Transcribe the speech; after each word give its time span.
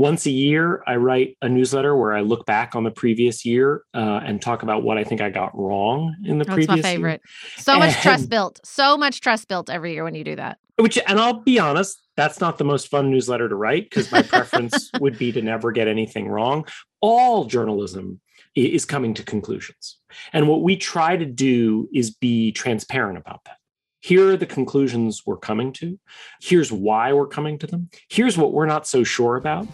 Once 0.00 0.24
a 0.24 0.30
year, 0.30 0.82
I 0.86 0.96
write 0.96 1.36
a 1.42 1.48
newsletter 1.50 1.94
where 1.94 2.14
I 2.14 2.22
look 2.22 2.46
back 2.46 2.74
on 2.74 2.84
the 2.84 2.90
previous 2.90 3.44
year 3.44 3.82
uh, 3.92 4.20
and 4.24 4.40
talk 4.40 4.62
about 4.62 4.82
what 4.82 4.96
I 4.96 5.04
think 5.04 5.20
I 5.20 5.28
got 5.28 5.54
wrong 5.54 6.16
in 6.24 6.38
the 6.38 6.46
That's 6.46 6.54
previous 6.54 6.68
That's 6.68 6.82
my 6.84 6.94
favorite. 6.94 7.20
year. 7.22 7.62
So 7.62 7.78
much 7.78 7.94
trust 8.00 8.30
built. 8.30 8.60
So 8.64 8.96
much 8.96 9.20
trust 9.20 9.46
built 9.46 9.68
every 9.68 9.92
year 9.92 10.02
when 10.02 10.14
you 10.14 10.24
do 10.24 10.36
that. 10.36 10.56
Which, 10.78 10.98
and 11.06 11.20
I'll 11.20 11.42
be 11.42 11.58
honest, 11.58 12.00
that's 12.16 12.40
not 12.40 12.56
the 12.56 12.64
most 12.64 12.88
fun 12.88 13.10
newsletter 13.10 13.46
to 13.50 13.54
write 13.54 13.90
because 13.90 14.10
my 14.10 14.22
preference 14.22 14.90
would 15.00 15.18
be 15.18 15.32
to 15.32 15.42
never 15.42 15.70
get 15.70 15.86
anything 15.86 16.28
wrong. 16.28 16.64
All 17.02 17.44
journalism 17.44 18.22
is 18.56 18.86
coming 18.86 19.12
to 19.12 19.22
conclusions. 19.22 19.98
And 20.32 20.48
what 20.48 20.62
we 20.62 20.76
try 20.76 21.18
to 21.18 21.26
do 21.26 21.90
is 21.92 22.10
be 22.10 22.52
transparent 22.52 23.18
about 23.18 23.44
that. 23.44 23.58
Here 24.02 24.30
are 24.30 24.36
the 24.36 24.46
conclusions 24.46 25.24
we're 25.26 25.36
coming 25.36 25.74
to. 25.74 25.98
Here's 26.40 26.72
why 26.72 27.12
we're 27.12 27.26
coming 27.26 27.58
to 27.58 27.66
them. 27.66 27.90
Here's 28.08 28.38
what 28.38 28.54
we're 28.54 28.64
not 28.64 28.86
so 28.86 29.04
sure 29.04 29.36
about. 29.36 29.66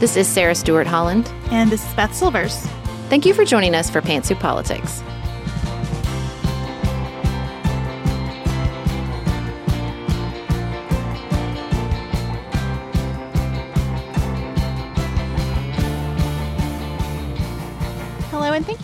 This 0.00 0.16
is 0.16 0.26
Sarah 0.26 0.56
Stewart 0.56 0.88
Holland. 0.88 1.32
And 1.50 1.70
this 1.70 1.86
is 1.86 1.94
Beth 1.94 2.14
Silvers. 2.14 2.56
Thank 3.08 3.24
you 3.24 3.32
for 3.32 3.44
joining 3.44 3.76
us 3.76 3.88
for 3.88 4.00
Pantsuit 4.00 4.40
Politics. 4.40 5.00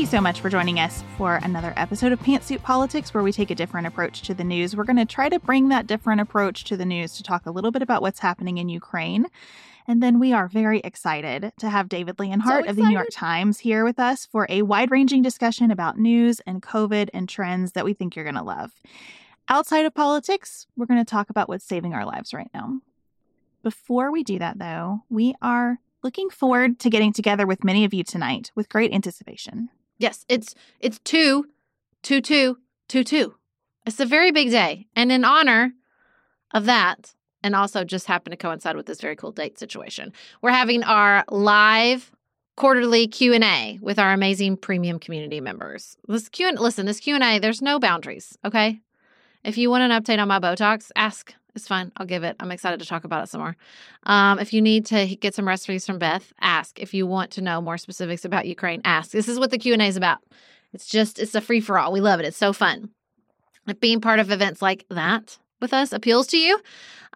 You 0.02 0.06
so 0.06 0.20
much 0.20 0.40
for 0.40 0.50
joining 0.50 0.80
us 0.80 1.04
for 1.16 1.36
another 1.44 1.72
episode 1.76 2.10
of 2.10 2.18
Pantsuit 2.18 2.60
Politics, 2.60 3.14
where 3.14 3.22
we 3.22 3.30
take 3.30 3.52
a 3.52 3.54
different 3.54 3.86
approach 3.86 4.22
to 4.22 4.34
the 4.34 4.42
news. 4.42 4.74
We're 4.74 4.82
going 4.82 4.96
to 4.96 5.04
try 5.04 5.28
to 5.28 5.38
bring 5.38 5.68
that 5.68 5.86
different 5.86 6.20
approach 6.20 6.64
to 6.64 6.76
the 6.76 6.84
news 6.84 7.16
to 7.16 7.22
talk 7.22 7.46
a 7.46 7.52
little 7.52 7.70
bit 7.70 7.82
about 7.82 8.02
what's 8.02 8.18
happening 8.18 8.58
in 8.58 8.68
Ukraine. 8.68 9.28
And 9.86 10.02
then 10.02 10.18
we 10.18 10.32
are 10.32 10.48
very 10.48 10.80
excited 10.80 11.52
to 11.60 11.70
have 11.70 11.88
David 11.88 12.18
Leonhardt 12.18 12.66
of 12.66 12.74
the 12.74 12.82
New 12.82 12.90
York 12.90 13.10
Times 13.12 13.60
here 13.60 13.84
with 13.84 14.00
us 14.00 14.26
for 14.26 14.44
a 14.48 14.62
wide 14.62 14.90
ranging 14.90 15.22
discussion 15.22 15.70
about 15.70 15.96
news 15.96 16.40
and 16.48 16.60
COVID 16.60 17.10
and 17.14 17.28
trends 17.28 17.70
that 17.72 17.84
we 17.84 17.94
think 17.94 18.16
you're 18.16 18.24
going 18.24 18.34
to 18.34 18.42
love. 18.42 18.72
Outside 19.48 19.86
of 19.86 19.94
politics, 19.94 20.66
we're 20.76 20.86
going 20.86 21.04
to 21.04 21.08
talk 21.08 21.30
about 21.30 21.48
what's 21.48 21.64
saving 21.64 21.94
our 21.94 22.04
lives 22.04 22.34
right 22.34 22.50
now. 22.52 22.80
Before 23.62 24.10
we 24.10 24.24
do 24.24 24.40
that, 24.40 24.58
though, 24.58 25.02
we 25.08 25.36
are 25.40 25.78
looking 26.02 26.28
forward 26.28 26.80
to 26.80 26.90
getting 26.90 27.12
together 27.12 27.46
with 27.46 27.62
many 27.62 27.84
of 27.84 27.94
you 27.94 28.02
tonight 28.02 28.50
with 28.56 28.68
great 28.68 28.92
anticipation. 28.92 29.68
Yes, 30.02 30.24
it's 30.28 30.56
it's 30.80 30.98
two, 31.04 31.46
two, 32.02 32.20
two, 32.20 32.58
two, 32.88 33.04
two. 33.04 33.36
It's 33.86 34.00
a 34.00 34.04
very 34.04 34.32
big 34.32 34.50
day, 34.50 34.88
and 34.96 35.12
in 35.12 35.24
honor 35.24 35.74
of 36.52 36.64
that, 36.64 37.14
and 37.44 37.54
also 37.54 37.84
just 37.84 38.08
happened 38.08 38.32
to 38.32 38.36
coincide 38.36 38.74
with 38.74 38.86
this 38.86 39.00
very 39.00 39.14
cool 39.14 39.30
date 39.30 39.60
situation, 39.60 40.12
we're 40.42 40.50
having 40.50 40.82
our 40.82 41.24
live 41.30 42.10
quarterly 42.56 43.06
Q 43.06 43.32
and 43.32 43.44
A 43.44 43.78
with 43.80 44.00
our 44.00 44.12
amazing 44.12 44.56
premium 44.56 44.98
community 44.98 45.40
members. 45.40 45.96
This 46.08 46.28
Q 46.28 46.48
and 46.48 46.58
listen, 46.58 46.84
this 46.86 46.98
Q 46.98 47.14
and 47.14 47.22
A, 47.22 47.38
there's 47.38 47.62
no 47.62 47.78
boundaries. 47.78 48.36
Okay, 48.44 48.80
if 49.44 49.56
you 49.56 49.70
want 49.70 49.84
an 49.84 50.02
update 50.02 50.20
on 50.20 50.26
my 50.26 50.40
Botox, 50.40 50.90
ask. 50.96 51.32
It's 51.54 51.68
fine. 51.68 51.92
I'll 51.96 52.06
give 52.06 52.24
it. 52.24 52.36
I'm 52.40 52.50
excited 52.50 52.80
to 52.80 52.86
talk 52.86 53.04
about 53.04 53.24
it 53.24 53.28
some 53.28 53.40
more. 53.40 53.56
Um, 54.04 54.38
if 54.38 54.52
you 54.52 54.62
need 54.62 54.86
to 54.86 55.16
get 55.16 55.34
some 55.34 55.46
recipes 55.46 55.84
from 55.84 55.98
Beth, 55.98 56.32
ask. 56.40 56.80
If 56.80 56.94
you 56.94 57.06
want 57.06 57.32
to 57.32 57.42
know 57.42 57.60
more 57.60 57.76
specifics 57.76 58.24
about 58.24 58.46
Ukraine, 58.46 58.80
ask. 58.84 59.10
This 59.10 59.28
is 59.28 59.38
what 59.38 59.50
the 59.50 59.58
Q 59.58 59.74
and 59.74 59.82
A 59.82 59.86
is 59.86 59.96
about. 59.96 60.18
It's 60.72 60.86
just 60.86 61.18
it's 61.18 61.34
a 61.34 61.40
free 61.40 61.60
for 61.60 61.78
all. 61.78 61.92
We 61.92 62.00
love 62.00 62.20
it. 62.20 62.26
It's 62.26 62.36
so 62.36 62.52
fun. 62.52 62.88
If 63.68 63.80
being 63.80 64.00
part 64.00 64.18
of 64.18 64.30
events 64.30 64.62
like 64.62 64.86
that 64.88 65.38
with 65.60 65.72
us 65.72 65.92
appeals 65.92 66.26
to 66.28 66.38
you, 66.38 66.58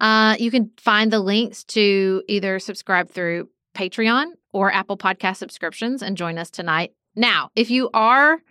uh, 0.01 0.37
you 0.39 0.51
can 0.51 0.71
find 0.77 1.11
the 1.11 1.21
links 1.21 1.65
to 1.65 2.23
either 2.29 2.59
subscribe 2.59 3.11
through 3.11 3.49
Patreon 3.75 4.33
or 4.53 4.73
Apple 4.73 4.97
Podcast 4.97 5.37
subscriptions 5.37 6.03
and 6.03 6.17
join 6.17 6.39
us 6.39 6.51
tonight. 6.51 6.93
Now, 7.15 7.51
if 7.57 7.71
you 7.71 7.91
are 7.95 8.43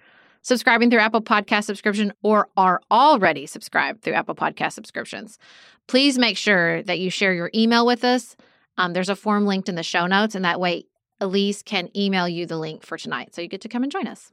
subscribing 0.46 0.92
through 0.92 1.00
Apple 1.00 1.24
Podcast 1.24 1.64
subscription 1.64 2.14
or 2.22 2.48
are 2.56 2.80
already 2.92 3.48
subscribed 3.48 4.04
through 4.04 4.14
Apple 4.14 4.36
Podcast 4.36 4.74
subscriptions, 4.74 5.40
please 5.88 6.20
make 6.20 6.38
sure 6.38 6.84
that 6.84 7.00
you 7.00 7.10
share 7.10 7.34
your 7.34 7.50
email 7.56 7.84
with 7.84 8.04
us. 8.04 8.36
Um, 8.78 8.94
there's 8.94 9.10
a 9.10 9.16
form 9.16 9.48
linked 9.48 9.70
in 9.70 9.76
the 9.76 9.82
show 9.82 10.06
notes, 10.06 10.36
and 10.36 10.46
that 10.46 10.60
way 10.60 10.86
Elise 11.20 11.64
can 11.64 11.90
email 11.98 12.30
you 12.30 12.46
the 12.46 12.58
link 12.58 12.86
for 12.86 12.96
tonight. 12.96 13.34
So 13.34 13.42
you 13.42 13.48
get 13.48 13.62
to 13.62 13.70
come 13.70 13.82
and 13.82 13.92
join 13.92 14.08
us. 14.08 14.32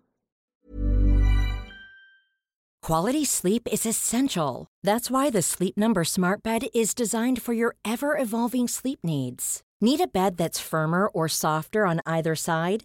Quality 2.83 3.25
sleep 3.25 3.67
is 3.73 3.87
essential. 3.87 4.67
That's 4.83 5.11
why 5.11 5.31
the 5.31 5.41
Sleep 5.41 5.79
Number 5.79 6.05
Smart 6.05 6.43
Bed 6.43 6.65
is 6.75 6.95
designed 6.95 7.41
for 7.41 7.55
your 7.55 7.77
ever 7.85 8.19
evolving 8.19 8.69
sleep 8.69 8.99
needs. 9.03 9.63
Need 9.81 10.01
a 10.01 10.09
bed 10.09 10.37
that's 10.37 10.59
firmer 10.61 11.07
or 11.07 11.29
softer 11.29 11.87
on 11.87 12.01
either 12.05 12.35
side? 12.35 12.85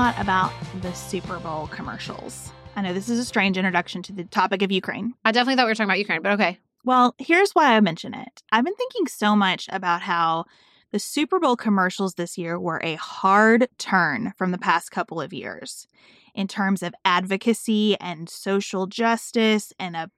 Lot 0.00 0.18
about 0.18 0.50
the 0.80 0.94
Super 0.94 1.38
Bowl 1.40 1.66
commercials. 1.66 2.50
I 2.74 2.80
know 2.80 2.94
this 2.94 3.10
is 3.10 3.18
a 3.18 3.24
strange 3.24 3.58
introduction 3.58 4.02
to 4.04 4.14
the 4.14 4.24
topic 4.24 4.62
of 4.62 4.72
Ukraine. 4.72 5.12
I 5.26 5.30
definitely 5.30 5.56
thought 5.56 5.66
we 5.66 5.72
were 5.72 5.74
talking 5.74 5.90
about 5.90 5.98
Ukraine, 5.98 6.22
but 6.22 6.32
okay. 6.32 6.58
Well, 6.86 7.14
here's 7.18 7.50
why 7.52 7.76
I 7.76 7.80
mention 7.80 8.14
it. 8.14 8.42
I've 8.50 8.64
been 8.64 8.74
thinking 8.76 9.08
so 9.08 9.36
much 9.36 9.68
about 9.70 10.00
how 10.00 10.46
the 10.90 10.98
Super 10.98 11.38
Bowl 11.38 11.54
commercials 11.54 12.14
this 12.14 12.38
year 12.38 12.58
were 12.58 12.80
a 12.82 12.94
hard 12.94 13.68
turn 13.76 14.32
from 14.38 14.52
the 14.52 14.58
past 14.58 14.90
couple 14.90 15.20
of 15.20 15.34
years 15.34 15.86
in 16.34 16.48
terms 16.48 16.82
of 16.82 16.94
advocacy 17.04 18.00
and 18.00 18.26
social 18.30 18.86
justice 18.86 19.70
and 19.78 19.96
a 19.96 20.10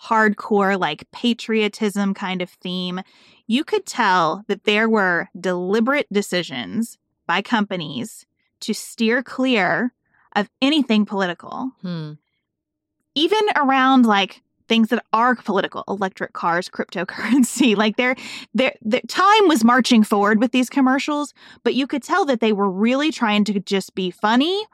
hardcore, 0.00 0.78
like 0.78 1.10
patriotism 1.10 2.14
kind 2.14 2.40
of 2.40 2.50
theme. 2.50 3.00
You 3.48 3.64
could 3.64 3.84
tell 3.84 4.44
that 4.46 4.62
there 4.62 4.88
were 4.88 5.28
deliberate 5.40 6.06
decisions 6.12 6.98
by 7.26 7.42
companies 7.42 8.26
to 8.64 8.74
steer 8.74 9.22
clear 9.22 9.92
of 10.36 10.48
anything 10.60 11.06
political, 11.06 11.70
Hmm. 11.82 12.12
even 13.14 13.42
around 13.56 14.06
like 14.06 14.42
things 14.68 14.88
that 14.88 15.04
are 15.12 15.34
political, 15.34 15.84
electric 15.88 16.32
cars, 16.32 16.68
cryptocurrency. 16.68 17.76
Like 17.84 17.96
their 17.96 18.16
their 18.54 18.74
time 19.08 19.48
was 19.48 19.62
marching 19.64 20.02
forward 20.02 20.40
with 20.40 20.52
these 20.52 20.70
commercials, 20.70 21.34
but 21.62 21.74
you 21.74 21.86
could 21.86 22.02
tell 22.02 22.24
that 22.24 22.40
they 22.40 22.52
were 22.52 22.70
really 22.70 23.10
trying 23.10 23.44
to 23.44 23.60
just 23.60 23.94
be 23.94 24.10
funny 24.10 24.64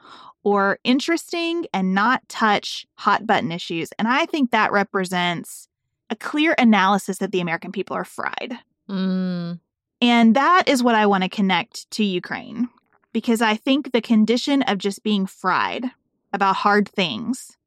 or 0.43 0.79
interesting 0.83 1.65
and 1.73 1.93
not 1.93 2.27
touch 2.29 2.87
hot 2.95 3.27
button 3.27 3.51
issues. 3.51 3.91
And 3.99 4.07
I 4.07 4.25
think 4.25 4.51
that 4.51 4.71
represents 4.71 5.67
a 6.09 6.15
clear 6.15 6.55
analysis 6.57 7.17
that 7.19 7.31
the 7.31 7.41
American 7.41 7.71
people 7.71 7.95
are 7.95 8.05
fried. 8.05 8.57
Mm. 8.89 9.59
And 10.01 10.35
that 10.35 10.63
is 10.67 10.81
what 10.81 10.95
I 10.95 11.05
want 11.05 11.23
to 11.23 11.29
connect 11.29 11.89
to 11.91 12.03
Ukraine 12.03 12.69
because 13.13 13.41
I 13.41 13.55
think 13.55 13.91
the 13.91 14.01
condition 14.01 14.61
of 14.63 14.77
just 14.77 15.03
being 15.03 15.25
fried 15.25 15.85
about 16.33 16.57
hard 16.57 16.87
things 16.87 17.57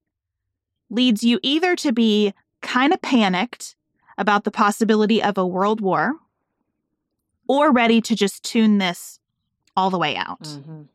leads 0.91 1.23
you 1.23 1.39
either 1.43 1.77
to 1.77 1.93
be 1.93 2.33
kind 2.61 2.93
of 2.93 3.03
panicked 3.03 3.77
about 4.17 4.45
the 4.45 4.51
possibility 4.51 5.23
of 5.23 5.37
a 5.37 5.47
world 5.47 5.81
war 5.81 6.15
or 7.47 7.73
ready 7.73 8.01
to 8.01 8.15
just 8.15 8.43
tune 8.43 8.79
this 8.79 9.19
all 9.77 9.91
the 9.91 9.99
way 9.99 10.17
out. 10.17 10.43
Mhm. 10.43 10.89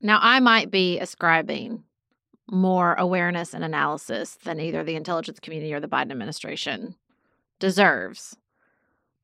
Now, 0.00 0.18
I 0.20 0.40
might 0.40 0.70
be 0.70 0.98
ascribing 0.98 1.84
more 2.50 2.94
awareness 2.94 3.54
and 3.54 3.64
analysis 3.64 4.36
than 4.44 4.60
either 4.60 4.82
the 4.82 4.96
intelligence 4.96 5.40
community 5.40 5.72
or 5.72 5.80
the 5.80 5.88
Biden 5.88 6.10
administration 6.10 6.96
deserves. 7.58 8.36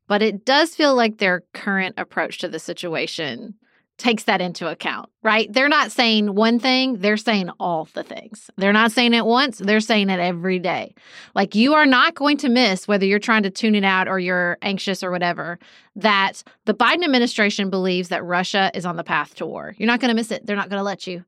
But 0.06 0.22
it 0.22 0.44
does 0.44 0.74
feel 0.74 0.94
like 0.94 1.18
their 1.18 1.42
current 1.52 1.94
approach 1.98 2.38
to 2.38 2.48
the 2.48 2.58
situation 2.58 3.54
takes 4.00 4.24
that 4.24 4.40
into 4.40 4.66
account, 4.66 5.10
right? 5.22 5.52
They're 5.52 5.68
not 5.68 5.92
saying 5.92 6.34
one 6.34 6.58
thing, 6.58 6.96
they're 6.96 7.18
saying 7.18 7.50
all 7.60 7.86
the 7.92 8.02
things. 8.02 8.50
They're 8.56 8.72
not 8.72 8.92
saying 8.92 9.12
it 9.12 9.26
once, 9.26 9.58
they're 9.58 9.80
saying 9.80 10.08
it 10.08 10.18
every 10.18 10.58
day. 10.58 10.94
Like 11.34 11.54
you 11.54 11.74
are 11.74 11.86
not 11.86 12.14
going 12.14 12.38
to 12.38 12.48
miss 12.48 12.88
whether 12.88 13.04
you're 13.04 13.18
trying 13.18 13.42
to 13.42 13.50
tune 13.50 13.74
it 13.74 13.84
out 13.84 14.08
or 14.08 14.18
you're 14.18 14.56
anxious 14.62 15.04
or 15.04 15.10
whatever 15.10 15.58
that 15.96 16.42
the 16.64 16.74
Biden 16.74 17.04
administration 17.04 17.68
believes 17.68 18.08
that 18.08 18.24
Russia 18.24 18.70
is 18.74 18.86
on 18.86 18.96
the 18.96 19.04
path 19.04 19.34
to 19.36 19.46
war. 19.46 19.74
You're 19.76 19.86
not 19.86 20.00
going 20.00 20.08
to 20.08 20.14
miss 20.14 20.30
it. 20.30 20.46
They're 20.46 20.56
not 20.56 20.70
going 20.70 20.80
to 20.80 20.84
let 20.84 21.06
you. 21.06 21.18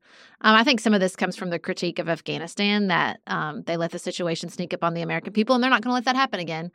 Um, 0.40 0.56
I 0.56 0.64
think 0.64 0.80
some 0.80 0.94
of 0.94 1.00
this 1.00 1.14
comes 1.14 1.36
from 1.36 1.50
the 1.50 1.58
critique 1.58 1.98
of 1.98 2.08
Afghanistan 2.08 2.88
that 2.88 3.20
um, 3.26 3.62
they 3.62 3.76
let 3.76 3.90
the 3.90 3.98
situation 3.98 4.48
sneak 4.48 4.72
up 4.72 4.82
on 4.82 4.94
the 4.94 5.02
American 5.02 5.32
people, 5.32 5.54
and 5.54 5.62
they're 5.62 5.70
not 5.70 5.82
going 5.82 5.90
to 5.90 5.94
let 5.94 6.06
that 6.06 6.16
happen 6.16 6.40
again. 6.40 6.72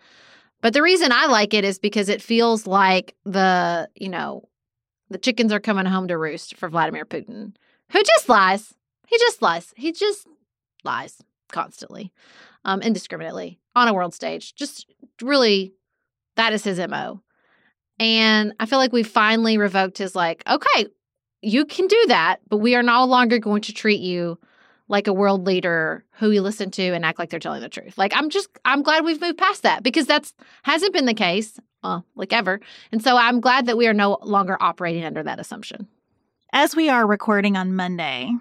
But 0.62 0.74
the 0.74 0.82
reason 0.82 1.12
I 1.12 1.26
like 1.26 1.54
it 1.54 1.64
is 1.64 1.80
because 1.80 2.10
it 2.10 2.22
feels 2.22 2.68
like 2.68 3.16
the, 3.26 3.90
you 3.96 4.10
know, 4.10 4.48
the 5.09 5.18
chickens 5.18 5.51
are 5.51 5.59
coming 5.59 5.86
home 5.86 6.07
to 6.07 6.18
roost 6.18 6.56
for 6.56 6.69
Vladimir 6.69 7.06
Putin, 7.06 7.54
who 7.92 8.04
just 8.04 8.30
lies. 8.30 8.74
He 9.07 9.18
just 9.18 9.42
lies. 9.42 9.74
He 9.75 9.92
just 9.92 10.27
lies 10.83 11.21
constantly, 11.50 12.12
um, 12.65 12.81
indiscriminately 12.81 13.59
on 13.75 13.88
a 13.88 13.94
world 13.94 14.13
stage. 14.13 14.56
Just 14.56 14.88
really, 15.21 15.74
that 16.36 16.54
is 16.54 16.63
his 16.63 16.80
MO. 16.80 17.21
And 18.00 18.54
I 18.59 18.65
feel 18.65 18.80
like 18.80 18.94
we 18.94 19.04
finally 19.04 19.57
revoked 19.57 19.98
his, 19.98 20.15
like, 20.15 20.44
okay, 20.48 20.88
you 21.42 21.65
can 21.65 21.88
do 21.88 22.06
that, 22.07 22.42
but 22.50 22.57
we 22.57 22.75
are 22.75 22.83
no 22.83 23.06
longer 23.06 23.39
going 23.39 23.62
to 23.63 23.74
treat 23.74 24.01
you 24.01 24.38
like 24.88 25.07
a 25.07 25.13
world 25.13 25.45
leader 25.45 26.06
who 26.12 26.30
we 26.30 26.39
listen 26.39 26.71
to 26.71 26.83
and 26.94 27.06
act 27.06 27.19
like 27.19 27.30
they're 27.30 27.39
telling 27.39 27.62
the 27.62 27.69
truth. 27.69 27.98
Like 27.98 28.13
I'm 28.15 28.30
just 28.30 28.50
I'm 28.65 28.83
glad 28.83 29.03
we've 29.03 29.21
moved 29.21 29.38
past 29.38 29.63
that 29.63 29.83
because 29.83 30.06
that's 30.06 30.33
hasn't 30.63 30.94
been 30.94 31.06
the 31.06 31.13
case, 31.13 31.60
uh, 31.83 32.01
like 32.15 32.33
ever. 32.33 32.59
And 32.91 33.03
so 33.03 33.18
I'm 33.18 33.39
glad 33.39 33.65
that 33.68 33.77
we 33.77 33.88
are 33.88 33.94
no 33.94 34.18
longer 34.21 34.57
operating 34.59 35.06
under 35.06 35.24
that 35.24 35.39
assumption. 35.39 35.88
As 36.53 36.75
we 36.75 36.89
are 36.89 37.06
recording 37.06 37.57
on 37.57 37.75
Monday, 37.75 38.31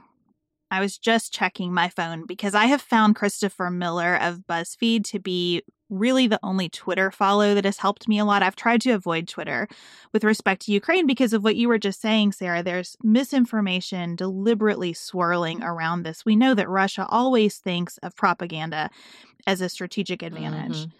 I 0.70 0.80
was 0.80 0.98
just 0.98 1.32
checking 1.32 1.72
my 1.72 1.88
phone 1.88 2.26
because 2.26 2.54
I 2.54 2.66
have 2.66 2.82
found 2.82 3.16
Christopher 3.16 3.70
Miller 3.70 4.16
of 4.16 4.44
BuzzFeed 4.48 5.04
to 5.10 5.18
be 5.18 5.62
really 5.88 6.26
the 6.26 6.40
only 6.42 6.68
Twitter 6.68 7.12
follow 7.12 7.54
that 7.54 7.64
has 7.64 7.78
helped 7.78 8.08
me 8.08 8.18
a 8.18 8.24
lot. 8.24 8.42
I've 8.42 8.56
tried 8.56 8.80
to 8.80 8.90
avoid 8.90 9.28
Twitter 9.28 9.68
with 10.12 10.24
respect 10.24 10.62
to 10.62 10.72
Ukraine 10.72 11.06
because 11.06 11.32
of 11.32 11.44
what 11.44 11.54
you 11.54 11.68
were 11.68 11.78
just 11.78 12.00
saying, 12.00 12.32
Sarah. 12.32 12.64
There's 12.64 12.96
misinformation 13.04 14.16
deliberately 14.16 14.92
swirling 14.92 15.62
around 15.62 16.02
this. 16.02 16.24
We 16.24 16.34
know 16.34 16.54
that 16.54 16.68
Russia 16.68 17.06
always 17.08 17.58
thinks 17.58 17.98
of 17.98 18.16
propaganda 18.16 18.90
as 19.46 19.60
a 19.60 19.68
strategic 19.68 20.22
advantage. 20.22 20.86
Mhm. 20.86 20.92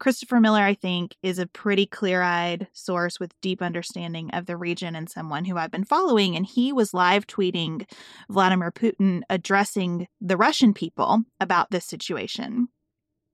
Christopher 0.00 0.40
Miller, 0.40 0.62
I 0.62 0.74
think, 0.74 1.14
is 1.22 1.38
a 1.38 1.46
pretty 1.46 1.84
clear 1.84 2.22
eyed 2.22 2.66
source 2.72 3.20
with 3.20 3.38
deep 3.42 3.60
understanding 3.60 4.30
of 4.30 4.46
the 4.46 4.56
region 4.56 4.96
and 4.96 5.08
someone 5.08 5.44
who 5.44 5.58
I've 5.58 5.70
been 5.70 5.84
following. 5.84 6.34
And 6.34 6.46
he 6.46 6.72
was 6.72 6.94
live 6.94 7.26
tweeting 7.26 7.88
Vladimir 8.30 8.72
Putin 8.72 9.20
addressing 9.28 10.08
the 10.20 10.38
Russian 10.38 10.72
people 10.72 11.20
about 11.38 11.70
this 11.70 11.84
situation. 11.84 12.68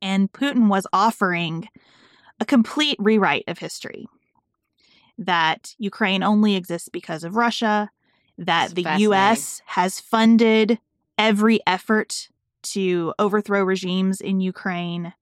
And 0.02 0.30
Putin 0.32 0.68
was 0.68 0.88
offering 0.92 1.68
a 2.40 2.44
complete 2.44 2.96
rewrite 2.98 3.44
of 3.46 3.58
history 3.58 4.06
that 5.16 5.74
Ukraine 5.78 6.22
only 6.22 6.56
exists 6.56 6.88
because 6.88 7.22
of 7.22 7.36
Russia, 7.36 7.90
that 8.36 8.74
the. 8.74 8.82
US 8.98 9.62
has 9.66 10.00
funded 10.00 10.80
every 11.16 11.60
effort 11.64 12.28
to 12.62 13.14
overthrow 13.18 13.62
regimes 13.62 14.20
in 14.20 14.40
Ukraine, 14.40 15.14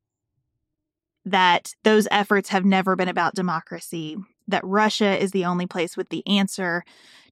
that 1.24 1.74
those 1.84 2.06
efforts 2.10 2.48
have 2.50 2.64
never 2.64 2.96
been 2.96 3.08
about 3.08 3.34
democracy, 3.34 4.16
that 4.48 4.64
Russia 4.64 5.20
is 5.22 5.30
the 5.30 5.44
only 5.44 5.66
place 5.66 5.96
with 5.96 6.08
the 6.10 6.26
answer 6.26 6.84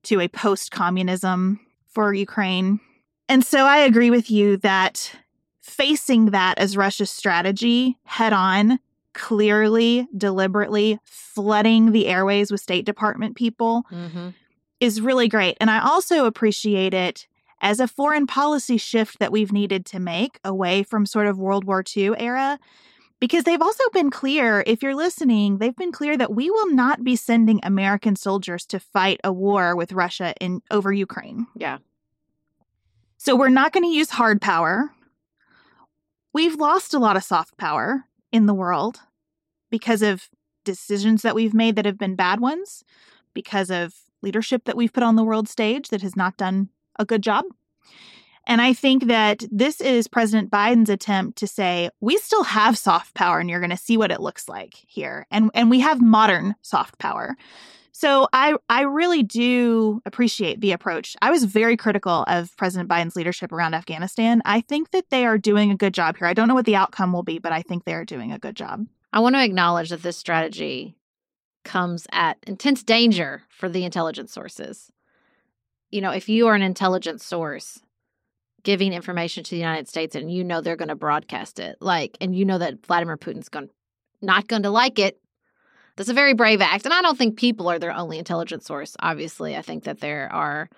to 0.05 0.21
a 0.21 0.29
post 0.29 0.71
communism 0.71 1.61
for 1.89 2.15
Ukraine. 2.15 2.81
And 3.29 3.45
so 3.45 3.65
I 3.65 3.79
agree 3.79 4.11
with 4.11 4.31
you 4.31 4.57
that 4.59 5.13
facing 5.61 6.27
that 6.27 6.59
as 6.59 6.77
Russia's 6.77 7.11
strategy 7.11 7.97
head 8.05 8.33
on, 8.33 8.79
clearly, 9.15 10.09
deliberately, 10.17 10.99
flooding 11.05 11.93
the 11.93 12.07
airways 12.07 12.51
with 12.51 12.61
State 12.61 12.87
Department 12.87 13.37
people 13.37 13.85
Mm-hmm. 13.91 14.31
is 14.81 15.01
really 15.01 15.29
great. 15.29 15.57
And 15.61 15.71
I 15.71 15.81
also 15.81 16.25
appreciate 16.25 16.95
it 16.95 17.27
as 17.61 17.79
a 17.79 17.87
foreign 17.87 18.27
policy 18.27 18.77
shift 18.77 19.19
that 19.21 19.31
we've 19.31 19.53
needed 19.53 19.87
to 19.87 20.01
make 20.01 20.41
away 20.45 20.83
from 20.83 21.07
sort 21.07 21.27
of 21.27 21.39
World 21.39 21.65
War 21.65 21.85
II 21.97 22.13
era. 22.19 22.59
Because 23.23 23.45
they've 23.45 23.63
also 23.63 23.85
been 23.93 24.11
clear, 24.11 24.65
if 24.67 24.83
you're 24.83 24.97
listening, 24.97 25.59
they've 25.59 25.77
been 25.77 25.93
clear 25.93 26.17
that 26.17 26.35
we 26.35 26.51
will 26.51 26.75
not 26.75 27.05
be 27.05 27.15
sending 27.15 27.61
American 27.63 28.17
soldiers 28.17 28.67
to 28.67 28.81
fight 28.81 29.21
a 29.23 29.33
war 29.33 29.77
with 29.77 29.93
Russia 29.93 30.35
in 30.41 30.61
over 30.73 30.93
Ukraine. 30.93 31.47
Yeah. 31.55 31.79
So 33.19 33.37
we're 33.37 33.49
not 33.49 33.73
going 33.73 33.85
to 33.85 33.97
use 33.97 34.11
hard 34.11 34.41
power. 34.41 34.91
We've 36.33 36.57
lost 36.57 36.95
a 36.95 36.99
lot 36.99 37.17
of 37.17 37.23
soft 37.23 37.57
power 37.57 38.07
in 38.33 38.47
the 38.47 38.55
world 38.55 39.03
because 39.71 40.03
of 40.03 40.29
decisions 40.65 41.23
that 41.23 41.37
we've 41.37 41.55
made 41.55 41.77
that 41.77 41.87
have 41.87 41.99
been 41.99 42.17
bad 42.17 42.41
ones, 42.41 42.83
because 43.35 43.71
of 43.71 43.95
leadership 44.21 44.65
that 44.65 44.77
we've 44.77 44.93
put 44.93 45.05
on 45.05 45.15
the 45.15 45.23
world 45.23 45.49
stage 45.49 45.91
that 45.91 46.03
has 46.03 46.17
not 46.17 46.37
done 46.37 46.71
a 46.99 47.05
good 47.05 47.23
job. 47.23 47.45
And 48.47 48.61
I 48.61 48.73
think 48.73 49.07
that 49.07 49.45
this 49.51 49.81
is 49.81 50.09
President 50.09 50.51
Biden's 50.51 50.91
attempt 50.91 51.39
to 51.39 51.47
say, 51.47 51.91
we 52.01 52.17
still 52.19 52.43
have 52.43 52.77
soft 52.77 53.15
power 53.15 53.39
and 53.39 53.49
you're 53.49 53.61
going 53.61 53.71
to 53.71 53.77
see 53.77 53.97
what 53.97 54.11
it 54.11 54.21
looks 54.21 54.49
like 54.49 54.75
here. 54.87 55.27
And 55.31 55.51
and 55.55 55.71
we 55.71 55.81
have 55.81 56.01
modern 56.01 56.55
soft 56.63 56.99
power. 56.99 57.37
So 57.93 58.27
I 58.33 58.57
I 58.69 58.83
really 58.83 59.23
do 59.23 60.01
appreciate 60.05 60.61
the 60.61 60.73
approach. 60.73 61.17
I 61.23 61.31
was 61.31 61.45
very 61.45 61.77
critical 61.77 62.25
of 62.27 62.57
President 62.57 62.89
Biden's 62.89 63.17
leadership 63.17 63.53
around 63.53 63.75
Afghanistan. 63.75 64.43
I 64.45 64.61
think 64.63 64.91
that 64.91 65.11
they 65.11 65.25
are 65.25 65.39
doing 65.39 65.71
a 65.71 65.77
good 65.77 65.95
job 65.95 66.17
here. 66.17 66.27
I 66.27 66.35
don't 66.35 66.49
know 66.49 66.55
what 66.55 66.67
the 66.67 66.77
outcome 66.77 67.13
will 67.13 67.23
be, 67.23 67.39
but 67.39 67.53
I 67.53 67.63
think 67.63 67.85
they 67.85 67.95
are 67.95 68.05
doing 68.05 68.33
a 68.33 68.39
good 68.39 68.57
job. 68.57 68.87
I 69.13 69.21
want 69.21 69.37
to 69.37 69.45
acknowledge 69.45 69.91
that 69.91 70.03
this 70.03 70.17
strategy 70.17 70.97
comes 71.65 72.07
at 72.11 72.39
intense 72.47 72.83
danger 72.83 73.43
for 73.51 73.69
the 73.69 73.85
intelligence 73.85 74.33
sources. 74.33 74.91
You 75.91 76.01
know, 76.01 76.11
if 76.11 76.29
you 76.29 76.49
are 76.49 76.55
an 76.55 76.63
intelligence 76.63 77.25
source 77.25 77.81
giving 78.65 78.93
information 78.93 79.45
to 79.45 79.51
the 79.51 79.59
United 79.59 79.89
States 79.89 80.15
and 80.15 80.31
you 80.31 80.45
know 80.45 80.61
they're 80.61 80.77
going 80.77 80.89
to 80.89 80.95
broadcast 80.97 81.59
it, 81.59 81.77
like, 81.81 82.17
and 82.21 82.35
you 82.37 82.45
know 82.45 82.59
that 82.59 82.85
Vladimir 82.87 83.17
Putin's 83.17 83.49
going 83.49 83.69
not 84.23 84.47
going 84.49 84.63
to 84.63 84.71
like 84.71 84.99
it, 84.99 85.21
That's 85.97 86.09
a 86.09 86.15
very 86.15 86.35
brave 86.35 86.61
act. 86.61 86.85
And 86.85 86.95
I 86.95 87.03
don't 87.03 87.19
think 87.19 87.37
people 87.37 87.69
are 87.69 87.79
their 87.79 87.93
only 87.93 88.19
intelligence 88.19 88.67
source. 88.67 88.97
Obviously, 89.01 89.57
I 89.57 89.63
think 89.63 89.85
that 89.85 90.01
there 90.01 90.33
are 90.33 90.69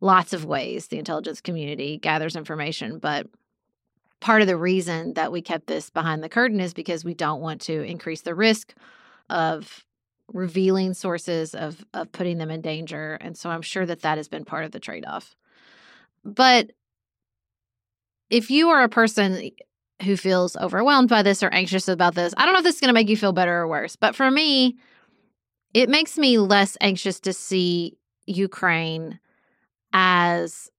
lots 0.00 0.32
of 0.32 0.44
ways 0.44 0.88
the 0.88 0.98
intelligence 0.98 1.40
community 1.40 1.98
gathers 1.98 2.36
information. 2.36 2.98
But 2.98 3.26
part 4.20 4.42
of 4.42 4.48
the 4.48 4.56
reason 4.56 5.14
that 5.14 5.32
we 5.32 5.42
kept 5.42 5.66
this 5.66 5.90
behind 5.90 6.22
the 6.22 6.28
curtain 6.28 6.60
is 6.60 6.72
because 6.74 7.04
we 7.04 7.14
don't 7.14 7.40
want 7.40 7.60
to 7.62 7.82
increase 7.82 8.22
the 8.22 8.34
risk 8.34 8.74
of 9.28 9.84
revealing 10.32 10.94
sources 10.94 11.54
of 11.54 11.84
of 11.92 12.10
putting 12.12 12.38
them 12.38 12.50
in 12.50 12.62
danger 12.62 13.18
and 13.20 13.36
so 13.36 13.50
i'm 13.50 13.60
sure 13.60 13.84
that 13.84 14.00
that 14.00 14.16
has 14.16 14.26
been 14.26 14.44
part 14.44 14.64
of 14.64 14.72
the 14.72 14.80
trade-off 14.80 15.36
but 16.24 16.70
if 18.30 18.50
you 18.50 18.70
are 18.70 18.82
a 18.82 18.88
person 18.88 19.50
who 20.02 20.16
feels 20.16 20.56
overwhelmed 20.56 21.08
by 21.08 21.22
this 21.22 21.42
or 21.42 21.48
anxious 21.48 21.88
about 21.88 22.14
this 22.14 22.34
i 22.36 22.44
don't 22.44 22.54
know 22.54 22.58
if 22.58 22.64
this 22.64 22.76
is 22.76 22.80
going 22.80 22.88
to 22.88 22.94
make 22.94 23.08
you 23.08 23.16
feel 23.16 23.32
better 23.32 23.60
or 23.60 23.68
worse 23.68 23.96
but 23.96 24.14
for 24.14 24.30
me 24.30 24.76
it 25.72 25.88
makes 25.88 26.18
me 26.18 26.38
less 26.38 26.76
anxious 26.80 27.20
to 27.20 27.32
see 27.32 27.96
ukraine 28.26 29.18
as 29.92 30.70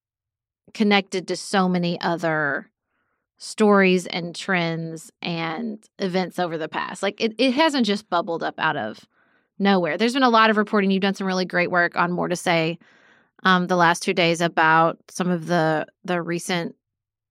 connected 0.74 1.28
to 1.28 1.36
so 1.36 1.68
many 1.70 2.00
other 2.02 2.70
stories 3.38 4.06
and 4.08 4.36
trends 4.36 5.12
and 5.22 5.84
events 6.00 6.40
over 6.40 6.58
the 6.58 6.70
past. 6.70 7.04
Like 7.04 7.20
it, 7.20 7.34
it 7.38 7.54
hasn't 7.54 7.86
just 7.86 8.10
bubbled 8.10 8.44
up 8.44 8.56
out 8.58 8.78
of 8.78 9.00
nowhere. 9.60 9.98
There's 9.98 10.14
been 10.14 10.24
a 10.24 10.30
lot 10.30 10.50
of 10.50 10.58
reporting. 10.58 10.92
You've 10.92 11.02
done 11.02 11.14
some 11.14 11.28
really 11.28 11.46
great 11.46 11.72
work 11.72 11.96
on 11.96 12.12
more 12.12 12.28
to 12.28 12.36
say 12.36 12.78
um, 13.44 13.68
the 13.68 13.76
last 13.76 14.04
two 14.04 14.14
days 14.14 14.42
about 14.42 14.98
some 15.10 15.30
of 15.30 15.48
the 15.48 15.86
the 16.04 16.22
recent 16.22 16.76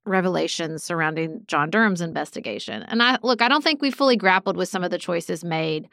revelations 0.07 0.83
surrounding 0.83 1.43
John 1.47 1.71
Durham's 1.71 2.01
investigation. 2.01 2.83
And 2.83 3.03
I 3.03 3.19
look, 3.23 3.41
I 3.41 3.49
don't 3.49 3.65
think 3.65 3.81
we 3.81 3.91
fully 3.91 4.17
grappled 4.17 4.57
with 4.57 4.69
some 4.69 4.85
of 4.85 4.91
the 4.91 4.99
choices 4.99 5.45
made 5.45 5.89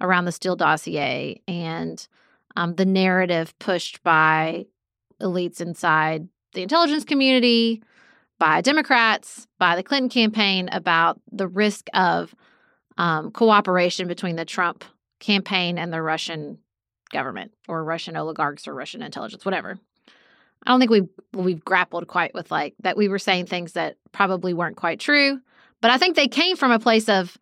around 0.00 0.24
the 0.24 0.32
Steele 0.32 0.56
dossier 0.56 1.40
and 1.48 2.06
um, 2.56 2.74
the 2.74 2.84
narrative 2.84 3.58
pushed 3.58 4.02
by 4.02 4.66
elites 5.20 5.60
inside 5.60 6.28
the 6.52 6.62
intelligence 6.62 7.04
community, 7.04 7.82
by 8.38 8.60
Democrats, 8.60 9.46
by 9.58 9.76
the 9.76 9.82
Clinton 9.82 10.08
campaign 10.08 10.68
about 10.72 11.20
the 11.32 11.48
risk 11.48 11.88
of 11.94 12.34
um, 12.98 13.30
cooperation 13.30 14.06
between 14.06 14.36
the 14.36 14.44
Trump 14.44 14.84
campaign 15.20 15.78
and 15.78 15.92
the 15.92 16.02
Russian 16.02 16.58
government 17.12 17.52
or 17.68 17.84
Russian 17.84 18.16
oligarchs 18.16 18.68
or 18.68 18.74
Russian 18.74 19.02
intelligence, 19.02 19.44
whatever. 19.44 19.78
I 20.66 20.70
don't 20.70 20.80
think 20.80 20.90
we 20.90 21.02
we've 21.32 21.64
grappled 21.64 22.06
quite 22.08 22.34
with 22.34 22.50
like 22.50 22.74
that 22.80 22.96
we 22.96 23.08
were 23.08 23.18
saying 23.18 23.46
things 23.46 23.72
that 23.72 23.96
probably 24.12 24.54
weren't 24.54 24.76
quite 24.76 25.00
true, 25.00 25.40
but 25.80 25.90
I 25.90 25.98
think 25.98 26.16
they 26.16 26.28
came 26.28 26.56
from 26.56 26.70
a 26.70 26.78
place 26.78 27.08
of 27.08 27.36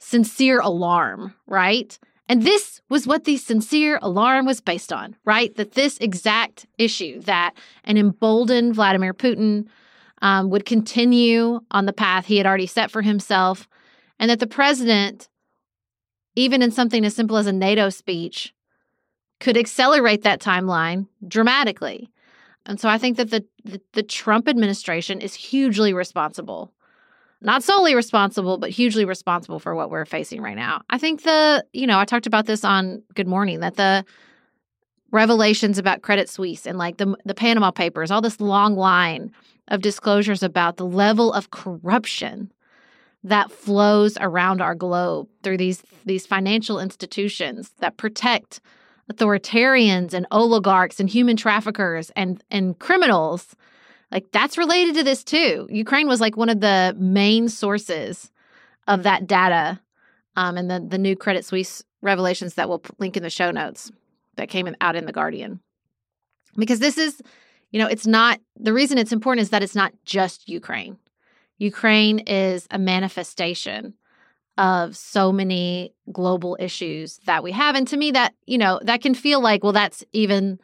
sincere 0.00 0.60
alarm, 0.60 1.34
right? 1.46 1.98
And 2.28 2.42
this 2.42 2.80
was 2.88 3.06
what 3.06 3.24
the 3.24 3.36
sincere 3.36 3.98
alarm 4.02 4.46
was 4.46 4.60
based 4.60 4.92
on, 4.92 5.16
right? 5.24 5.54
That 5.56 5.72
this 5.72 5.98
exact 5.98 6.66
issue 6.78 7.20
that 7.22 7.54
an 7.84 7.96
emboldened 7.96 8.74
Vladimir 8.74 9.12
Putin 9.12 9.66
um, 10.22 10.50
would 10.50 10.64
continue 10.64 11.60
on 11.70 11.86
the 11.86 11.92
path 11.92 12.26
he 12.26 12.36
had 12.36 12.46
already 12.46 12.66
set 12.66 12.90
for 12.90 13.02
himself, 13.02 13.68
and 14.18 14.30
that 14.30 14.38
the 14.38 14.46
president, 14.46 15.28
even 16.36 16.62
in 16.62 16.70
something 16.70 17.04
as 17.04 17.16
simple 17.16 17.36
as 17.36 17.46
a 17.46 17.52
NATO 17.52 17.90
speech, 17.90 18.54
could 19.40 19.56
accelerate 19.56 20.22
that 20.22 20.40
timeline 20.40 21.08
dramatically. 21.26 22.10
And 22.70 22.78
so 22.78 22.88
I 22.88 22.98
think 22.98 23.16
that 23.16 23.30
the, 23.30 23.44
the, 23.64 23.80
the 23.94 24.02
Trump 24.04 24.48
administration 24.48 25.20
is 25.20 25.34
hugely 25.34 25.92
responsible. 25.92 26.72
Not 27.42 27.64
solely 27.64 27.96
responsible, 27.96 28.58
but 28.58 28.70
hugely 28.70 29.04
responsible 29.04 29.58
for 29.58 29.74
what 29.74 29.90
we're 29.90 30.04
facing 30.04 30.40
right 30.40 30.54
now. 30.54 30.82
I 30.88 30.96
think 30.96 31.24
the, 31.24 31.64
you 31.72 31.84
know, 31.84 31.98
I 31.98 32.04
talked 32.04 32.28
about 32.28 32.46
this 32.46 32.64
on 32.64 33.02
Good 33.14 33.26
Morning 33.26 33.58
that 33.58 33.74
the 33.74 34.04
revelations 35.10 35.78
about 35.78 36.02
Credit 36.02 36.28
Suisse 36.28 36.64
and 36.64 36.78
like 36.78 36.98
the 36.98 37.16
the 37.24 37.34
Panama 37.34 37.72
Papers, 37.72 38.12
all 38.12 38.20
this 38.20 38.40
long 38.40 38.76
line 38.76 39.32
of 39.66 39.80
disclosures 39.80 40.44
about 40.44 40.76
the 40.76 40.86
level 40.86 41.32
of 41.32 41.50
corruption 41.50 42.52
that 43.24 43.50
flows 43.50 44.16
around 44.20 44.62
our 44.62 44.76
globe 44.76 45.28
through 45.42 45.56
these 45.56 45.82
these 46.04 46.24
financial 46.24 46.78
institutions 46.78 47.72
that 47.80 47.96
protect 47.96 48.60
authoritarians 49.10 50.14
and 50.14 50.26
oligarchs 50.30 51.00
and 51.00 51.08
human 51.08 51.36
traffickers 51.36 52.10
and 52.16 52.42
and 52.50 52.78
criminals. 52.78 53.56
Like 54.10 54.30
that's 54.32 54.58
related 54.58 54.94
to 54.96 55.04
this 55.04 55.22
too. 55.22 55.68
Ukraine 55.70 56.08
was 56.08 56.20
like 56.20 56.36
one 56.36 56.48
of 56.48 56.60
the 56.60 56.94
main 56.98 57.48
sources 57.48 58.30
of 58.88 59.04
that 59.04 59.26
data 59.26 59.80
um, 60.36 60.56
and 60.56 60.70
the, 60.70 60.80
the 60.80 60.98
new 60.98 61.14
credit 61.14 61.44
suisse 61.44 61.82
revelations 62.02 62.54
that 62.54 62.68
we'll 62.68 62.82
link 62.98 63.16
in 63.16 63.22
the 63.22 63.30
show 63.30 63.50
notes 63.50 63.92
that 64.36 64.48
came 64.48 64.74
out 64.80 64.96
in 64.96 65.06
the 65.06 65.12
guardian. 65.12 65.60
Because 66.56 66.80
this 66.80 66.98
is 66.98 67.20
you 67.70 67.78
know, 67.78 67.86
it's 67.86 68.06
not 68.06 68.40
the 68.56 68.72
reason 68.72 68.98
it's 68.98 69.12
important 69.12 69.42
is 69.42 69.50
that 69.50 69.62
it's 69.62 69.76
not 69.76 69.92
just 70.04 70.48
Ukraine. 70.48 70.98
Ukraine 71.58 72.20
is 72.20 72.66
a 72.70 72.78
manifestation 72.78 73.94
of 74.60 74.94
so 74.94 75.32
many 75.32 75.94
global 76.12 76.54
issues 76.60 77.18
that 77.24 77.42
we 77.42 77.50
have. 77.50 77.74
And 77.74 77.88
to 77.88 77.96
me, 77.96 78.10
that, 78.10 78.34
you 78.44 78.58
know, 78.58 78.78
that 78.84 79.00
can 79.00 79.14
feel 79.14 79.40
like, 79.40 79.64
well, 79.64 79.72
that's 79.72 80.04
even, 80.12 80.60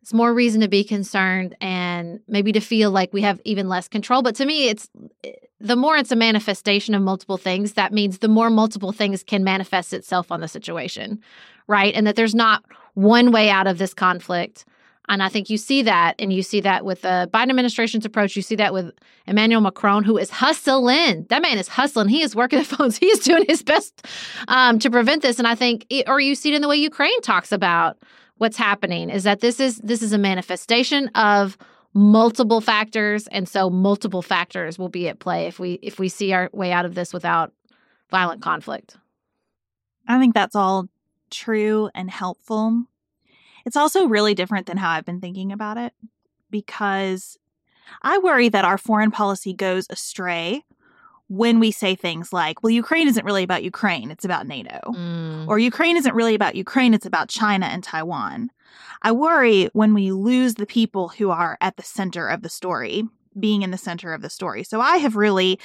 it's 0.00 0.14
more 0.14 0.32
reason 0.32 0.62
to 0.62 0.68
be 0.68 0.82
concerned 0.82 1.54
and 1.60 2.20
maybe 2.26 2.52
to 2.52 2.60
feel 2.60 2.90
like 2.90 3.12
we 3.12 3.20
have 3.20 3.38
even 3.44 3.68
less 3.68 3.86
control. 3.86 4.22
But 4.22 4.34
to 4.36 4.46
me, 4.46 4.70
it's 4.70 4.88
eh, 5.24 5.32
the 5.60 5.76
more 5.76 5.98
it's 5.98 6.10
a 6.10 6.16
manifestation 6.16 6.94
of 6.94 7.02
multiple 7.02 7.36
things, 7.36 7.74
that 7.74 7.92
means 7.92 8.20
the 8.20 8.28
more 8.28 8.48
multiple 8.48 8.92
things 8.92 9.22
can 9.22 9.44
manifest 9.44 9.92
itself 9.92 10.32
on 10.32 10.40
the 10.40 10.48
situation, 10.48 11.20
right? 11.66 11.94
And 11.94 12.06
that 12.06 12.16
there's 12.16 12.34
not 12.34 12.64
one 12.94 13.30
way 13.30 13.50
out 13.50 13.66
of 13.66 13.76
this 13.76 13.92
conflict 13.92 14.64
and 15.08 15.22
I 15.22 15.28
think 15.28 15.48
you 15.48 15.56
see 15.56 15.82
that, 15.82 16.14
and 16.18 16.32
you 16.32 16.42
see 16.42 16.60
that 16.60 16.84
with 16.84 17.02
the 17.02 17.28
Biden 17.32 17.50
administration's 17.50 18.04
approach. 18.04 18.36
You 18.36 18.42
see 18.42 18.56
that 18.56 18.72
with 18.72 18.92
Emmanuel 19.26 19.60
Macron, 19.60 20.04
who 20.04 20.18
is 20.18 20.30
hustling. 20.30 21.26
That 21.28 21.42
man 21.42 21.58
is 21.58 21.68
hustling. 21.68 22.08
He 22.08 22.22
is 22.22 22.36
working 22.36 22.58
the 22.58 22.64
phones. 22.76 22.98
He 22.98 23.06
is 23.06 23.20
doing 23.20 23.44
his 23.48 23.62
best 23.62 24.06
um, 24.48 24.78
to 24.80 24.90
prevent 24.90 25.22
this. 25.22 25.38
And 25.38 25.48
I 25.48 25.54
think, 25.54 25.86
it, 25.88 26.08
or 26.08 26.20
you 26.20 26.34
see 26.34 26.52
it 26.52 26.56
in 26.56 26.62
the 26.62 26.68
way 26.68 26.76
Ukraine 26.76 27.20
talks 27.22 27.52
about 27.52 27.98
what's 28.36 28.56
happening. 28.56 29.10
Is 29.10 29.24
that 29.24 29.40
this 29.40 29.60
is 29.60 29.78
this 29.78 30.02
is 30.02 30.12
a 30.12 30.18
manifestation 30.18 31.08
of 31.14 31.56
multiple 31.94 32.60
factors, 32.60 33.26
and 33.28 33.48
so 33.48 33.70
multiple 33.70 34.22
factors 34.22 34.78
will 34.78 34.88
be 34.88 35.08
at 35.08 35.18
play 35.18 35.46
if 35.46 35.58
we 35.58 35.74
if 35.82 35.98
we 35.98 36.08
see 36.08 36.32
our 36.32 36.50
way 36.52 36.72
out 36.72 36.84
of 36.84 36.94
this 36.94 37.12
without 37.12 37.52
violent 38.10 38.42
conflict. 38.42 38.96
I 40.06 40.18
think 40.18 40.34
that's 40.34 40.56
all 40.56 40.88
true 41.30 41.90
and 41.94 42.10
helpful. 42.10 42.84
It's 43.68 43.76
also 43.76 44.06
really 44.06 44.32
different 44.32 44.66
than 44.66 44.78
how 44.78 44.88
I've 44.88 45.04
been 45.04 45.20
thinking 45.20 45.52
about 45.52 45.76
it 45.76 45.92
because 46.50 47.36
I 48.00 48.16
worry 48.16 48.48
that 48.48 48.64
our 48.64 48.78
foreign 48.78 49.10
policy 49.10 49.52
goes 49.52 49.86
astray 49.90 50.64
when 51.28 51.60
we 51.60 51.70
say 51.70 51.94
things 51.94 52.32
like, 52.32 52.62
well, 52.62 52.70
Ukraine 52.70 53.08
isn't 53.08 53.26
really 53.26 53.42
about 53.42 53.62
Ukraine, 53.62 54.10
it's 54.10 54.24
about 54.24 54.46
NATO. 54.46 54.80
Mm. 54.86 55.48
Or 55.48 55.58
Ukraine 55.58 55.98
isn't 55.98 56.14
really 56.14 56.34
about 56.34 56.54
Ukraine, 56.54 56.94
it's 56.94 57.04
about 57.04 57.28
China 57.28 57.66
and 57.66 57.84
Taiwan. 57.84 58.48
I 59.02 59.12
worry 59.12 59.68
when 59.74 59.92
we 59.92 60.12
lose 60.12 60.54
the 60.54 60.64
people 60.64 61.08
who 61.08 61.28
are 61.30 61.58
at 61.60 61.76
the 61.76 61.82
center 61.82 62.26
of 62.26 62.40
the 62.40 62.48
story 62.48 63.04
being 63.40 63.62
in 63.62 63.70
the 63.70 63.78
center 63.78 64.12
of 64.12 64.22
the 64.22 64.30
story. 64.30 64.62
So 64.62 64.80
I 64.80 64.96
have 64.98 65.16
really 65.16 65.58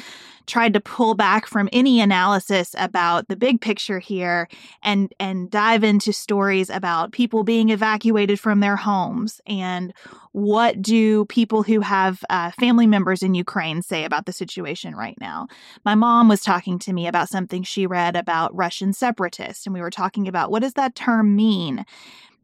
tried 0.45 0.73
to 0.73 0.79
pull 0.79 1.15
back 1.15 1.47
from 1.47 1.69
any 1.71 2.01
analysis 2.01 2.75
about 2.77 3.27
the 3.27 3.35
big 3.35 3.61
picture 3.61 3.99
here 3.99 4.47
and 4.81 5.13
and 5.19 5.49
dive 5.49 5.83
into 5.83 6.11
stories 6.11 6.69
about 6.69 7.11
people 7.11 7.43
being 7.43 7.69
evacuated 7.69 8.39
from 8.39 8.59
their 8.59 8.75
homes 8.75 9.39
and 9.47 9.93
what 10.33 10.81
do 10.81 11.25
people 11.25 11.63
who 11.63 11.79
have 11.79 12.25
uh, 12.29 12.51
family 12.51 12.87
members 12.87 13.21
in 13.21 13.35
Ukraine 13.35 13.81
say 13.81 14.03
about 14.03 14.25
the 14.25 14.33
situation 14.33 14.95
right 14.95 15.17
now. 15.21 15.47
My 15.85 15.95
mom 15.95 16.27
was 16.27 16.41
talking 16.41 16.79
to 16.79 16.93
me 16.93 17.07
about 17.07 17.29
something 17.29 17.63
she 17.63 17.85
read 17.85 18.15
about 18.15 18.55
Russian 18.55 18.93
separatists 18.93 19.65
and 19.65 19.73
we 19.73 19.81
were 19.81 19.91
talking 19.91 20.27
about 20.27 20.51
what 20.51 20.61
does 20.61 20.73
that 20.73 20.95
term 20.95 21.35
mean 21.35 21.85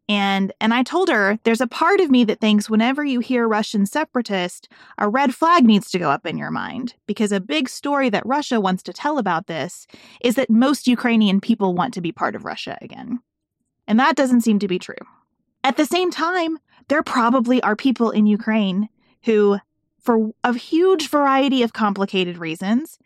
and 0.09 0.51
and 0.59 0.73
I 0.73 0.81
told 0.81 1.07
her 1.09 1.37
there's 1.43 1.61
a 1.61 1.67
part 1.67 2.01
of 2.01 2.09
me 2.09 2.23
that 2.23 2.41
thinks 2.41 2.69
whenever 2.69 3.05
you 3.05 3.19
hear 3.19 3.47
Russian 3.47 3.85
separatist, 3.85 4.67
a 4.97 5.07
red 5.07 5.35
flag 5.35 5.63
needs 5.63 5.91
to 5.91 5.99
go 5.99 6.09
up 6.09 6.25
in 6.25 6.37
your 6.37 6.49
mind 6.49 6.95
because 7.05 7.31
a 7.31 7.39
big 7.39 7.69
story 7.69 8.09
that 8.09 8.25
Russia 8.25 8.59
wants 8.59 8.81
to 8.83 8.93
tell 8.93 9.19
about 9.19 9.45
this 9.45 9.85
is 10.21 10.33
that 10.35 10.49
most 10.49 10.87
Ukrainian 10.87 11.39
people 11.39 11.75
want 11.75 11.93
to 11.93 12.01
be 12.01 12.11
part 12.11 12.35
of 12.35 12.43
Russia 12.43 12.75
again. 12.81 13.19
And 13.87 13.99
that 13.99 14.15
doesn't 14.15 14.41
seem 14.41 14.57
to 14.59 14.67
be 14.67 14.79
true. 14.79 14.95
At 15.63 15.77
the 15.77 15.85
same 15.85 16.09
time, 16.09 16.57
there 16.87 17.03
probably 17.03 17.61
are 17.61 17.75
people 17.75 18.09
in 18.09 18.25
Ukraine 18.25 18.89
who 19.25 19.59
for 20.01 20.31
a 20.43 20.57
huge 20.57 21.07
variety 21.09 21.61
of 21.61 21.73
complicated 21.73 22.39
reasons 22.39 22.97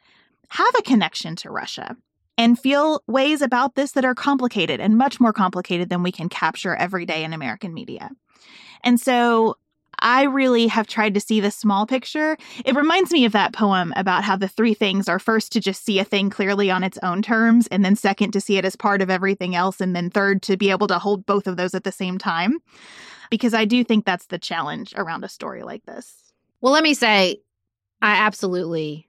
have 0.49 0.73
a 0.79 0.83
connection 0.83 1.35
to 1.37 1.51
Russia 1.51 1.97
and 2.37 2.59
feel 2.59 3.03
ways 3.07 3.41
about 3.41 3.75
this 3.75 3.91
that 3.91 4.05
are 4.05 4.15
complicated 4.15 4.79
and 4.79 4.97
much 4.97 5.19
more 5.19 5.33
complicated 5.33 5.89
than 5.89 6.03
we 6.03 6.11
can 6.11 6.29
capture 6.29 6.75
every 6.75 7.05
day 7.05 7.23
in 7.23 7.33
American 7.33 7.73
media. 7.73 8.09
And 8.83 8.99
so 8.99 9.57
I 9.99 10.23
really 10.23 10.67
have 10.67 10.87
tried 10.87 11.13
to 11.13 11.21
see 11.21 11.39
the 11.39 11.51
small 11.51 11.85
picture. 11.85 12.35
It 12.65 12.75
reminds 12.75 13.11
me 13.11 13.23
of 13.25 13.31
that 13.31 13.53
poem 13.53 13.93
about 13.95 14.23
how 14.23 14.35
the 14.35 14.47
three 14.49 14.73
things 14.73 15.07
are 15.07 15.19
first 15.19 15.53
to 15.53 15.61
just 15.61 15.85
see 15.85 15.99
a 15.99 16.03
thing 16.03 16.29
clearly 16.29 16.69
on 16.69 16.83
its 16.83 16.97
own 17.03 17.21
terms, 17.21 17.67
and 17.67 17.85
then 17.85 17.95
second 17.95 18.31
to 18.31 18.41
see 18.41 18.57
it 18.57 18.65
as 18.65 18.75
part 18.75 19.01
of 19.01 19.09
everything 19.09 19.55
else, 19.55 19.79
and 19.79 19.95
then 19.95 20.09
third 20.09 20.41
to 20.41 20.57
be 20.57 20.71
able 20.71 20.87
to 20.87 20.99
hold 20.99 21.25
both 21.25 21.47
of 21.47 21.55
those 21.55 21.73
at 21.73 21.85
the 21.85 21.91
same 21.91 22.17
time. 22.17 22.59
Because 23.29 23.53
I 23.53 23.63
do 23.63 23.83
think 23.83 24.03
that's 24.03 24.25
the 24.25 24.37
challenge 24.37 24.93
around 24.97 25.23
a 25.23 25.29
story 25.29 25.63
like 25.63 25.85
this. 25.85 26.33
Well, 26.59 26.73
let 26.73 26.83
me 26.83 26.93
say, 26.93 27.41
I 28.01 28.15
absolutely 28.15 29.07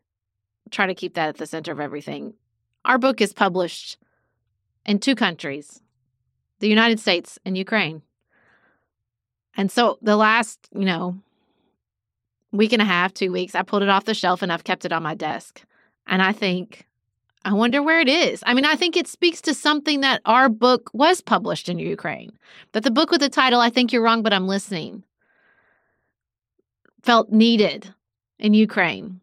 try 0.70 0.86
to 0.86 0.94
keep 0.94 1.14
that 1.14 1.30
at 1.30 1.36
the 1.38 1.46
center 1.46 1.72
of 1.72 1.80
everything. 1.80 2.34
Our 2.84 2.98
book 2.98 3.20
is 3.20 3.32
published 3.32 3.96
in 4.84 4.98
two 4.98 5.14
countries 5.14 5.80
the 6.60 6.68
United 6.68 6.98
States 6.98 7.38
and 7.44 7.58
Ukraine. 7.58 8.00
And 9.56 9.70
so 9.70 9.98
the 10.00 10.16
last, 10.16 10.68
you 10.72 10.84
know, 10.84 11.18
week 12.52 12.72
and 12.72 12.80
a 12.80 12.86
half, 12.86 13.12
two 13.12 13.30
weeks, 13.32 13.54
I 13.54 13.62
pulled 13.62 13.82
it 13.82 13.88
off 13.88 14.06
the 14.06 14.14
shelf 14.14 14.40
and 14.40 14.52
I've 14.52 14.64
kept 14.64 14.84
it 14.84 14.92
on 14.92 15.02
my 15.02 15.14
desk. 15.14 15.62
And 16.06 16.22
I 16.22 16.32
think, 16.32 16.86
I 17.44 17.52
wonder 17.52 17.82
where 17.82 18.00
it 18.00 18.08
is. 18.08 18.42
I 18.46 18.54
mean, 18.54 18.64
I 18.64 18.76
think 18.76 18.96
it 18.96 19.06
speaks 19.06 19.40
to 19.42 19.52
something 19.52 20.00
that 20.00 20.22
our 20.24 20.48
book 20.48 20.90
was 20.94 21.20
published 21.20 21.68
in 21.68 21.78
Ukraine. 21.78 22.32
That 22.72 22.84
the 22.84 22.90
book 22.90 23.10
with 23.10 23.20
the 23.20 23.28
title, 23.28 23.60
I 23.60 23.68
Think 23.68 23.92
You're 23.92 24.02
Wrong, 24.02 24.22
but 24.22 24.32
I'm 24.32 24.48
Listening, 24.48 25.02
felt 27.02 27.30
needed 27.30 27.92
in 28.38 28.54
Ukraine. 28.54 29.20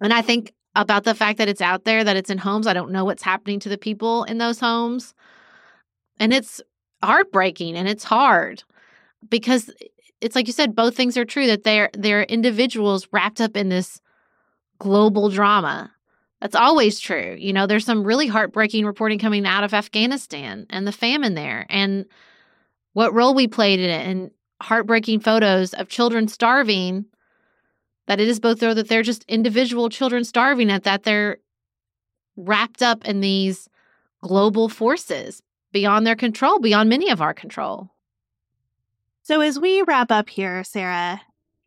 And 0.00 0.12
I 0.12 0.22
think 0.22 0.54
about 0.76 1.04
the 1.04 1.14
fact 1.14 1.38
that 1.38 1.48
it's 1.48 1.60
out 1.60 1.84
there, 1.84 2.04
that 2.04 2.16
it's 2.16 2.30
in 2.30 2.38
homes. 2.38 2.66
I 2.66 2.72
don't 2.72 2.90
know 2.90 3.04
what's 3.04 3.22
happening 3.22 3.60
to 3.60 3.68
the 3.68 3.78
people 3.78 4.24
in 4.24 4.38
those 4.38 4.60
homes. 4.60 5.14
And 6.18 6.32
it's 6.32 6.60
heartbreaking 7.02 7.76
and 7.76 7.88
it's 7.88 8.04
hard 8.04 8.62
because 9.28 9.70
it's 10.20 10.34
like 10.34 10.46
you 10.46 10.52
said, 10.52 10.74
both 10.74 10.96
things 10.96 11.16
are 11.16 11.24
true 11.24 11.46
that 11.46 11.64
they're 11.64 11.90
they're 11.92 12.22
individuals 12.24 13.08
wrapped 13.12 13.40
up 13.40 13.56
in 13.56 13.68
this 13.68 14.00
global 14.78 15.28
drama. 15.28 15.92
That's 16.40 16.54
always 16.54 17.00
true. 17.00 17.36
You 17.38 17.52
know, 17.52 17.66
there's 17.66 17.84
some 17.84 18.04
really 18.04 18.26
heartbreaking 18.26 18.84
reporting 18.84 19.18
coming 19.18 19.46
out 19.46 19.64
of 19.64 19.74
Afghanistan 19.74 20.66
and 20.70 20.86
the 20.86 20.92
famine 20.92 21.34
there 21.34 21.66
and 21.68 22.06
what 22.92 23.14
role 23.14 23.34
we 23.34 23.48
played 23.48 23.80
in 23.80 23.90
it 23.90 24.06
and 24.06 24.30
heartbreaking 24.60 25.20
photos 25.20 25.74
of 25.74 25.88
children 25.88 26.28
starving 26.28 27.04
that 28.06 28.20
it 28.20 28.28
is 28.28 28.40
both 28.40 28.60
though 28.60 28.74
that 28.74 28.88
they're 28.88 29.02
just 29.02 29.24
individual 29.24 29.88
children 29.88 30.24
starving 30.24 30.70
at 30.70 30.84
that 30.84 31.04
they're 31.04 31.38
wrapped 32.36 32.82
up 32.82 33.04
in 33.04 33.20
these 33.20 33.68
global 34.20 34.68
forces 34.68 35.42
beyond 35.72 36.06
their 36.06 36.16
control, 36.16 36.58
beyond 36.58 36.88
many 36.88 37.10
of 37.10 37.20
our 37.20 37.34
control. 37.34 37.90
So, 39.22 39.40
as 39.40 39.58
we 39.58 39.82
wrap 39.82 40.10
up 40.10 40.28
here, 40.28 40.62
Sarah, 40.64 41.20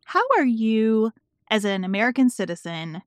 how 0.04 0.22
are 0.36 0.44
you, 0.44 1.12
as 1.50 1.64
an 1.64 1.84
American 1.84 2.30
citizen, 2.30 3.02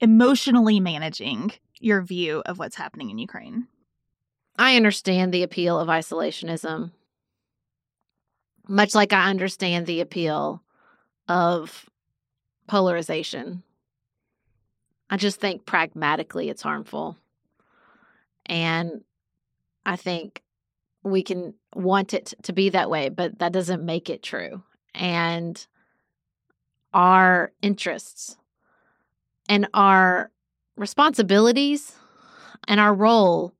emotionally 0.00 0.80
managing 0.80 1.52
your 1.78 2.02
view 2.02 2.42
of 2.46 2.58
what's 2.58 2.76
happening 2.76 3.10
in 3.10 3.18
Ukraine? 3.18 3.66
I 4.58 4.76
understand 4.76 5.32
the 5.32 5.42
appeal 5.42 5.78
of 5.78 5.88
isolationism, 5.88 6.90
much 8.66 8.94
like 8.94 9.12
I 9.12 9.28
understand 9.28 9.86
the 9.86 10.00
appeal 10.00 10.62
of 11.28 11.86
polarization. 12.66 13.62
I 15.08 15.16
just 15.16 15.40
think 15.40 15.66
pragmatically 15.66 16.48
it's 16.48 16.62
harmful. 16.62 17.16
And 18.46 19.02
I 19.84 19.96
think 19.96 20.42
we 21.02 21.22
can 21.22 21.54
want 21.74 22.14
it 22.14 22.34
to 22.42 22.52
be 22.52 22.70
that 22.70 22.90
way, 22.90 23.08
but 23.08 23.38
that 23.38 23.52
doesn't 23.52 23.84
make 23.84 24.10
it 24.10 24.22
true. 24.22 24.62
And 24.94 25.64
our 26.92 27.52
interests 27.62 28.36
and 29.48 29.68
our 29.74 30.30
responsibilities 30.76 31.94
and 32.66 32.80
our 32.80 32.94
role 32.94 33.54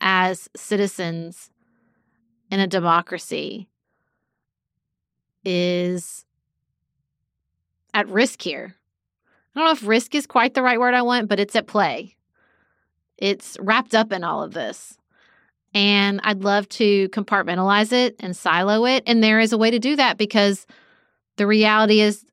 as 0.00 0.48
citizens 0.56 1.50
in 2.50 2.60
a 2.60 2.66
democracy 2.66 3.68
is 5.44 6.26
at 7.94 8.08
risk 8.08 8.42
here. 8.42 8.74
I 9.54 9.60
don't 9.60 9.66
know 9.66 9.72
if 9.72 9.86
risk 9.86 10.14
is 10.14 10.26
quite 10.26 10.54
the 10.54 10.62
right 10.62 10.80
word 10.80 10.94
I 10.94 11.02
want, 11.02 11.28
but 11.28 11.40
it's 11.40 11.56
at 11.56 11.66
play. 11.66 12.16
It's 13.18 13.56
wrapped 13.60 13.94
up 13.94 14.12
in 14.12 14.24
all 14.24 14.42
of 14.42 14.54
this. 14.54 14.96
And 15.74 16.20
I'd 16.24 16.42
love 16.42 16.68
to 16.70 17.08
compartmentalize 17.10 17.92
it 17.92 18.16
and 18.20 18.36
silo 18.36 18.84
it. 18.84 19.04
And 19.06 19.22
there 19.22 19.40
is 19.40 19.52
a 19.52 19.58
way 19.58 19.70
to 19.70 19.78
do 19.78 19.96
that 19.96 20.18
because 20.18 20.66
the 21.36 21.46
reality 21.46 22.00
is 22.00 22.24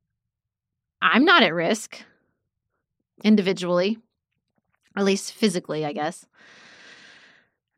I'm 1.01 1.23
not 1.23 1.43
at 1.43 1.53
risk 1.53 2.01
individually, 3.23 3.97
at 4.95 5.05
least 5.05 5.33
physically, 5.33 5.85
I 5.85 5.93
guess. 5.93 6.25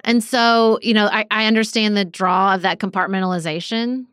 And 0.03 0.23
so, 0.23 0.79
you 0.81 0.93
know, 0.93 1.05
I, 1.05 1.25
I 1.29 1.45
understand 1.45 1.95
the 1.95 2.05
draw 2.05 2.55
of 2.55 2.63
that 2.63 2.79
compartmentalization 2.79 4.05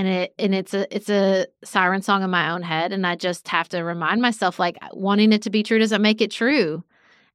and 0.00 0.08
it 0.08 0.34
and 0.38 0.54
it's 0.54 0.72
a 0.72 0.94
it's 0.94 1.10
a 1.10 1.46
siren 1.62 2.00
song 2.00 2.22
in 2.22 2.30
my 2.30 2.50
own 2.50 2.62
head 2.62 2.90
and 2.90 3.06
i 3.06 3.14
just 3.14 3.46
have 3.48 3.68
to 3.68 3.80
remind 3.80 4.22
myself 4.22 4.58
like 4.58 4.78
uh, 4.80 4.88
wanting 4.92 5.30
it 5.32 5.42
to 5.42 5.50
be 5.50 5.62
true 5.62 5.78
doesn't 5.78 6.00
make 6.00 6.22
it 6.22 6.30
true 6.30 6.82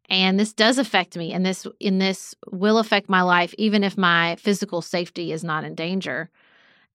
and 0.10 0.40
this 0.40 0.52
does 0.52 0.80
affect 0.80 1.16
me 1.16 1.32
and 1.32 1.46
this 1.46 1.68
in 1.80 2.00
this 2.00 2.34
will 2.52 2.80
affect 2.80 3.08
my 3.08 3.22
life 3.22 3.54
even 3.60 3.84
if 3.84 3.98
my 3.98 4.36
physical 4.38 4.82
safety 4.82 5.32
is 5.32 5.44
not 5.44 5.64
in 5.64 5.76
danger 5.76 6.32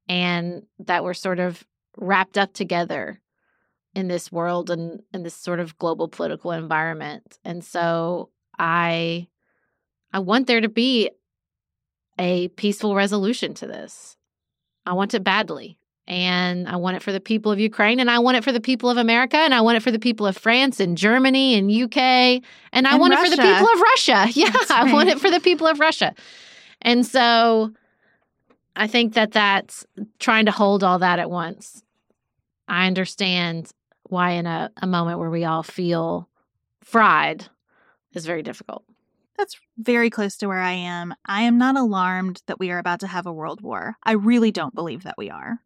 and 0.09 0.64
that 0.80 1.04
we're 1.04 1.14
sort 1.14 1.38
of 1.38 1.64
wrapped 1.96 2.37
up 2.37 2.52
together 2.52 3.20
in 3.94 4.09
this 4.09 4.33
world 4.33 4.70
and 4.70 5.02
in 5.14 5.22
this 5.22 5.35
sort 5.35 5.61
of 5.61 5.78
global 5.78 6.09
political 6.09 6.50
environment 6.50 7.38
and 7.44 7.62
so 7.62 8.28
i 8.59 9.28
i 10.12 10.18
want 10.18 10.48
there 10.48 10.61
to 10.61 10.68
be 10.68 11.11
a 12.18 12.48
peaceful 12.48 12.96
resolution 12.96 13.54
to 13.54 13.68
this 13.68 14.16
I 14.86 14.92
want 14.92 15.14
it 15.14 15.24
badly. 15.24 15.76
And 16.06 16.68
I 16.68 16.74
want 16.74 16.96
it 16.96 17.04
for 17.04 17.12
the 17.12 17.20
people 17.20 17.52
of 17.52 17.60
Ukraine, 17.60 18.00
and 18.00 18.10
I 18.10 18.18
want 18.18 18.36
it 18.36 18.42
for 18.42 18.50
the 18.50 18.60
people 18.60 18.90
of 18.90 18.96
America, 18.96 19.36
and 19.36 19.54
I 19.54 19.60
want 19.60 19.76
it 19.76 19.80
for 19.80 19.92
the 19.92 19.98
people 19.98 20.26
of 20.26 20.36
France 20.36 20.80
and 20.80 20.98
Germany 20.98 21.54
and 21.54 21.70
UK, 21.70 21.96
and 22.72 22.88
I 22.88 22.92
And 22.92 23.00
want 23.00 23.12
it 23.12 23.20
for 23.20 23.30
the 23.30 23.40
people 23.40 23.68
of 23.72 23.80
Russia. 23.80 24.26
Yeah, 24.32 24.50
That's 24.50 24.72
I 24.72 24.92
want 24.92 25.08
it 25.08 25.20
for 25.20 25.30
the 25.30 25.38
people 25.38 25.68
of 25.68 25.78
Russia. 25.78 26.12
And 26.82 27.06
so 27.06 27.70
I 28.74 28.88
think 28.88 29.14
that 29.14 29.30
that's 29.30 29.86
trying 30.18 30.46
to 30.46 30.52
hold 30.52 30.82
all 30.82 30.98
that 30.98 31.20
at 31.20 31.30
once. 31.30 31.84
I 32.66 32.88
understand 32.88 33.70
why, 34.04 34.32
in 34.32 34.46
a, 34.46 34.72
a 34.82 34.88
moment 34.88 35.20
where 35.20 35.30
we 35.30 35.44
all 35.44 35.62
feel 35.62 36.28
fried, 36.82 37.46
is 38.14 38.26
very 38.26 38.42
difficult. 38.42 38.84
That's 39.40 39.59
very 39.79 40.11
close 40.11 40.37
to 40.37 40.48
where 40.48 40.61
I 40.61 40.72
am. 40.72 41.14
I 41.24 41.44
am 41.44 41.57
not 41.57 41.74
alarmed 41.74 42.42
that 42.46 42.59
we 42.59 42.70
are 42.70 42.79
about 42.79 43.00
to 43.00 43.07
have 43.07 43.24
a 43.24 43.33
world 43.33 43.62
war. 43.62 43.96
I 44.03 44.12
really 44.12 44.50
don't 44.50 44.74
believe 44.74 45.03
that 45.05 45.16
we 45.16 45.31
are. 45.31 45.61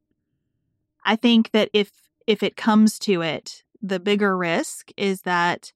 I 1.05 1.17
think 1.17 1.51
that 1.51 1.71
if 1.73 1.91
if 2.29 2.45
it 2.45 2.57
comes 2.57 3.01
to 3.01 3.21
it, 3.23 3.65
the 3.83 3.99
bigger 3.99 4.37
risk 4.37 4.93
is 4.97 5.23
that 5.23 5.73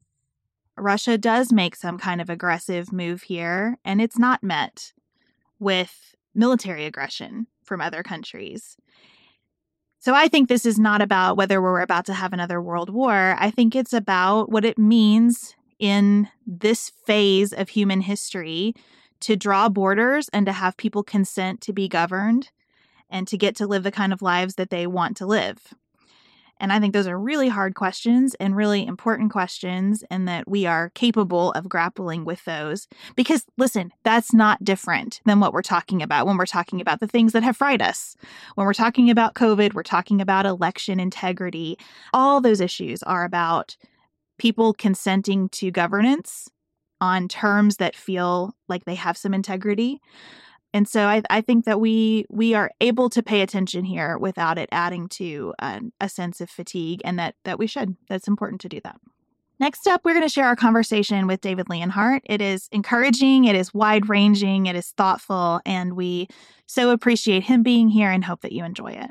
Russia 0.77 1.19
does 1.19 1.53
make 1.53 1.75
some 1.75 1.99
kind 1.99 2.21
of 2.21 2.31
aggressive 2.31 2.93
move 2.93 3.23
here 3.23 3.79
and 3.85 4.01
it's 4.01 4.17
not 4.17 4.45
met 4.45 4.93
with 5.59 6.15
military 6.37 6.87
aggression 6.87 7.49
from 7.65 7.81
other 7.81 8.05
countries. 8.05 8.77
So 9.99 10.15
I 10.15 10.29
think 10.29 10.49
this 10.49 10.65
is 10.65 10.79
not 10.79 11.03
about 11.03 11.37
whether 11.37 11.61
we're 11.61 11.81
about 11.81 12.07
to 12.07 12.15
have 12.15 12.33
another 12.33 12.63
world 12.63 12.91
war. 12.91 13.35
I 13.41 13.51
think 13.51 13.75
it's 13.75 13.93
about 13.93 14.53
what 14.53 14.65
it 14.65 14.79
means 14.79 15.57
in 15.79 16.29
this 16.47 16.91
phase 16.91 17.53
of 17.53 17.69
human 17.71 18.01
history 18.01 18.75
to 19.21 19.37
draw 19.37 19.69
borders 19.69 20.29
and 20.33 20.47
to 20.47 20.53
have 20.53 20.77
people 20.77 21.03
consent 21.03 21.61
to 21.61 21.73
be 21.73 21.89
governed 21.89 22.51
and 23.11 23.27
to 23.27 23.39
get 23.39 23.57
to 23.57 23.67
live 23.67 23.83
the 23.83 23.91
kind 23.91 24.13
of 24.13 24.23
lives 24.23 24.57
that 24.57 24.71
they 24.71 24.87
want 24.87 25.17
to 25.17 25.27
live. 25.27 25.75
And 26.61 26.73
I 26.73 26.81
think 26.81 26.93
those 26.93 27.07
are 27.07 27.19
really 27.19 27.49
hard 27.49 27.75
questions 27.77 28.35
and 28.35 28.57
really 28.57 28.85
important 28.85 29.31
questions, 29.31 30.03
and 30.11 30.27
that 30.27 30.49
we 30.49 30.67
are 30.67 30.91
capable 30.91 31.53
of 31.53 31.69
grappling 31.69 32.25
with 32.25 32.45
those. 32.45 32.89
Because, 33.15 33.47
listen, 33.57 33.93
that's 34.03 34.35
not 34.35 34.65
different 34.65 35.21
than 35.25 35.39
what 35.39 35.53
we're 35.53 35.63
talking 35.63 36.03
about 36.03 36.27
when 36.27 36.37
we're 36.37 36.47
talking 36.47 36.81
about 36.81 36.99
the 36.99 37.07
things 37.07 37.33
that 37.33 37.45
have 37.45 37.57
fried 37.57 37.81
us. 37.81 38.17
When 38.57 38.67
we're 38.67 38.75
talking 38.75 39.09
about 39.09 39.35
COVID, 39.35 39.75
we're 39.75 39.85
talking 39.85 40.21
about 40.21 40.47
election 40.47 40.99
integrity. 40.99 41.79
All 42.13 42.41
those 42.41 42.61
issues 42.61 43.05
are 43.05 43.25
about 43.25 43.77
people 44.39 44.73
consenting 44.73 45.49
to 45.51 45.71
governance 45.71 46.49
on 47.01 47.29
terms 47.29 47.77
that 47.77 47.95
feel 47.95 48.55
like 48.69 48.85
they 48.85 48.95
have 48.95 49.17
some 49.17 49.35
integrity. 49.35 50.01
And 50.75 50.87
so 50.87 51.07
I, 51.07 51.23
I 51.31 51.41
think 51.41 51.65
that 51.65 51.81
we 51.81 52.27
we 52.29 52.55
are 52.55 52.71
able 52.81 53.09
to 53.11 53.23
pay 53.23 53.41
attention 53.41 53.85
here 53.85 54.19
without 54.19 54.59
it 54.59 54.69
adding 54.71 55.09
to 55.11 55.55
an, 55.59 55.93
a 56.01 56.09
sense 56.09 56.41
of 56.41 56.51
fatigue, 56.51 57.01
and 57.05 57.19
that 57.19 57.37
that 57.45 57.59
we 57.59 57.67
should. 57.67 57.97
That's 58.09 58.29
important 58.29 58.61
to 58.63 58.69
do 58.69 58.81
that. 58.85 58.97
Next 59.61 59.89
up, 59.89 60.03
we're 60.05 60.15
going 60.15 60.27
to 60.27 60.33
share 60.33 60.47
our 60.47 60.55
conversation 60.55 61.27
with 61.27 61.41
David 61.41 61.69
Leonhardt. 61.69 62.23
It 62.27 62.41
is 62.41 62.69
encouraging, 62.71 63.45
it 63.47 63.57
is 63.57 63.75
wide 63.75 64.09
ranging, 64.09 64.67
it 64.67 64.77
is 64.77 64.91
thoughtful, 64.91 65.61
and 65.67 65.95
we 65.95 66.29
so 66.67 66.91
appreciate 66.91 67.43
him 67.43 67.65
being 67.65 67.89
here 67.89 68.11
and 68.11 68.25
hope 68.25 68.43
that 68.43 68.53
you 68.53 68.65
enjoy 68.65 68.93
it. 68.93 69.11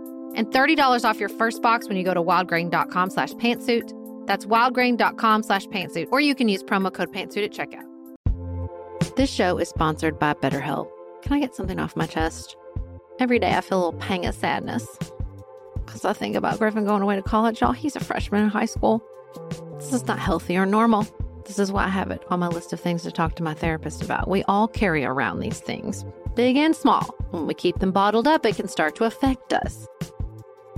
and 0.35 0.47
$30 0.47 1.03
off 1.03 1.19
your 1.19 1.29
first 1.29 1.61
box 1.61 1.87
when 1.87 1.97
you 1.97 2.03
go 2.03 2.13
to 2.13 2.21
wildgrain.com 2.21 3.09
slash 3.09 3.33
pantsuit. 3.33 3.91
That's 4.27 4.45
wildgrain.com 4.45 5.43
slash 5.43 5.67
pantsuit, 5.67 6.07
or 6.11 6.21
you 6.21 6.35
can 6.35 6.47
use 6.49 6.63
promo 6.63 6.93
code 6.93 7.11
pantsuit 7.11 7.43
at 7.43 7.51
checkout. 7.51 7.87
This 9.15 9.29
show 9.29 9.57
is 9.57 9.69
sponsored 9.69 10.17
by 10.17 10.33
BetterHelp. 10.33 10.89
Can 11.21 11.33
I 11.33 11.39
get 11.39 11.55
something 11.55 11.79
off 11.79 11.95
my 11.95 12.05
chest? 12.05 12.55
Every 13.19 13.39
day 13.39 13.53
I 13.55 13.61
feel 13.61 13.77
a 13.77 13.83
little 13.85 13.99
pang 13.99 14.25
of 14.25 14.33
sadness 14.33 14.87
because 15.85 16.05
I 16.05 16.13
think 16.13 16.35
about 16.35 16.57
Griffin 16.59 16.85
going 16.85 17.01
away 17.01 17.17
to 17.17 17.21
college. 17.21 17.61
Y'all, 17.61 17.73
he's 17.73 17.95
a 17.95 17.99
freshman 17.99 18.43
in 18.43 18.49
high 18.49 18.65
school. 18.65 19.03
This 19.75 19.93
is 19.93 20.05
not 20.05 20.19
healthy 20.19 20.57
or 20.57 20.65
normal. 20.65 21.05
This 21.45 21.59
is 21.59 21.71
why 21.71 21.85
I 21.85 21.89
have 21.89 22.11
it 22.11 22.23
on 22.29 22.39
my 22.39 22.47
list 22.47 22.71
of 22.71 22.79
things 22.79 23.03
to 23.03 23.11
talk 23.11 23.35
to 23.35 23.43
my 23.43 23.53
therapist 23.53 24.01
about. 24.01 24.29
We 24.29 24.43
all 24.43 24.67
carry 24.67 25.03
around 25.03 25.39
these 25.39 25.59
things, 25.59 26.05
big 26.35 26.55
and 26.55 26.75
small. 26.75 27.03
When 27.31 27.47
we 27.47 27.53
keep 27.53 27.79
them 27.79 27.91
bottled 27.91 28.27
up, 28.27 28.45
it 28.45 28.55
can 28.55 28.67
start 28.67 28.95
to 28.95 29.05
affect 29.05 29.51
us. 29.51 29.87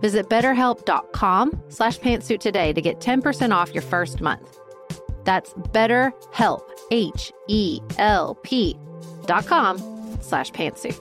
Visit 0.00 0.28
betterhelp.com 0.30 1.62
slash 1.68 1.98
pantsuit 1.98 2.40
today 2.40 2.72
to 2.72 2.80
get 2.80 3.00
10% 3.00 3.54
off 3.54 3.74
your 3.74 3.82
first 3.82 4.20
month. 4.20 4.58
That's 5.24 5.52
betterhelp, 5.52 6.62
H-E-L-P 6.90 8.78
dot 9.26 9.46
com 9.46 9.78
slash 10.20 10.50
pantsuit. 10.52 10.98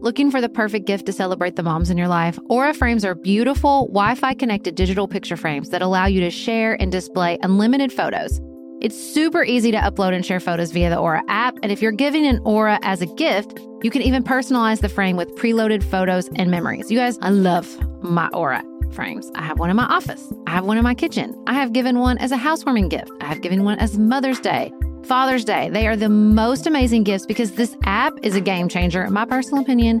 Looking 0.00 0.30
for 0.30 0.42
the 0.42 0.50
perfect 0.50 0.86
gift 0.86 1.06
to 1.06 1.14
celebrate 1.14 1.56
the 1.56 1.62
moms 1.62 1.88
in 1.88 1.96
your 1.96 2.08
life? 2.08 2.38
Aura 2.50 2.74
frames 2.74 3.06
are 3.06 3.14
beautiful, 3.14 3.86
Wi 3.86 4.14
Fi 4.14 4.34
connected 4.34 4.74
digital 4.74 5.08
picture 5.08 5.36
frames 5.36 5.70
that 5.70 5.80
allow 5.80 6.04
you 6.04 6.20
to 6.20 6.30
share 6.30 6.74
and 6.80 6.92
display 6.92 7.38
unlimited 7.42 7.90
photos. 7.90 8.38
It's 8.84 9.02
super 9.02 9.42
easy 9.42 9.70
to 9.70 9.78
upload 9.78 10.12
and 10.14 10.26
share 10.26 10.40
photos 10.40 10.70
via 10.70 10.90
the 10.90 10.98
Aura 10.98 11.22
app. 11.28 11.56
And 11.62 11.72
if 11.72 11.80
you're 11.80 11.90
giving 11.90 12.26
an 12.26 12.38
Aura 12.44 12.78
as 12.82 13.00
a 13.00 13.06
gift, 13.06 13.58
you 13.82 13.90
can 13.90 14.02
even 14.02 14.22
personalize 14.22 14.82
the 14.82 14.90
frame 14.90 15.16
with 15.16 15.34
preloaded 15.36 15.82
photos 15.82 16.28
and 16.36 16.50
memories. 16.50 16.90
You 16.90 16.98
guys, 16.98 17.18
I 17.22 17.30
love 17.30 17.66
my 18.02 18.28
Aura 18.34 18.62
frames. 18.92 19.30
I 19.36 19.40
have 19.40 19.58
one 19.58 19.70
in 19.70 19.76
my 19.76 19.86
office, 19.86 20.30
I 20.46 20.50
have 20.50 20.66
one 20.66 20.76
in 20.76 20.84
my 20.84 20.94
kitchen. 20.94 21.34
I 21.46 21.54
have 21.54 21.72
given 21.72 21.98
one 21.98 22.18
as 22.18 22.30
a 22.30 22.36
housewarming 22.36 22.90
gift, 22.90 23.10
I 23.22 23.24
have 23.24 23.40
given 23.40 23.64
one 23.64 23.78
as 23.78 23.96
Mother's 23.96 24.38
Day. 24.38 24.70
Father's 25.04 25.44
Day. 25.44 25.70
They 25.70 25.86
are 25.86 25.96
the 25.96 26.10
most 26.10 26.66
amazing 26.66 27.04
gifts 27.04 27.24
because 27.24 27.52
this 27.52 27.76
app 27.84 28.12
is 28.22 28.34
a 28.34 28.40
game 28.40 28.68
changer, 28.68 29.02
in 29.04 29.14
my 29.14 29.24
personal 29.24 29.62
opinion, 29.62 30.00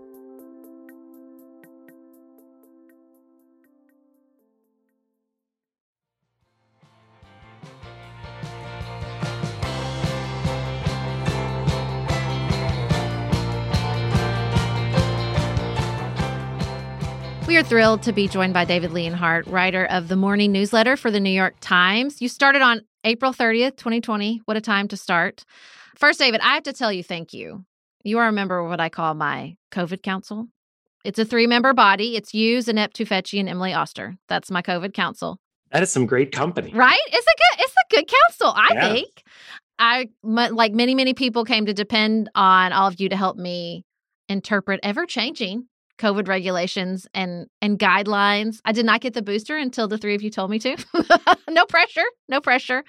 We 17.51 17.57
are 17.57 17.63
thrilled 17.63 18.01
to 18.03 18.13
be 18.13 18.29
joined 18.29 18.53
by 18.53 18.63
David 18.63 18.93
Leonhardt, 18.93 19.45
writer 19.45 19.83
of 19.87 20.07
the 20.07 20.15
morning 20.15 20.53
newsletter 20.53 20.95
for 20.95 21.11
the 21.11 21.19
New 21.19 21.31
York 21.31 21.55
Times. 21.59 22.21
You 22.21 22.29
started 22.29 22.61
on 22.61 22.83
April 23.03 23.33
30th, 23.33 23.75
2020. 23.75 24.41
What 24.45 24.55
a 24.55 24.61
time 24.61 24.87
to 24.87 24.95
start. 24.95 25.43
First, 25.97 26.17
David, 26.19 26.39
I 26.39 26.53
have 26.53 26.63
to 26.63 26.71
tell 26.71 26.93
you 26.93 27.03
thank 27.03 27.33
you 27.33 27.65
you 28.05 28.19
are 28.19 28.29
a 28.29 28.31
member 28.31 28.57
of 28.59 28.69
what 28.69 28.79
I 28.79 28.87
call 28.87 29.15
my 29.15 29.57
COVID 29.69 30.01
council. 30.01 30.47
It's 31.03 31.19
a 31.19 31.25
three 31.25 31.45
member 31.45 31.73
body. 31.73 32.15
It's 32.15 32.33
you, 32.33 32.59
Zeynep 32.59 32.93
Tufekci, 32.93 33.37
and 33.37 33.49
Emily 33.49 33.73
Oster. 33.73 34.15
That's 34.29 34.49
my 34.49 34.61
COVID 34.61 34.93
council. 34.93 35.37
That 35.73 35.83
is 35.83 35.91
some 35.91 36.05
great 36.05 36.31
company. 36.31 36.71
Right? 36.73 37.01
It's 37.07 37.27
a 37.27 37.35
good 37.37 37.65
it's 37.65 37.73
a 37.73 37.95
good 37.95 38.07
council, 38.07 38.53
I 38.55 38.69
yeah. 38.75 38.93
think. 38.93 39.23
I 39.77 40.07
like 40.23 40.71
many 40.71 40.95
many 40.95 41.13
people 41.13 41.43
came 41.43 41.65
to 41.65 41.73
depend 41.73 42.29
on 42.33 42.71
all 42.71 42.87
of 42.87 43.01
you 43.01 43.09
to 43.09 43.17
help 43.17 43.35
me 43.35 43.83
interpret 44.29 44.79
ever 44.83 45.05
changing 45.05 45.67
COVID 45.97 46.27
regulations 46.27 47.07
and 47.13 47.47
and 47.61 47.77
guidelines. 47.77 48.59
I 48.65 48.71
did 48.71 48.85
not 48.85 49.01
get 49.01 49.13
the 49.13 49.21
booster 49.21 49.57
until 49.57 49.87
the 49.87 49.97
three 49.97 50.15
of 50.15 50.21
you 50.21 50.29
told 50.29 50.51
me 50.51 50.59
to. 50.59 50.77
no 51.49 51.65
pressure, 51.65 52.05
no 52.27 52.41
pressure. 52.41 52.83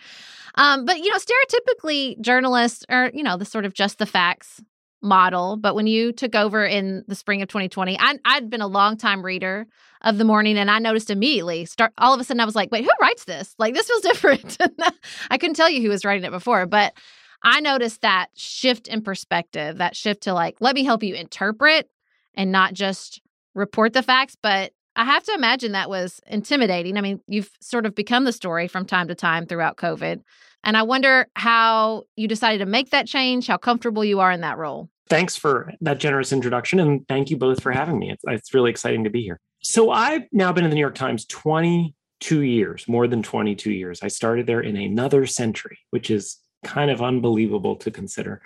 Um, 0.55 0.85
but 0.85 0.99
you 0.99 1.11
know, 1.11 1.17
stereotypically, 1.17 2.21
journalists 2.21 2.85
are 2.88 3.11
you 3.12 3.23
know 3.23 3.37
the 3.37 3.45
sort 3.45 3.65
of 3.65 3.75
just 3.75 3.99
the 3.99 4.07
facts 4.07 4.61
model. 5.03 5.57
But 5.57 5.75
when 5.75 5.87
you 5.87 6.12
took 6.12 6.35
over 6.35 6.65
in 6.65 7.05
the 7.09 7.15
spring 7.15 7.43
of 7.43 7.49
2020, 7.49 7.99
I, 7.99 8.19
I'd 8.25 8.49
been 8.49 8.61
a 8.61 8.67
long 8.67 8.97
time 8.97 9.25
reader 9.25 9.67
of 10.03 10.19
the 10.19 10.25
morning 10.25 10.57
and 10.57 10.71
I 10.71 10.79
noticed 10.79 11.11
immediately 11.11 11.65
start 11.65 11.93
all 11.99 12.15
of 12.15 12.21
a 12.21 12.25
sudden 12.25 12.41
I 12.41 12.45
was 12.45 12.55
like, 12.55 12.71
wait, 12.71 12.85
who 12.85 12.91
writes 13.01 13.25
this? 13.25 13.55
Like 13.59 13.75
this 13.75 13.88
feels 13.88 14.03
different. 14.03 14.59
I 15.31 15.38
couldn't 15.38 15.57
tell 15.57 15.69
you 15.69 15.83
who 15.83 15.88
was 15.88 16.05
writing 16.05 16.25
it 16.25 16.31
before, 16.31 16.67
but 16.67 16.95
I 17.43 17.61
noticed 17.61 18.03
that 18.03 18.29
shift 18.37 18.87
in 18.87 19.03
perspective, 19.03 19.79
that 19.79 19.97
shift 19.97 20.23
to 20.23 20.33
like, 20.33 20.57
let 20.61 20.77
me 20.77 20.85
help 20.85 21.03
you 21.03 21.15
interpret 21.15 21.88
and 22.35 22.53
not 22.53 22.75
just 22.75 23.21
report 23.55 23.92
the 23.92 24.03
facts. 24.03 24.37
But 24.40 24.73
I 24.97 25.05
have 25.05 25.25
to 25.25 25.35
imagine 25.35 25.73
that 25.73 25.88
was 25.88 26.21
intimidating. 26.27 26.97
I 26.97 27.01
mean, 27.01 27.21
you've 27.27 27.51
sort 27.61 27.87
of 27.87 27.95
become 27.95 28.25
the 28.25 28.33
story 28.33 28.68
from 28.68 28.85
time 28.85 29.09
to 29.09 29.14
time 29.14 29.47
throughout 29.47 29.77
COVID. 29.77 30.21
And 30.64 30.77
I 30.77 30.83
wonder 30.83 31.27
how 31.35 32.05
you 32.16 32.29
decided 32.29 32.59
to 32.59 32.66
make 32.66 32.90
that 32.90 33.07
change, 33.07 33.47
how 33.47 33.57
comfortable 33.57 34.05
you 34.05 34.21
are 34.21 34.31
in 34.31 34.42
that 34.42 34.59
role 34.59 34.88
thanks 35.12 35.37
for 35.37 35.71
that 35.83 35.99
generous 35.99 36.33
introduction. 36.33 36.81
And 36.81 37.07
thank 37.07 37.29
you 37.29 37.37
both 37.37 37.62
for 37.62 37.71
having 37.71 37.99
me. 37.99 38.11
It's, 38.11 38.25
it's 38.27 38.55
really 38.55 38.71
exciting 38.71 39.05
to 39.05 39.11
be 39.11 39.21
here. 39.23 39.38
So 39.62 39.90
I've 39.90 40.23
now 40.33 40.53
been 40.55 40.64
in 40.64 40.71
the 40.71 40.75
New 40.75 40.81
York 40.81 40.95
Times 40.95 41.27
22 41.27 42.40
years, 42.40 42.88
more 42.88 43.07
than 43.07 43.23
22 43.23 43.71
years. 43.73 44.01
I 44.03 44.09
started 44.09 44.47
there 44.47 44.62
in 44.62 44.75
another 44.75 45.27
century, 45.27 45.79
which 45.90 46.11
is 46.11 46.38
kind 46.62 46.90
of 46.90 47.03
unbelievable 47.03 47.77
to 47.77 47.90
consider. 47.90 48.42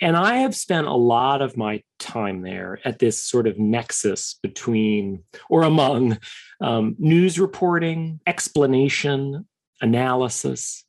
And 0.00 0.16
I 0.16 0.38
have 0.38 0.54
spent 0.54 0.86
a 0.86 0.94
lot 0.94 1.42
of 1.42 1.56
my 1.56 1.82
time 1.98 2.42
there 2.42 2.78
at 2.84 2.98
this 2.98 3.22
sort 3.22 3.46
of 3.46 3.58
nexus 3.58 4.34
between 4.42 5.24
or 5.48 5.62
among 5.62 6.18
um, 6.60 6.96
news 6.98 7.38
reporting, 7.38 8.20
explanation, 8.26 9.46
analysis. 9.80 10.84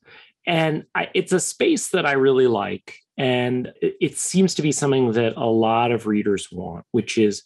And 0.46 0.84
I, 0.94 1.08
it's 1.14 1.32
a 1.32 1.40
space 1.40 1.88
that 1.88 2.06
I 2.06 2.12
really 2.12 2.46
like. 2.46 2.96
And 3.18 3.72
it, 3.80 3.96
it 4.00 4.18
seems 4.18 4.54
to 4.54 4.62
be 4.62 4.72
something 4.72 5.12
that 5.12 5.34
a 5.36 5.46
lot 5.46 5.92
of 5.92 6.06
readers 6.06 6.48
want, 6.50 6.84
which 6.90 7.18
is 7.18 7.42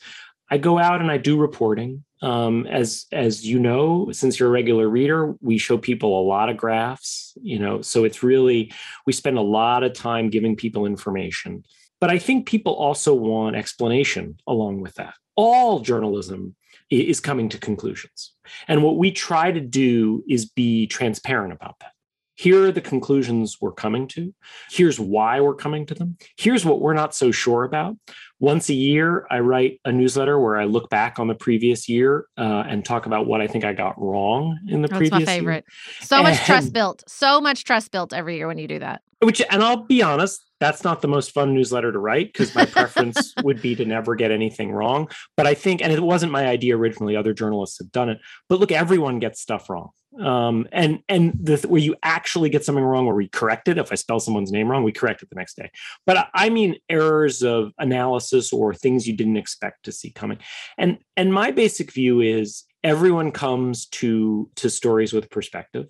I 0.51 0.59
go 0.59 0.79
out 0.79 1.01
and 1.01 1.11
I 1.11 1.19
do 1.19 1.37
reporting. 1.37 2.05
Um, 2.23 2.67
as 2.67 3.07
as 3.13 3.47
you 3.47 3.59
know, 3.59 4.11
since 4.11 4.39
you're 4.39 4.49
a 4.49 4.53
regular 4.53 4.89
reader, 4.89 5.35
we 5.41 5.59
show 5.59 5.77
people 5.77 6.19
a 6.19 6.25
lot 6.27 6.49
of 6.49 6.57
graphs. 6.57 7.37
You 7.41 7.59
know, 7.59 7.83
so 7.83 8.05
it's 8.05 8.23
really 8.23 8.73
we 9.07 9.13
spend 9.13 9.39
a 9.39 9.43
lot 9.43 9.83
of 9.83 9.93
time 9.93 10.31
giving 10.31 10.57
people 10.57 10.87
information. 10.87 11.65
But 12.01 12.11
I 12.11 12.19
think 12.19 12.47
people 12.47 12.75
also 12.75 13.15
want 13.15 13.57
explanation 13.57 14.39
along 14.47 14.81
with 14.81 14.95
that. 14.95 15.15
All 15.35 15.81
journalism 15.81 16.57
is 16.91 17.21
coming 17.21 17.49
to 17.51 17.59
conclusions, 17.59 18.33
and 18.69 18.83
what 18.83 18.97
we 18.97 19.11
try 19.11 19.53
to 19.53 19.61
do 19.61 20.25
is 20.29 20.47
be 20.47 20.87
transparent 20.87 21.53
about 21.53 21.79
that 21.81 21.93
here 22.37 22.67
are 22.67 22.73
the 22.73 22.81
conclusions 22.83 23.59
we're 23.61 23.73
coming 23.73 24.07
to. 24.09 24.33
Here's 24.71 25.01
why 25.01 25.41
we're 25.41 25.55
coming 25.55 25.87
to 25.87 25.95
them. 25.95 26.17
Here's 26.37 26.65
what 26.65 26.81
we're 26.81 26.95
not 26.95 27.15
so 27.15 27.31
sure 27.31 27.65
about. 27.65 27.97
Once 28.39 28.69
a 28.69 28.75
year, 28.75 29.27
I 29.31 29.41
write 29.41 29.81
a 29.87 29.93
newsletter 29.93 30.39
where 30.39 30.59
I 30.59 30.65
look 30.65 30.91
back 30.91 31.19
on 31.19 31.29
the 31.29 31.35
previous 31.35 31.89
year 31.89 32.27
uh, 32.37 32.65
and 32.69 32.85
talk 32.85 33.07
about 33.07 33.27
what 33.27 33.41
I 33.41 33.47
think 33.47 33.65
I 33.65 33.73
got 33.73 33.95
wrong 33.99 34.59
in 34.69 34.83
the 34.83 34.89
That's 34.89 34.99
previous 34.99 35.21
my 35.21 35.25
favorite. 35.25 35.65
year. 35.67 36.07
So 36.07 36.23
much 36.23 36.39
trust 36.45 36.73
built. 36.75 37.03
So 37.09 37.41
much 37.41 37.65
trust 37.65 37.91
built 37.91 38.13
every 38.13 38.37
year 38.37 38.47
when 38.47 38.59
you 38.59 38.69
do 38.69 38.79
that. 38.81 39.01
Which, 39.21 39.41
and 39.51 39.63
I'll 39.63 39.85
be 39.85 40.03
honest, 40.03 40.47
that's 40.61 40.85
not 40.85 41.03
the 41.03 41.09
most 41.09 41.33
fun 41.33 41.55
newsletter 41.55 41.93
to 41.93 41.99
write 41.99 42.33
because 42.33 42.55
my 42.55 42.65
preference 42.67 43.35
would 43.43 43.63
be 43.63 43.75
to 43.75 43.85
never 43.85 44.15
get 44.15 44.31
anything 44.31 44.73
wrong. 44.73 45.09
But 45.37 45.47
I 45.47 45.55
think, 45.55 45.83
and 45.83 45.93
it 45.93 46.03
wasn't 46.03 46.33
my 46.33 46.47
idea 46.47 46.77
originally; 46.77 47.17
other 47.17 47.33
journalists 47.33 47.79
have 47.79 47.93
done 47.93 48.09
it. 48.11 48.19
But 48.49 48.61
look, 48.61 48.73
everyone 48.73 49.19
gets 49.19 49.41
stuff 49.41 49.69
wrong. 49.71 49.91
Um, 50.21 50.67
and 50.73 51.01
and 51.09 51.35
the 51.43 51.57
where 51.69 51.81
you 51.81 51.95
actually 52.03 52.49
get 52.49 52.65
something 52.65 52.85
wrong, 52.85 53.07
where 53.07 53.15
we 53.15 53.29
correct 53.29 53.69
it. 53.69 53.79
If 53.79 53.93
I 53.93 53.97
spell 53.97 54.21
someone's 54.21 54.53
name 54.53 54.71
wrong, 54.71 54.83
we 54.83 54.93
correct 54.93 55.23
it 55.23 55.29
the 55.31 55.37
next 55.37 55.57
day. 55.57 55.71
But 56.07 56.17
I- 56.19 56.29
I 56.35 56.49
mean 56.49 56.77
errors 56.89 57.43
of 57.43 57.73
analysis 57.79 58.53
or 58.53 58.73
things 58.73 59.07
you 59.07 59.17
didn't 59.17 59.37
expect 59.37 59.85
to 59.85 59.93
see 59.93 60.11
coming. 60.11 60.39
And 60.79 60.99
and 61.17 61.33
my 61.35 61.51
basic 61.51 61.93
view 61.93 62.21
is 62.21 62.65
everyone 62.83 63.31
comes 63.33 63.87
to 63.87 64.51
to 64.57 64.71
stories 64.71 65.13
with 65.13 65.29
perspective 65.29 65.87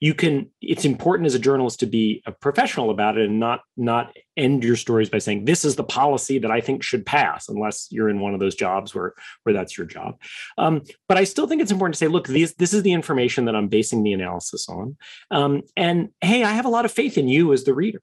you 0.00 0.14
can 0.14 0.50
it's 0.60 0.84
important 0.84 1.26
as 1.26 1.34
a 1.34 1.38
journalist 1.38 1.80
to 1.80 1.86
be 1.86 2.22
a 2.26 2.32
professional 2.32 2.90
about 2.90 3.16
it 3.18 3.26
and 3.26 3.40
not 3.40 3.60
not 3.76 4.14
end 4.36 4.62
your 4.62 4.76
stories 4.76 5.10
by 5.10 5.18
saying 5.18 5.44
this 5.44 5.64
is 5.64 5.76
the 5.76 5.84
policy 5.84 6.38
that 6.38 6.50
i 6.50 6.60
think 6.60 6.82
should 6.82 7.04
pass 7.04 7.48
unless 7.48 7.88
you're 7.90 8.08
in 8.08 8.20
one 8.20 8.34
of 8.34 8.40
those 8.40 8.54
jobs 8.54 8.94
where 8.94 9.14
where 9.42 9.52
that's 9.52 9.76
your 9.76 9.86
job. 9.86 10.20
Um, 10.56 10.82
but 11.08 11.18
i 11.18 11.24
still 11.24 11.46
think 11.46 11.62
it's 11.62 11.72
important 11.72 11.94
to 11.94 11.98
say 11.98 12.08
look 12.08 12.26
these, 12.26 12.54
this 12.54 12.72
is 12.72 12.82
the 12.82 12.92
information 12.92 13.44
that 13.46 13.56
i'm 13.56 13.68
basing 13.68 14.02
the 14.02 14.12
analysis 14.12 14.68
on. 14.68 14.96
Um, 15.30 15.62
and 15.76 16.10
hey 16.20 16.44
i 16.44 16.52
have 16.52 16.66
a 16.66 16.70
lot 16.70 16.84
of 16.84 16.92
faith 16.92 17.18
in 17.18 17.28
you 17.28 17.52
as 17.52 17.64
the 17.64 17.74
reader. 17.74 18.02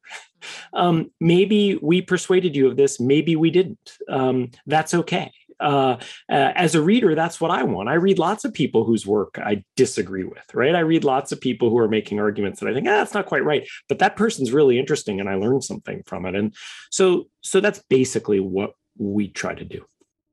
Um, 0.74 1.10
maybe 1.20 1.80
we 1.82 2.02
persuaded 2.02 2.56
you 2.56 2.68
of 2.68 2.78
this 2.78 3.00
maybe 3.00 3.36
we 3.36 3.50
didn't. 3.50 3.98
Um, 4.10 4.52
that's 4.68 4.94
okay 4.94 5.32
uh, 5.60 5.98
uh, 6.30 6.52
as 6.56 6.76
a 6.76 6.82
reader, 6.82 7.16
that's 7.16 7.40
what 7.40 7.52
I 7.52 7.64
want. 7.64 7.90
I 7.90 7.96
read 7.96 8.20
lots 8.20 8.46
of 8.46 8.54
people 8.54 8.84
whose 8.84 9.06
work 9.06 9.38
I 9.38 9.64
disagree 9.76 10.24
with, 10.24 10.54
right? 10.54 10.76
I 10.76 10.80
read 10.80 11.04
lots 11.04 11.32
of 11.32 11.42
people 11.42 11.70
who 11.70 11.78
are 11.78 11.88
making 11.88 12.20
arguments 12.20 12.60
that 12.60 12.70
I 12.70 12.74
think, 12.74 12.88
ah, 12.88 12.98
that's 12.98 13.14
not 13.14 13.26
quite 13.26 13.44
right, 13.44 13.68
but 13.88 14.00
that 14.00 14.16
person's 14.16 14.52
really 14.52 14.80
interesting, 14.80 15.20
and 15.20 15.30
I 15.30 15.36
learned 15.36 15.64
something 15.64 16.04
from 16.06 16.26
it. 16.26 16.36
And 16.36 16.54
so, 16.92 17.28
so 17.42 17.60
that's 17.60 17.82
basically 17.90 18.40
what 18.40 18.74
we 18.98 19.30
try 19.30 19.54
to 19.54 19.66
do. 19.66 19.86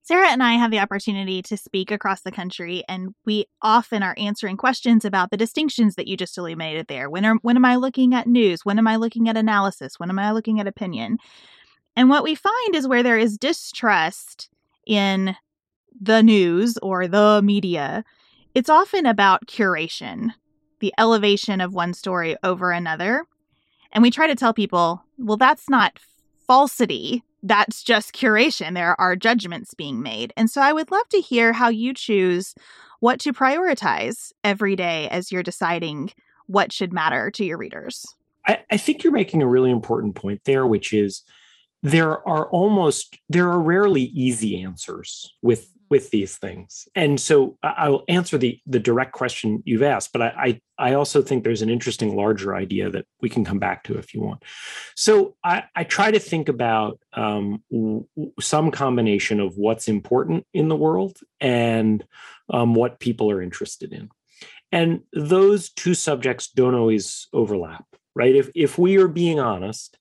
Sarah 0.04 0.30
and 0.30 0.42
I 0.42 0.54
have 0.54 0.72
the 0.72 0.80
opportunity 0.80 1.42
to 1.42 1.56
speak 1.56 1.92
across 1.92 2.22
the 2.22 2.32
country, 2.32 2.82
and 2.88 3.14
we 3.24 3.46
often 3.62 4.02
are 4.02 4.16
answering 4.18 4.56
questions 4.56 5.04
about 5.04 5.30
the 5.30 5.36
distinctions 5.36 5.94
that 5.94 6.08
you 6.08 6.16
just 6.16 6.36
illuminated 6.36 6.88
there. 6.88 7.08
When 7.08 7.24
are 7.24 7.36
when 7.42 7.56
am 7.56 7.64
I 7.64 7.76
looking 7.76 8.12
at 8.12 8.26
news? 8.26 8.64
When 8.64 8.78
am 8.78 8.88
I 8.88 8.96
looking 8.96 9.28
at 9.28 9.36
analysis? 9.36 10.00
When 10.00 10.10
am 10.10 10.18
I 10.18 10.32
looking 10.32 10.58
at 10.58 10.66
opinion? 10.66 11.18
And 11.94 12.10
what 12.10 12.24
we 12.24 12.34
find 12.34 12.74
is 12.74 12.88
where 12.88 13.02
there 13.04 13.18
is 13.18 13.38
distrust 13.38 14.48
in 14.86 15.36
the 16.00 16.22
news 16.22 16.78
or 16.78 17.06
the 17.06 17.40
media, 17.42 18.04
it's 18.54 18.70
often 18.70 19.06
about 19.06 19.46
curation, 19.46 20.30
the 20.80 20.92
elevation 20.98 21.60
of 21.60 21.74
one 21.74 21.94
story 21.94 22.36
over 22.42 22.72
another. 22.72 23.24
And 23.92 24.02
we 24.02 24.10
try 24.10 24.26
to 24.26 24.34
tell 24.34 24.54
people, 24.54 25.02
well, 25.18 25.36
that's 25.36 25.68
not 25.68 25.98
falsity. 26.46 27.22
That's 27.42 27.82
just 27.82 28.12
curation. 28.12 28.74
There 28.74 29.00
are 29.00 29.16
judgments 29.16 29.74
being 29.74 30.02
made. 30.02 30.32
And 30.36 30.50
so 30.50 30.60
I 30.60 30.72
would 30.72 30.90
love 30.90 31.08
to 31.10 31.20
hear 31.20 31.52
how 31.52 31.68
you 31.68 31.94
choose 31.94 32.54
what 33.00 33.18
to 33.20 33.32
prioritize 33.32 34.32
every 34.44 34.76
day 34.76 35.08
as 35.08 35.32
you're 35.32 35.42
deciding 35.42 36.12
what 36.46 36.72
should 36.72 36.92
matter 36.92 37.30
to 37.32 37.44
your 37.44 37.58
readers. 37.58 38.06
I, 38.46 38.60
I 38.70 38.76
think 38.76 39.02
you're 39.02 39.12
making 39.12 39.42
a 39.42 39.48
really 39.48 39.70
important 39.70 40.14
point 40.14 40.42
there, 40.44 40.66
which 40.66 40.92
is 40.92 41.22
there 41.82 42.26
are 42.26 42.48
almost 42.50 43.18
there 43.28 43.48
are 43.48 43.60
rarely 43.60 44.02
easy 44.02 44.62
answers 44.62 45.34
with 45.42 45.68
with 45.90 46.10
these 46.10 46.38
things. 46.38 46.88
And 46.94 47.20
so 47.20 47.58
I- 47.62 47.74
i'll 47.78 48.04
answer 48.08 48.38
the 48.38 48.58
the 48.66 48.78
direct 48.78 49.12
question 49.12 49.62
you've 49.66 49.82
asked 49.82 50.10
but 50.12 50.22
I, 50.22 50.60
I 50.78 50.90
i 50.90 50.94
also 50.94 51.20
think 51.22 51.44
there's 51.44 51.60
an 51.62 51.68
interesting 51.68 52.16
larger 52.16 52.54
idea 52.54 52.88
that 52.90 53.04
we 53.20 53.28
can 53.28 53.44
come 53.44 53.58
back 53.58 53.84
to 53.84 53.98
if 53.98 54.14
you 54.14 54.22
want. 54.22 54.42
So 54.96 55.36
i 55.44 55.64
i 55.74 55.84
try 55.84 56.10
to 56.10 56.18
think 56.18 56.48
about 56.48 56.98
um, 57.14 57.62
some 58.40 58.70
combination 58.70 59.40
of 59.40 59.56
what's 59.56 59.88
important 59.88 60.46
in 60.54 60.68
the 60.68 60.76
world 60.76 61.18
and 61.40 62.04
um, 62.48 62.74
what 62.74 63.00
people 63.00 63.30
are 63.30 63.42
interested 63.42 63.92
in. 63.92 64.08
And 64.70 65.00
those 65.12 65.70
two 65.70 65.94
subjects 65.94 66.48
don't 66.48 66.74
always 66.74 67.28
overlap 67.32 67.84
right 68.14 68.34
if 68.34 68.50
if 68.54 68.78
we 68.78 68.96
are 68.98 69.08
being 69.08 69.40
honest 69.40 69.98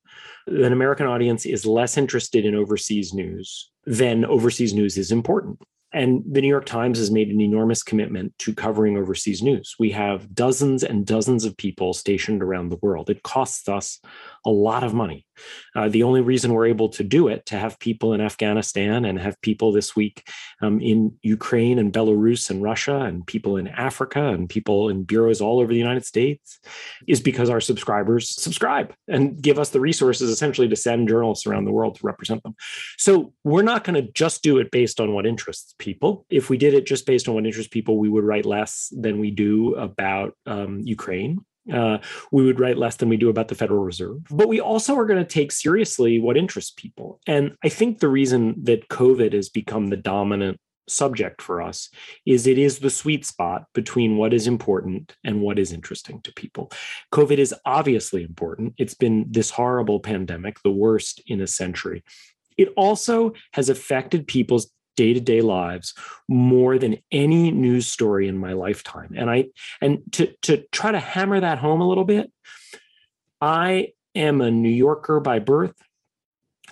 an 0.48 0.74
American 0.74 1.08
audience 1.08 1.46
is 1.46 1.66
less 1.66 1.98
interested 1.98 2.46
in 2.46 2.56
overseas 2.56 3.14
news 3.14 3.70
than 3.86 4.26
overseas 4.26 4.74
news 4.74 4.98
is 4.98 5.12
important. 5.12 5.62
And 5.94 6.24
the 6.26 6.42
New 6.42 6.48
York 6.48 6.66
Times 6.66 6.98
has 7.00 7.12
made 7.12 7.30
an 7.30 7.42
enormous 7.42 7.84
commitment 7.84 8.38
to 8.40 8.54
covering 8.54 8.98
overseas 8.98 9.42
news. 9.42 9.76
We 9.78 9.92
have 9.92 10.34
dozens 10.34 10.84
and 10.84 11.06
dozens 11.06 11.44
of 11.44 11.58
people 11.58 11.94
stationed 11.94 12.42
around 12.42 12.70
the 12.70 12.80
world. 12.82 13.10
It 13.10 13.24
costs 13.24 13.68
us 13.68 14.00
a 14.46 14.50
lot 14.50 14.84
of 14.84 14.94
money. 14.94 15.26
Uh, 15.76 15.90
the 15.90 16.04
only 16.04 16.22
reason 16.22 16.54
we're 16.54 16.68
able 16.68 16.90
to 16.90 17.04
do 17.04 17.28
it, 17.28 17.46
to 17.48 17.56
have 17.56 17.80
people 17.80 18.14
in 18.14 18.22
Afghanistan 18.22 19.06
and 19.06 19.20
have 19.20 19.42
people 19.42 19.72
this 19.72 19.96
week 19.96 20.28
um, 20.62 20.80
in 20.82 21.18
Ukraine 21.22 21.80
and 21.80 21.94
Belarus 21.94 22.50
and 22.50 22.62
Russia 22.62 22.98
and 23.00 23.26
people 23.26 23.58
in 23.58 23.68
Africa 23.68 24.28
and 24.28 24.50
people 24.50 24.90
in 24.90 25.04
bureaus 25.04 25.42
all 25.42 25.60
over 25.60 25.72
the 25.72 25.80
United 25.80 26.06
States, 26.06 26.60
is 27.08 27.22
because 27.22 27.50
our 27.50 27.62
subscribers 27.62 28.30
subscribe 28.30 28.94
and 29.08 29.42
give 29.42 29.58
us 29.58 29.70
the 29.70 29.80
resources 29.80 30.30
essentially 30.30 30.68
to 30.68 30.76
send 30.76 31.08
journalists 31.08 31.48
around 31.48 31.66
the 31.66 31.72
world 31.72 31.96
to 31.96 32.06
represent 32.06 32.44
them. 32.44 32.56
So 32.98 33.34
we're 33.44 33.62
not 33.64 33.84
going 33.84 34.04
to 34.04 34.12
just 34.12 34.44
do 34.44 34.58
it 34.60 34.72
based 34.72 35.00
on 35.00 35.14
what 35.14 35.26
interests 35.26 35.74
people. 35.80 36.26
If 36.30 36.50
we 36.50 36.58
did 36.58 36.74
it 36.74 36.86
just 36.86 37.06
based 37.06 37.28
on 37.28 37.36
what 37.36 37.46
interests 37.46 37.72
people, 37.72 37.98
we 37.98 38.10
would 38.10 38.24
write 38.24 38.46
less 38.46 38.94
than 38.96 39.20
we 39.20 39.32
do 39.32 39.76
about 39.76 40.36
um, 40.46 40.82
Ukraine. 40.84 41.46
Uh, 41.72 42.00
we 42.32 42.44
would 42.44 42.60
write 42.60 42.78
less 42.78 42.96
than 42.96 43.10
we 43.10 43.18
do 43.18 43.30
about 43.30 43.48
the 43.48 43.56
Federal 43.56 43.84
Reserve. 43.84 44.24
But 44.30 44.48
we 44.48 44.60
also 44.60 44.96
are 44.96 45.06
going 45.06 45.24
to 45.24 45.30
take 45.30 45.52
seriously 45.52 46.20
what 46.20 46.38
interests 46.38 46.74
people. 46.76 47.20
And 47.28 47.56
I 47.64 47.70
think 47.70 48.00
the 48.00 48.10
reason 48.10 48.56
that 48.64 48.90
COVID 48.90 49.34
has 49.34 49.50
become 49.50 49.88
the 49.88 49.98
dominant 49.98 50.60
subject 50.88 51.42
for 51.42 51.62
us 51.62 51.90
is 52.26 52.48
it 52.48 52.58
is 52.58 52.80
the 52.80 52.90
sweet 52.90 53.26
spot 53.26 53.66
between 53.74 54.18
what 54.18 54.34
is 54.34 54.48
important 54.48 55.16
and 55.24 55.42
what 55.42 55.60
is 55.60 55.72
interesting 55.72 56.22
to 56.22 56.34
people. 56.34 56.72
COVID 57.14 57.38
is 57.38 57.54
obviously 57.66 58.24
important. 58.24 58.74
It's 58.78 58.96
been 58.96 59.26
this 59.30 59.52
horrible 59.52 60.00
pandemic, 60.00 60.58
the 60.64 60.72
worst 60.72 61.22
in 61.28 61.42
a 61.42 61.48
century. 61.48 62.04
It 62.58 62.70
also 62.76 63.34
has 63.54 63.70
affected 63.70 64.28
people's 64.28 64.72
day 64.96 65.14
to 65.14 65.20
day 65.20 65.42
lives 65.42 65.94
more 66.28 66.78
than 66.78 66.98
any 67.12 67.52
news 67.52 67.88
story 67.88 68.28
in 68.28 68.38
my 68.38 68.54
lifetime. 68.54 69.14
And 69.16 69.30
I 69.30 69.46
and 69.82 70.00
to 70.14 70.34
to 70.44 70.64
try 70.72 70.92
to 70.92 71.00
hammer 71.00 71.40
that 71.40 71.60
home 71.60 71.82
a 71.82 71.88
little 71.88 72.06
bit, 72.06 72.32
I 73.40 73.90
am 74.16 74.42
a 74.42 74.52
New 74.52 74.70
Yorker 74.70 75.20
by 75.20 75.40
birth, 75.40 75.76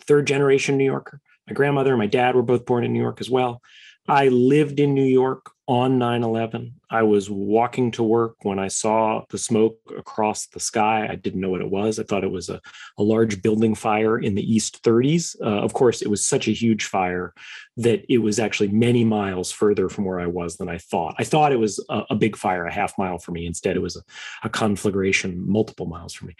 third 0.01 0.27
generation 0.27 0.77
New 0.77 0.85
Yorker. 0.85 1.21
My 1.47 1.53
grandmother 1.53 1.91
and 1.91 1.99
my 1.99 2.07
dad 2.07 2.35
were 2.35 2.43
both 2.43 2.65
born 2.65 2.83
in 2.83 2.93
New 2.93 3.01
York 3.01 3.21
as 3.21 3.29
well. 3.29 3.61
I 4.09 4.27
lived 4.29 4.79
in 4.79 4.93
New 4.93 5.05
York 5.05 5.51
on 5.67 5.99
9 5.99 6.23
11. 6.23 6.73
I 6.89 7.03
was 7.03 7.29
walking 7.29 7.91
to 7.91 8.01
work 8.01 8.43
when 8.43 8.57
I 8.57 8.67
saw 8.67 9.23
the 9.29 9.37
smoke 9.37 9.77
across 9.95 10.47
the 10.47 10.59
sky. 10.59 11.07
I 11.07 11.15
didn't 11.15 11.41
know 11.41 11.51
what 11.51 11.61
it 11.61 11.69
was. 11.69 11.99
I 11.99 12.03
thought 12.03 12.23
it 12.23 12.31
was 12.31 12.49
a, 12.49 12.59
a 12.97 13.03
large 13.03 13.43
building 13.43 13.75
fire 13.75 14.17
in 14.17 14.33
the 14.33 14.41
East 14.41 14.83
30s. 14.83 15.35
Uh, 15.39 15.61
of 15.61 15.73
course, 15.73 16.01
it 16.01 16.09
was 16.09 16.25
such 16.25 16.47
a 16.47 16.53
huge 16.53 16.85
fire 16.85 17.35
that 17.77 18.03
it 18.09 18.17
was 18.17 18.39
actually 18.39 18.69
many 18.69 19.03
miles 19.03 19.51
further 19.51 19.89
from 19.89 20.05
where 20.05 20.19
I 20.19 20.25
was 20.25 20.57
than 20.57 20.69
I 20.69 20.79
thought. 20.79 21.13
I 21.19 21.23
thought 21.23 21.51
it 21.51 21.59
was 21.59 21.83
a, 21.89 22.01
a 22.09 22.15
big 22.15 22.35
fire 22.35 22.65
a 22.65 22.73
half 22.73 22.97
mile 22.97 23.19
from 23.19 23.35
me. 23.35 23.45
Instead, 23.45 23.75
it 23.75 23.81
was 23.81 23.95
a, 23.95 24.01
a 24.43 24.49
conflagration 24.49 25.47
multiple 25.47 25.85
miles 25.85 26.13
from 26.13 26.29
me. 26.29 26.35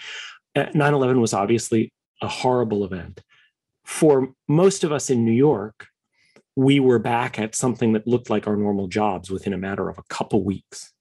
9 0.56 0.76
11 0.76 1.22
was 1.22 1.34
obviously 1.34 1.94
a 2.22 2.28
horrible 2.28 2.84
event. 2.84 3.22
For 3.86 4.34
most 4.48 4.84
of 4.84 4.92
us 4.92 5.12
in 5.12 5.24
New 5.24 5.32
York, 5.32 5.88
we 6.60 6.82
were 6.82 7.00
back 7.00 7.40
at 7.40 7.56
something 7.56 7.94
that 7.94 8.06
looked 8.06 8.30
like 8.30 8.46
our 8.46 8.58
normal 8.58 8.88
jobs 8.88 9.32
within 9.32 9.54
a 9.54 9.58
matter 9.58 9.88
of 9.88 9.98
a 9.98 10.04
couple 10.10 10.44
weeks. 10.44 10.92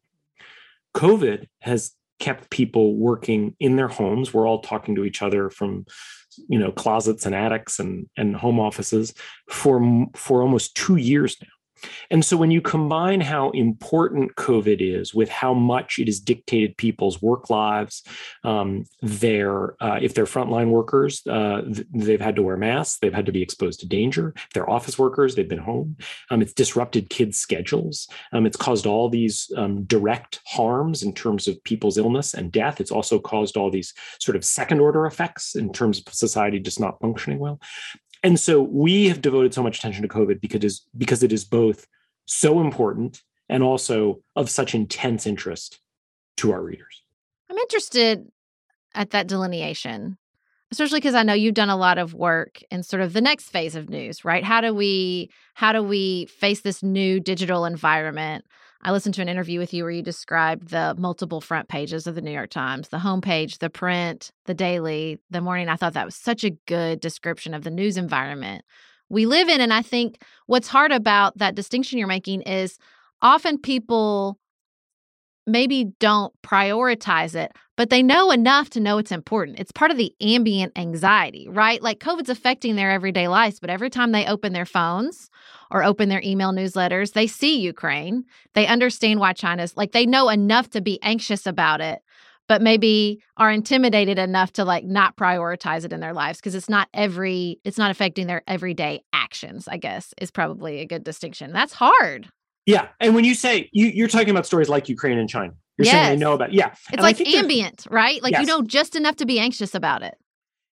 COVID 0.94 1.48
has 1.62 1.94
kept 2.20 2.48
people 2.48 2.94
working 2.94 3.56
in 3.58 3.74
their 3.74 3.88
homes. 3.88 4.32
We're 4.32 4.46
all 4.46 4.60
talking 4.60 4.94
to 4.94 5.04
each 5.04 5.20
other 5.20 5.50
from 5.50 5.84
you 6.48 6.60
know 6.60 6.70
closets 6.70 7.26
and 7.26 7.34
attics 7.34 7.80
and 7.80 8.06
and 8.16 8.36
home 8.36 8.60
offices 8.60 9.14
for 9.50 10.06
for 10.14 10.42
almost 10.42 10.76
2 10.76 10.94
years 10.94 11.36
now. 11.42 11.48
And 12.10 12.24
so 12.24 12.36
when 12.36 12.50
you 12.50 12.60
combine 12.60 13.20
how 13.20 13.50
important 13.50 14.36
COVID 14.36 14.78
is 14.80 15.14
with 15.14 15.28
how 15.28 15.54
much 15.54 15.98
it 15.98 16.06
has 16.06 16.20
dictated 16.20 16.76
people's 16.76 17.20
work 17.22 17.50
lives, 17.50 18.02
um, 18.44 18.84
their 19.02 19.74
uh, 19.82 19.98
if 20.00 20.14
they're 20.14 20.24
frontline 20.24 20.70
workers, 20.70 21.26
uh, 21.26 21.62
they've 21.94 22.20
had 22.20 22.36
to 22.36 22.42
wear 22.42 22.56
masks, 22.56 22.98
they've 23.00 23.14
had 23.14 23.26
to 23.26 23.32
be 23.32 23.42
exposed 23.42 23.80
to 23.80 23.86
danger. 23.86 24.32
If 24.36 24.50
they're 24.54 24.70
office 24.70 24.98
workers, 24.98 25.34
they've 25.34 25.48
been 25.48 25.58
home. 25.58 25.96
Um, 26.30 26.42
it's 26.42 26.52
disrupted 26.52 27.10
kids' 27.10 27.38
schedules. 27.38 28.08
Um, 28.32 28.46
it's 28.46 28.56
caused 28.56 28.86
all 28.86 29.08
these 29.08 29.50
um, 29.56 29.84
direct 29.84 30.40
harms 30.46 31.02
in 31.02 31.12
terms 31.14 31.48
of 31.48 31.62
people's 31.64 31.98
illness 31.98 32.34
and 32.34 32.52
death. 32.52 32.80
It's 32.80 32.90
also 32.90 33.18
caused 33.18 33.56
all 33.56 33.70
these 33.70 33.94
sort 34.18 34.36
of 34.36 34.44
second 34.44 34.80
order 34.80 35.06
effects 35.06 35.54
in 35.54 35.72
terms 35.72 35.98
of 35.98 36.12
society 36.12 36.58
just 36.58 36.80
not 36.80 37.00
functioning 37.00 37.38
well. 37.38 37.60
And 38.22 38.38
so 38.38 38.62
we 38.62 39.08
have 39.08 39.20
devoted 39.20 39.54
so 39.54 39.62
much 39.62 39.78
attention 39.78 40.02
to 40.02 40.08
COVID 40.08 40.40
because 40.40 40.56
it 40.56 40.64
is, 40.64 40.86
because 40.96 41.22
it 41.22 41.32
is 41.32 41.44
both 41.44 41.86
so 42.26 42.60
important 42.60 43.22
and 43.48 43.62
also 43.62 44.20
of 44.36 44.50
such 44.50 44.74
intense 44.74 45.26
interest 45.26 45.80
to 46.38 46.52
our 46.52 46.62
readers. 46.62 47.02
I'm 47.50 47.56
interested 47.56 48.26
at 48.94 49.10
that 49.10 49.26
delineation, 49.26 50.18
especially 50.70 50.98
because 51.00 51.14
I 51.14 51.22
know 51.22 51.32
you've 51.32 51.54
done 51.54 51.70
a 51.70 51.76
lot 51.76 51.98
of 51.98 52.14
work 52.14 52.60
in 52.70 52.82
sort 52.82 53.02
of 53.02 53.12
the 53.12 53.20
next 53.20 53.50
phase 53.50 53.74
of 53.74 53.88
news, 53.88 54.24
right? 54.24 54.44
How 54.44 54.60
do 54.60 54.74
we 54.74 55.30
how 55.54 55.72
do 55.72 55.82
we 55.82 56.26
face 56.26 56.60
this 56.60 56.82
new 56.82 57.20
digital 57.20 57.64
environment? 57.64 58.44
I 58.82 58.92
listened 58.92 59.14
to 59.16 59.22
an 59.22 59.28
interview 59.28 59.58
with 59.58 59.74
you 59.74 59.82
where 59.82 59.90
you 59.90 60.02
described 60.02 60.68
the 60.68 60.94
multiple 60.96 61.40
front 61.40 61.68
pages 61.68 62.06
of 62.06 62.14
the 62.14 62.20
New 62.20 62.30
York 62.30 62.50
Times, 62.50 62.88
the 62.88 62.98
homepage, 62.98 63.58
the 63.58 63.70
print, 63.70 64.30
the 64.44 64.54
daily, 64.54 65.18
the 65.30 65.40
morning. 65.40 65.68
I 65.68 65.76
thought 65.76 65.94
that 65.94 66.06
was 66.06 66.14
such 66.14 66.44
a 66.44 66.50
good 66.66 67.00
description 67.00 67.54
of 67.54 67.64
the 67.64 67.70
news 67.70 67.96
environment 67.96 68.64
we 69.08 69.26
live 69.26 69.48
in. 69.48 69.60
And 69.60 69.72
I 69.72 69.82
think 69.82 70.22
what's 70.46 70.68
hard 70.68 70.92
about 70.92 71.38
that 71.38 71.54
distinction 71.54 71.98
you're 71.98 72.08
making 72.08 72.42
is 72.42 72.78
often 73.22 73.58
people 73.58 74.38
maybe 75.48 75.92
don't 75.98 76.32
prioritize 76.42 77.34
it, 77.34 77.52
but 77.76 77.90
they 77.90 78.02
know 78.02 78.30
enough 78.30 78.70
to 78.70 78.80
know 78.80 78.98
it's 78.98 79.12
important. 79.12 79.58
It's 79.58 79.72
part 79.72 79.90
of 79.90 79.96
the 79.96 80.14
ambient 80.20 80.72
anxiety, 80.76 81.48
right? 81.48 81.82
Like 81.82 82.00
COVID's 82.00 82.28
affecting 82.28 82.76
their 82.76 82.90
everyday 82.90 83.28
lives, 83.28 83.60
but 83.60 83.70
every 83.70 83.90
time 83.90 84.12
they 84.12 84.26
open 84.26 84.52
their 84.52 84.66
phones 84.66 85.30
or 85.70 85.82
open 85.82 86.08
their 86.08 86.22
email 86.22 86.52
newsletters, 86.52 87.12
they 87.12 87.26
see 87.26 87.60
Ukraine. 87.60 88.24
They 88.54 88.66
understand 88.66 89.20
why 89.20 89.32
China's 89.32 89.76
like 89.76 89.92
they 89.92 90.06
know 90.06 90.28
enough 90.28 90.70
to 90.70 90.80
be 90.80 91.00
anxious 91.02 91.46
about 91.46 91.80
it, 91.80 92.00
but 92.48 92.62
maybe 92.62 93.22
are 93.36 93.50
intimidated 93.50 94.18
enough 94.18 94.52
to 94.54 94.64
like 94.64 94.84
not 94.84 95.16
prioritize 95.16 95.84
it 95.84 95.92
in 95.92 96.00
their 96.00 96.14
lives 96.14 96.38
because 96.38 96.54
it's 96.54 96.68
not 96.68 96.88
every 96.92 97.60
it's 97.64 97.78
not 97.78 97.90
affecting 97.90 98.26
their 98.26 98.42
everyday 98.46 99.02
actions, 99.12 99.68
I 99.68 99.76
guess, 99.76 100.14
is 100.20 100.30
probably 100.30 100.80
a 100.80 100.86
good 100.86 101.04
distinction. 101.04 101.52
That's 101.52 101.74
hard. 101.74 102.28
Yeah. 102.68 102.88
And 103.00 103.14
when 103.14 103.24
you 103.24 103.34
say 103.34 103.70
you, 103.72 103.86
you're 103.86 104.08
talking 104.08 104.28
about 104.28 104.44
stories 104.44 104.68
like 104.68 104.90
Ukraine 104.90 105.16
and 105.18 105.28
China, 105.28 105.54
you're 105.78 105.86
yes. 105.86 105.92
saying 105.92 106.18
they 106.18 106.24
know 106.24 106.34
about 106.34 106.52
yeah. 106.52 106.68
It's 106.68 106.92
and 106.92 107.00
like 107.00 107.18
ambient, 107.20 107.86
right? 107.90 108.22
Like 108.22 108.32
yes. 108.32 108.42
you 108.42 108.46
know 108.46 108.60
just 108.62 108.94
enough 108.94 109.16
to 109.16 109.26
be 109.26 109.38
anxious 109.38 109.74
about 109.74 110.02
it. 110.02 110.16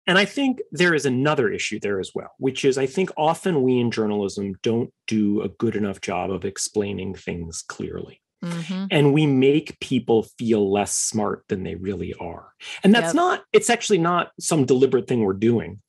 And 0.08 0.18
I 0.18 0.26
think 0.26 0.60
there 0.72 0.96
is 0.96 1.06
another 1.06 1.50
issue 1.50 1.80
there 1.80 2.00
as 2.00 2.12
well, 2.16 2.32
which 2.40 2.66
is 2.66 2.80
I 2.80 2.88
think 2.88 3.12
often 3.16 3.62
we 3.62 3.80
in 3.80 3.92
journalism 3.92 4.56
don't 4.64 4.92
do 5.08 5.42
a 5.42 5.50
good 5.50 5.76
enough 5.76 6.02
job 6.02 6.32
of 6.32 6.46
explaining 6.46 7.14
things 7.14 7.62
clearly. 7.62 8.20
Mm-hmm. 8.44 8.86
And 8.92 9.14
we 9.14 9.26
make 9.26 9.80
people 9.80 10.24
feel 10.38 10.70
less 10.70 10.98
smart 10.98 11.46
than 11.48 11.64
they 11.64 11.76
really 11.76 12.14
are. 12.16 12.52
And 12.84 12.94
that's 12.94 13.08
yep. 13.08 13.16
not, 13.16 13.44
it's 13.54 13.70
actually 13.70 14.00
not 14.00 14.32
some 14.40 14.66
deliberate 14.66 15.08
thing 15.08 15.22
we're 15.22 15.34
doing. 15.34 15.80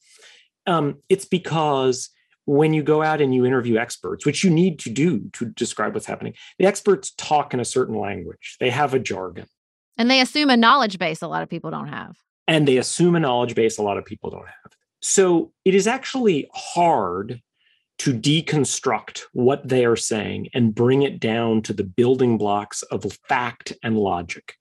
Um, 0.67 0.99
it's 1.09 1.25
because 1.25 2.11
when 2.46 2.74
you 2.74 2.83
go 2.83 3.02
out 3.02 3.20
and 3.20 3.35
you 3.35 3.44
interview 3.44 3.76
experts, 3.76 4.26
which 4.26 4.44
you 4.44 4.50
need 4.50 4.78
to 4.80 4.90
do 4.90 5.30
to 5.33 5.46
describe 5.46 5.94
what's 5.94 6.07
happening, 6.07 6.35
the 6.59 6.66
experts 6.66 7.12
talk 7.16 7.54
in 7.54 7.61
a 7.61 7.64
certain 7.64 7.98
language, 7.98 8.57
they 8.61 8.70
have 8.70 8.94
a 8.94 8.98
jargon. 8.98 9.46
And 9.96 10.11
they 10.11 10.20
assume 10.20 10.50
a 10.50 10.57
knowledge 10.57 10.98
base 10.98 11.22
a 11.22 11.28
lot 11.28 11.42
of 11.42 11.48
people 11.48 11.70
don't 11.70 11.88
have. 11.88 12.16
And 12.46 12.68
they 12.68 12.76
assume 12.76 13.14
a 13.16 13.20
knowledge 13.20 13.54
base 13.54 13.78
a 13.78 13.83
lot 13.83 13.96
of 13.96 14.04
people 14.04 14.30
don't 14.30 14.46
have. 14.46 14.72
So 15.00 15.52
it 15.64 15.74
is 15.74 15.87
actually 15.87 16.48
hard 16.52 17.40
to 17.98 18.12
deconstruct 18.12 19.22
what 19.33 19.66
they 19.68 19.85
are 19.85 19.96
saying 19.96 20.48
and 20.52 20.74
bring 20.74 21.02
it 21.02 21.20
down 21.20 21.62
to 21.62 21.72
the 21.72 21.85
building 21.85 22.37
blocks 22.37 22.83
of 22.85 23.04
fact 23.28 23.72
and 23.83 23.96
logic. 23.96 24.57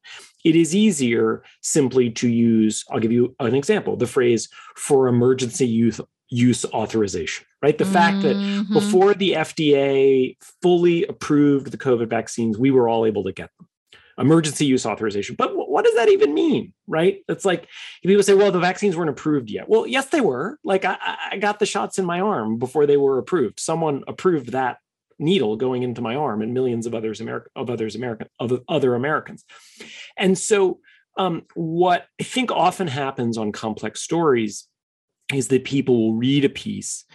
It 0.46 0.56
is 0.56 0.76
easier 0.76 1.44
simply 1.62 2.12
to 2.12 2.28
use, 2.28 2.84
I'll 2.92 3.00
give 3.00 3.12
you 3.12 3.36
an 3.40 3.56
example, 3.56 3.96
the 3.96 4.06
phrase 4.06 4.50
for 4.76 5.08
emergency 5.08 5.68
youth 5.68 6.00
use 6.30 6.66
authorization, 6.66 7.46
right? 7.62 7.78
The 7.78 7.84
mm-hmm. 7.84 7.94
fact 7.94 8.22
that 8.24 8.36
mm-hmm. 8.36 8.74
before 8.74 9.14
the 9.14 9.32
FDA 9.34 10.38
fully 10.62 11.06
approved 11.06 11.72
the 11.72 11.78
COVID 11.78 12.10
vaccines, 12.10 12.58
we 12.58 12.72
were 12.72 12.90
all 12.90 13.06
able 13.06 13.24
to 13.24 13.32
get 13.32 13.50
them 13.58 13.68
emergency 14.18 14.66
use 14.66 14.86
authorization. 14.86 15.36
But 15.36 15.52
what 15.56 15.86
does 15.86 15.96
that 15.96 16.10
even 16.10 16.34
mean, 16.34 16.74
right? 16.88 17.24
It's 17.28 17.46
like 17.46 17.68
people 18.04 18.24
say, 18.24 18.34
well, 18.34 18.52
the 18.52 18.60
vaccines 18.60 18.96
weren't 18.96 19.10
approved 19.10 19.50
yet. 19.50 19.68
Well, 19.68 19.88
yes, 19.88 20.08
they 20.08 20.22
were. 20.22 20.60
Like 20.64 20.86
I, 20.86 20.98
I 21.32 21.38
got 21.38 21.60
the 21.60 21.66
shots 21.66 21.98
in 21.98 22.06
my 22.06 22.20
arm 22.20 22.58
before 22.58 22.86
they 22.86 22.98
were 22.98 23.18
approved. 23.18 23.60
Someone 23.60 24.04
approved 24.08 24.52
that 24.52 24.78
needle 25.20 25.56
going 25.56 25.84
into 25.84 26.02
my 26.02 26.16
arm, 26.16 26.42
and 26.42 26.54
millions 26.54 26.86
of 26.86 26.94
others 26.94 27.22
American 27.22 27.52
of 27.56 27.70
others 27.70 27.96
American 27.96 28.28
of 28.40 28.62
other 28.68 28.96
Americans. 28.96 29.44
And 30.18 30.38
so, 30.38 30.80
um, 31.18 31.44
what 31.54 32.08
I 32.20 32.24
think 32.24 32.52
often 32.52 32.88
happens 32.88 33.38
on 33.38 33.52
complex 33.52 34.02
stories 34.02 34.68
is 35.32 35.48
that 35.50 35.64
people 35.64 35.96
will 35.98 36.14
read 36.14 36.46
a 36.46 36.50
piece 36.50 37.06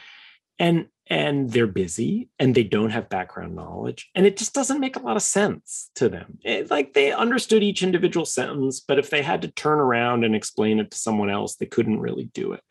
and 0.59 0.87
and 1.11 1.51
they're 1.51 1.67
busy 1.67 2.29
and 2.39 2.55
they 2.55 2.65
don't 2.65 2.91
have 2.91 3.09
background 3.09 3.55
knowledge 3.55 4.11
and 4.15 4.27
it 4.27 4.37
just 4.37 4.53
doesn't 4.55 4.81
make 4.81 4.97
a 4.97 5.01
lot 5.01 5.17
of 5.17 5.23
sense 5.23 5.91
to 5.95 6.09
them. 6.09 6.39
It, 6.45 6.71
like 6.71 6.93
they 6.93 7.13
understood 7.13 7.63
each 7.63 7.83
individual 7.83 8.27
sentence 8.27 8.81
but 8.81 8.99
if 8.99 9.11
they 9.11 9.23
had 9.23 9.43
to 9.43 9.49
turn 9.49 9.79
around 9.79 10.25
and 10.25 10.35
explain 10.35 10.79
it 10.79 10.91
to 10.91 10.99
someone 10.99 11.31
else 11.31 11.57
they 11.57 11.67
couldn't 11.67 12.01
really 12.01 12.31
do 12.35 12.53
it. 12.53 12.63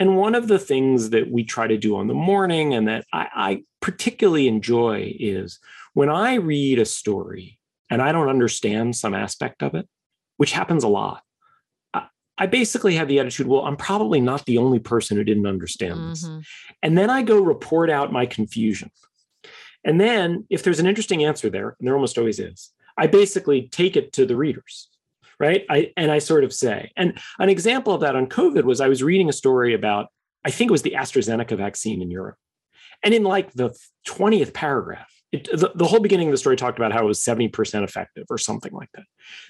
And 0.00 0.16
one 0.16 0.36
of 0.36 0.46
the 0.46 0.60
things 0.60 1.10
that 1.10 1.30
we 1.30 1.42
try 1.42 1.66
to 1.66 1.76
do 1.76 1.96
on 1.96 2.06
the 2.06 2.14
morning 2.14 2.72
and 2.72 2.86
that 2.86 3.04
I, 3.12 3.28
I 3.34 3.64
particularly 3.80 4.48
enjoy 4.48 5.14
is 5.18 5.60
when 5.94 6.08
i 6.08 6.34
read 6.34 6.78
a 6.78 6.84
story 6.84 7.58
and 7.90 8.02
i 8.02 8.12
don't 8.12 8.28
understand 8.28 8.96
some 8.96 9.14
aspect 9.14 9.62
of 9.62 9.74
it 9.74 9.88
which 10.36 10.52
happens 10.52 10.84
a 10.84 10.88
lot 10.88 11.22
I 12.38 12.46
basically 12.46 12.94
have 12.94 13.08
the 13.08 13.18
attitude, 13.18 13.46
well, 13.46 13.64
I'm 13.64 13.76
probably 13.76 14.20
not 14.20 14.46
the 14.46 14.58
only 14.58 14.78
person 14.78 15.16
who 15.16 15.24
didn't 15.24 15.46
understand 15.46 15.94
mm-hmm. 15.94 16.10
this. 16.10 16.46
And 16.82 16.96
then 16.96 17.10
I 17.10 17.22
go 17.22 17.40
report 17.40 17.90
out 17.90 18.12
my 18.12 18.26
confusion. 18.26 18.90
And 19.84 20.00
then 20.00 20.46
if 20.48 20.62
there's 20.62 20.80
an 20.80 20.86
interesting 20.86 21.24
answer 21.24 21.50
there, 21.50 21.76
and 21.78 21.86
there 21.86 21.94
almost 21.94 22.18
always 22.18 22.38
is, 22.38 22.70
I 22.96 23.06
basically 23.06 23.68
take 23.68 23.96
it 23.96 24.12
to 24.14 24.26
the 24.26 24.36
readers. 24.36 24.88
Right. 25.40 25.64
I 25.70 25.92
and 25.96 26.10
I 26.10 26.18
sort 26.18 26.42
of 26.42 26.52
say, 26.52 26.90
and 26.96 27.16
an 27.38 27.48
example 27.48 27.94
of 27.94 28.00
that 28.00 28.16
on 28.16 28.26
COVID 28.26 28.64
was 28.64 28.80
I 28.80 28.88
was 28.88 29.04
reading 29.04 29.28
a 29.28 29.32
story 29.32 29.72
about, 29.72 30.08
I 30.44 30.50
think 30.50 30.68
it 30.68 30.72
was 30.72 30.82
the 30.82 30.96
AstraZeneca 30.98 31.56
vaccine 31.56 32.02
in 32.02 32.10
Europe. 32.10 32.36
And 33.04 33.14
in 33.14 33.22
like 33.22 33.52
the 33.52 33.70
20th 34.08 34.52
paragraph, 34.52 35.12
it, 35.30 35.44
the, 35.44 35.70
the, 35.76 35.86
whole 35.86 36.00
beginning 36.00 36.26
of 36.26 36.32
the 36.32 36.38
story 36.38 36.56
talked 36.56 36.78
about 36.78 36.90
how 36.90 37.04
it 37.04 37.06
was 37.06 37.20
70% 37.20 37.84
effective 37.84 38.24
or 38.30 38.38
something 38.38 38.72
like 38.72 38.88
that. 38.94 39.04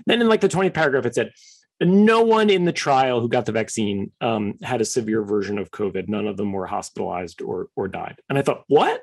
Then 0.05 0.21
in 0.21 0.29
like 0.29 0.43
the 0.43 0.49
20th 0.49 0.75
paragraph, 0.75 1.07
it 1.07 1.15
said 1.15 1.31
no 1.81 2.23
one 2.23 2.51
in 2.51 2.65
the 2.65 2.73
trial 2.73 3.21
who 3.21 3.29
got 3.29 3.47
the 3.47 3.53
vaccine 3.53 4.11
um, 4.21 4.55
had 4.63 4.81
a 4.81 4.85
severe 4.85 5.23
version 5.23 5.59
of 5.59 5.71
COVID. 5.71 6.09
None 6.09 6.27
of 6.27 6.37
them 6.37 6.53
were 6.53 6.67
hospitalized 6.67 7.41
or 7.41 7.69
or 7.77 7.89
died. 7.89 8.21
And 8.29 8.39
I 8.39 8.43
thought, 8.43 8.65
what? 8.69 9.03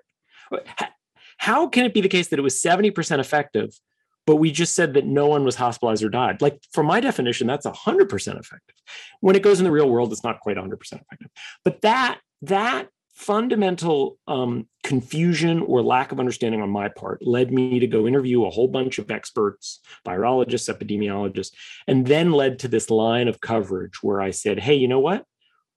How 1.38 1.68
can 1.68 1.86
it 1.86 1.94
be 1.94 2.02
the 2.02 2.10
case 2.10 2.30
that 2.30 2.40
it 2.40 2.44
was 2.44 2.62
70% 2.62 3.20
effective, 3.20 3.78
but 4.26 4.38
we 4.38 4.52
just 4.52 4.74
said 4.74 4.94
that 4.94 5.06
no 5.06 5.28
one 5.28 5.44
was 5.44 5.56
hospitalized 5.56 6.04
or 6.04 6.10
died? 6.10 6.42
Like, 6.42 6.60
for 6.72 6.84
my 6.84 7.00
definition, 7.00 7.46
that's 7.48 7.66
100% 7.66 8.12
effective. 8.40 8.76
When 9.20 9.36
it 9.36 9.44
goes 9.44 9.60
in 9.60 9.66
the 9.66 9.72
real 9.72 9.90
world, 9.90 10.12
it's 10.12 10.24
not 10.24 10.40
quite 10.40 10.58
100% 10.58 10.74
effective. 10.74 11.30
But 11.64 11.82
that 11.82 12.20
that 12.44 12.90
fundamental 13.16 14.18
um, 14.28 14.68
confusion 14.84 15.62
or 15.62 15.82
lack 15.82 16.12
of 16.12 16.20
understanding 16.20 16.62
on 16.62 16.70
my 16.70 16.90
part 16.90 17.26
led 17.26 17.52
me 17.52 17.80
to 17.80 17.88
go 17.88 18.06
interview 18.06 18.46
a 18.46 18.50
whole 18.50 18.68
bunch 18.68 19.00
of 19.00 19.10
experts, 19.10 19.80
virologists, 20.06 20.70
epidemiologists, 20.70 21.52
and 21.88 22.06
then 22.06 22.32
led 22.32 22.60
to 22.60 22.68
this 22.68 22.90
line 22.90 23.28
of 23.30 23.40
coverage 23.40 24.04
where 24.04 24.22
I 24.22 24.32
said, 24.32 24.60
hey, 24.60 24.76
you 24.76 24.90
know 24.90 25.00
what? 25.00 25.26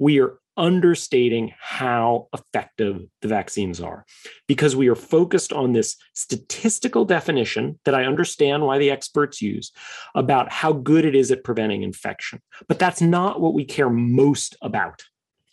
We 0.01 0.21
are 0.21 0.39
understating 0.57 1.55
how 1.61 2.27
effective 2.35 3.03
the 3.23 3.29
vaccines 3.29 3.81
are 3.81 4.05
because 4.49 4.75
we 4.75 4.89
are 4.89 4.97
focused 4.97 5.53
on 5.53 5.73
this 5.73 5.97
statistical 6.15 7.05
definition 7.05 7.79
that 7.85 7.95
I 7.95 8.05
understand 8.05 8.65
why 8.65 8.79
the 8.79 8.91
experts 8.91 9.41
use 9.41 9.71
about 10.17 10.51
how 10.51 10.73
good 10.73 11.05
it 11.05 11.15
is 11.15 11.31
at 11.31 11.45
preventing 11.45 11.85
infection. 11.85 12.41
But 12.67 12.81
that's 12.81 13.01
not 13.01 13.41
what 13.41 13.55
we 13.55 13.65
care 13.65 13.89
most 13.89 14.57
about 14.61 15.05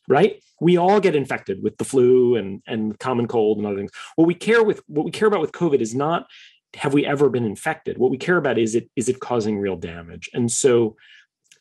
right? 0.08 0.42
We 0.62 0.78
all 0.78 1.00
get 1.00 1.16
infected 1.16 1.62
with 1.64 1.78
the 1.78 1.86
flu 1.86 2.36
and 2.36 2.62
and 2.68 2.98
common 3.00 3.28
cold 3.28 3.58
and 3.58 3.68
other 3.68 3.78
things. 3.78 3.92
What 4.16 4.28
we 4.28 4.36
care 4.36 4.64
with 4.64 4.82
what 4.88 5.06
we 5.06 5.12
care 5.12 5.28
about 5.28 5.42
with 5.42 5.52
COVID 5.52 5.82
is 5.82 5.96
not 5.96 6.28
have 6.76 6.94
we 6.94 7.06
ever 7.06 7.30
been 7.30 7.46
infected? 7.46 7.98
What 7.98 8.12
we 8.12 8.18
care 8.18 8.38
about 8.38 8.58
is 8.58 8.76
it 8.76 8.90
is 8.96 9.10
it 9.10 9.20
causing 9.20 9.60
real 9.60 9.76
damage? 9.76 10.30
And 10.34 10.52
so 10.52 10.96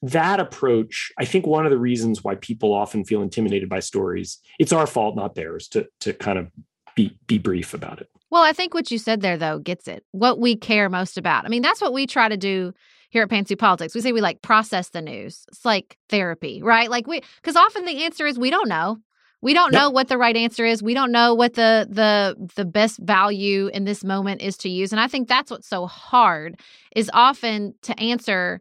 that 0.03 0.41
approach, 0.41 1.13
I 1.19 1.25
think 1.25 1.47
one 1.47 1.65
of 1.65 1.71
the 1.71 1.79
reasons 1.79 2.23
why 2.23 2.35
people 2.35 2.75
often 2.75 3.05
feel 3.05 3.23
intimidated 3.23 3.69
by 3.69 3.81
stories, 3.81 4.39
it's 4.59 4.73
our 4.73 4.87
fault, 4.87 5.17
not 5.17 5.35
theirs, 5.35 5.69
to 5.69 5.87
to 6.01 6.13
kind 6.13 6.39
of 6.39 6.51
be 6.95 7.17
be 7.27 7.39
brief 7.39 7.75
about 7.75 8.01
it. 8.01 8.09
Well, 8.31 8.43
I 8.43 8.53
think 8.53 8.75
what 8.75 8.91
you 8.91 8.99
said 8.99 9.21
there 9.21 9.37
though 9.37 9.59
gets 9.59 9.89
it. 9.89 10.05
What 10.13 10.39
we 10.39 10.57
care 10.57 10.89
most 10.89 11.17
about. 11.17 11.45
I 11.45 11.49
mean, 11.49 11.63
that's 11.63 11.81
what 11.81 11.93
we 11.93 12.07
try 12.07 12.29
to 12.29 12.37
do 12.37 12.75
here 13.15 13.23
at 13.23 13.31
Pantsuit 13.31 13.61
Politics. 13.61 13.95
We 13.95 14.01
say 14.01 14.11
we 14.11 14.21
like 14.21 14.43
process 14.43 14.89
the 14.89 15.01
news. 15.01 15.47
It's 15.47 15.65
like 15.65 15.97
therapy, 16.09 16.61
right? 16.65 16.91
Like 16.91 17.07
we 17.07 17.23
because 17.37 17.55
often 17.55 17.85
the 17.85 18.03
answer 18.03 18.27
is 18.27 18.41
we 18.41 18.51
don't 18.51 18.69
know. 18.69 18.99
We 19.41 19.55
don't 19.55 19.73
yep. 19.73 19.83
know 19.83 19.91
what 19.91 20.09
the 20.09 20.19
right 20.19 20.37
answer 20.37 20.65
is. 20.65 20.83
We 20.83 20.95
don't 20.95 21.13
know 21.13 21.33
what 21.33 21.55
the 21.55 21.87
the 21.89 22.35
the 22.57 22.65
best 22.65 22.99
value 22.99 23.69
in 23.69 23.85
this 23.85 24.03
moment 24.03 24.43
is 24.43 24.57
to 24.59 24.69
use. 24.69 24.91
And 24.91 25.01
I 25.01 25.07
think 25.07 25.29
that's 25.29 25.53
what's 25.53 25.69
so 25.69 25.87
hard 25.87 26.59
is 26.97 27.09
often 27.15 27.75
to 27.83 27.99
answer 28.01 28.61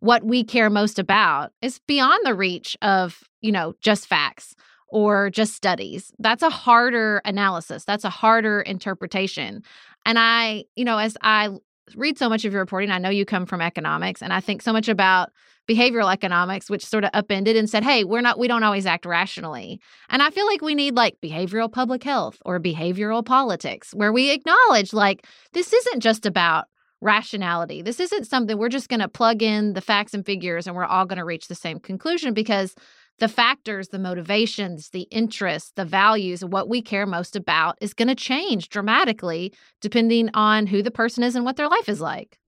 what 0.00 0.24
we 0.24 0.42
care 0.42 0.68
most 0.68 0.98
about 0.98 1.52
is 1.62 1.78
beyond 1.86 2.26
the 2.26 2.34
reach 2.34 2.76
of, 2.82 3.22
you 3.40 3.52
know, 3.52 3.74
just 3.80 4.08
facts 4.08 4.56
or 4.88 5.30
just 5.30 5.54
studies. 5.54 6.10
That's 6.18 6.42
a 6.42 6.50
harder 6.50 7.22
analysis. 7.24 7.84
That's 7.84 8.04
a 8.04 8.10
harder 8.10 8.62
interpretation. 8.62 9.62
And 10.04 10.18
I, 10.18 10.64
you 10.74 10.84
know, 10.84 10.98
as 10.98 11.16
I 11.22 11.50
read 11.96 12.18
so 12.18 12.28
much 12.28 12.44
of 12.44 12.52
your 12.52 12.62
reporting, 12.62 12.90
I 12.90 12.98
know 12.98 13.10
you 13.10 13.24
come 13.24 13.46
from 13.46 13.60
economics, 13.60 14.22
and 14.22 14.32
I 14.32 14.40
think 14.40 14.62
so 14.62 14.72
much 14.72 14.88
about 14.88 15.30
behavioral 15.68 16.12
economics, 16.12 16.68
which 16.68 16.84
sort 16.84 17.04
of 17.04 17.10
upended 17.14 17.56
and 17.56 17.70
said, 17.70 17.84
hey, 17.84 18.04
we're 18.04 18.20
not, 18.20 18.38
we 18.38 18.48
don't 18.48 18.64
always 18.64 18.86
act 18.86 19.06
rationally. 19.06 19.80
And 20.08 20.22
I 20.22 20.30
feel 20.30 20.46
like 20.46 20.60
we 20.60 20.74
need 20.74 20.96
like 20.96 21.20
behavioral 21.22 21.70
public 21.70 22.02
health 22.02 22.38
or 22.44 22.58
behavioral 22.58 23.24
politics, 23.24 23.92
where 23.94 24.12
we 24.12 24.30
acknowledge 24.30 24.92
like 24.92 25.26
this 25.52 25.72
isn't 25.72 26.00
just 26.00 26.26
about 26.26 26.66
rationality. 27.00 27.82
This 27.82 28.00
isn't 28.00 28.26
something 28.26 28.56
we're 28.56 28.68
just 28.68 28.88
going 28.88 29.00
to 29.00 29.08
plug 29.08 29.42
in 29.42 29.74
the 29.74 29.80
facts 29.80 30.14
and 30.14 30.24
figures 30.24 30.66
and 30.66 30.76
we're 30.76 30.84
all 30.84 31.04
going 31.04 31.18
to 31.18 31.24
reach 31.24 31.48
the 31.48 31.54
same 31.54 31.80
conclusion 31.80 32.32
because 32.32 32.74
the 33.18 33.28
factors, 33.28 33.88
the 33.88 33.98
motivations, 33.98 34.90
the 34.90 35.02
interests, 35.02 35.72
the 35.76 35.84
values, 35.84 36.44
what 36.44 36.68
we 36.68 36.82
care 36.82 37.06
most 37.06 37.36
about 37.36 37.78
is 37.80 37.94
going 37.94 38.08
to 38.08 38.14
change 38.14 38.68
dramatically 38.68 39.52
depending 39.80 40.30
on 40.34 40.66
who 40.66 40.82
the 40.82 40.90
person 40.90 41.22
is 41.22 41.36
and 41.36 41.44
what 41.44 41.56
their 41.56 41.68
life 41.68 41.88
is 41.88 42.00
like. 42.00 42.38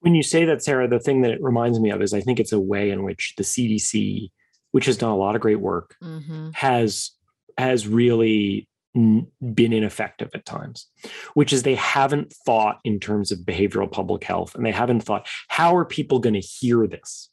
When 0.00 0.14
you 0.14 0.22
say 0.22 0.44
that, 0.44 0.62
Sarah, 0.62 0.88
the 0.88 1.00
thing 1.00 1.22
that 1.22 1.32
it 1.32 1.42
reminds 1.42 1.80
me 1.80 1.90
of 1.90 2.02
is 2.02 2.14
I 2.14 2.20
think 2.20 2.38
it's 2.38 2.52
a 2.52 2.60
way 2.60 2.90
in 2.90 3.04
which 3.04 3.34
the 3.36 3.42
CDC, 3.42 4.30
which 4.72 4.86
has 4.86 4.96
done 4.96 5.10
a 5.10 5.16
lot 5.16 5.34
of 5.34 5.40
great 5.40 5.60
work, 5.60 5.96
mm-hmm. 6.02 6.50
has 6.54 7.12
has 7.56 7.88
really 7.88 8.68
been 8.94 9.72
ineffective 9.72 10.30
at 10.34 10.46
times, 10.46 10.86
which 11.34 11.52
is 11.52 11.62
they 11.62 11.74
haven't 11.74 12.32
thought 12.46 12.78
in 12.84 13.00
terms 13.00 13.32
of 13.32 13.40
behavioral 13.40 13.90
public 13.90 14.24
health, 14.24 14.54
and 14.54 14.64
they 14.64 14.72
haven't 14.72 15.00
thought 15.00 15.26
how 15.48 15.76
are 15.76 15.84
people 15.84 16.20
going 16.20 16.34
to 16.34 16.40
hear 16.40 16.86
this 16.86 17.28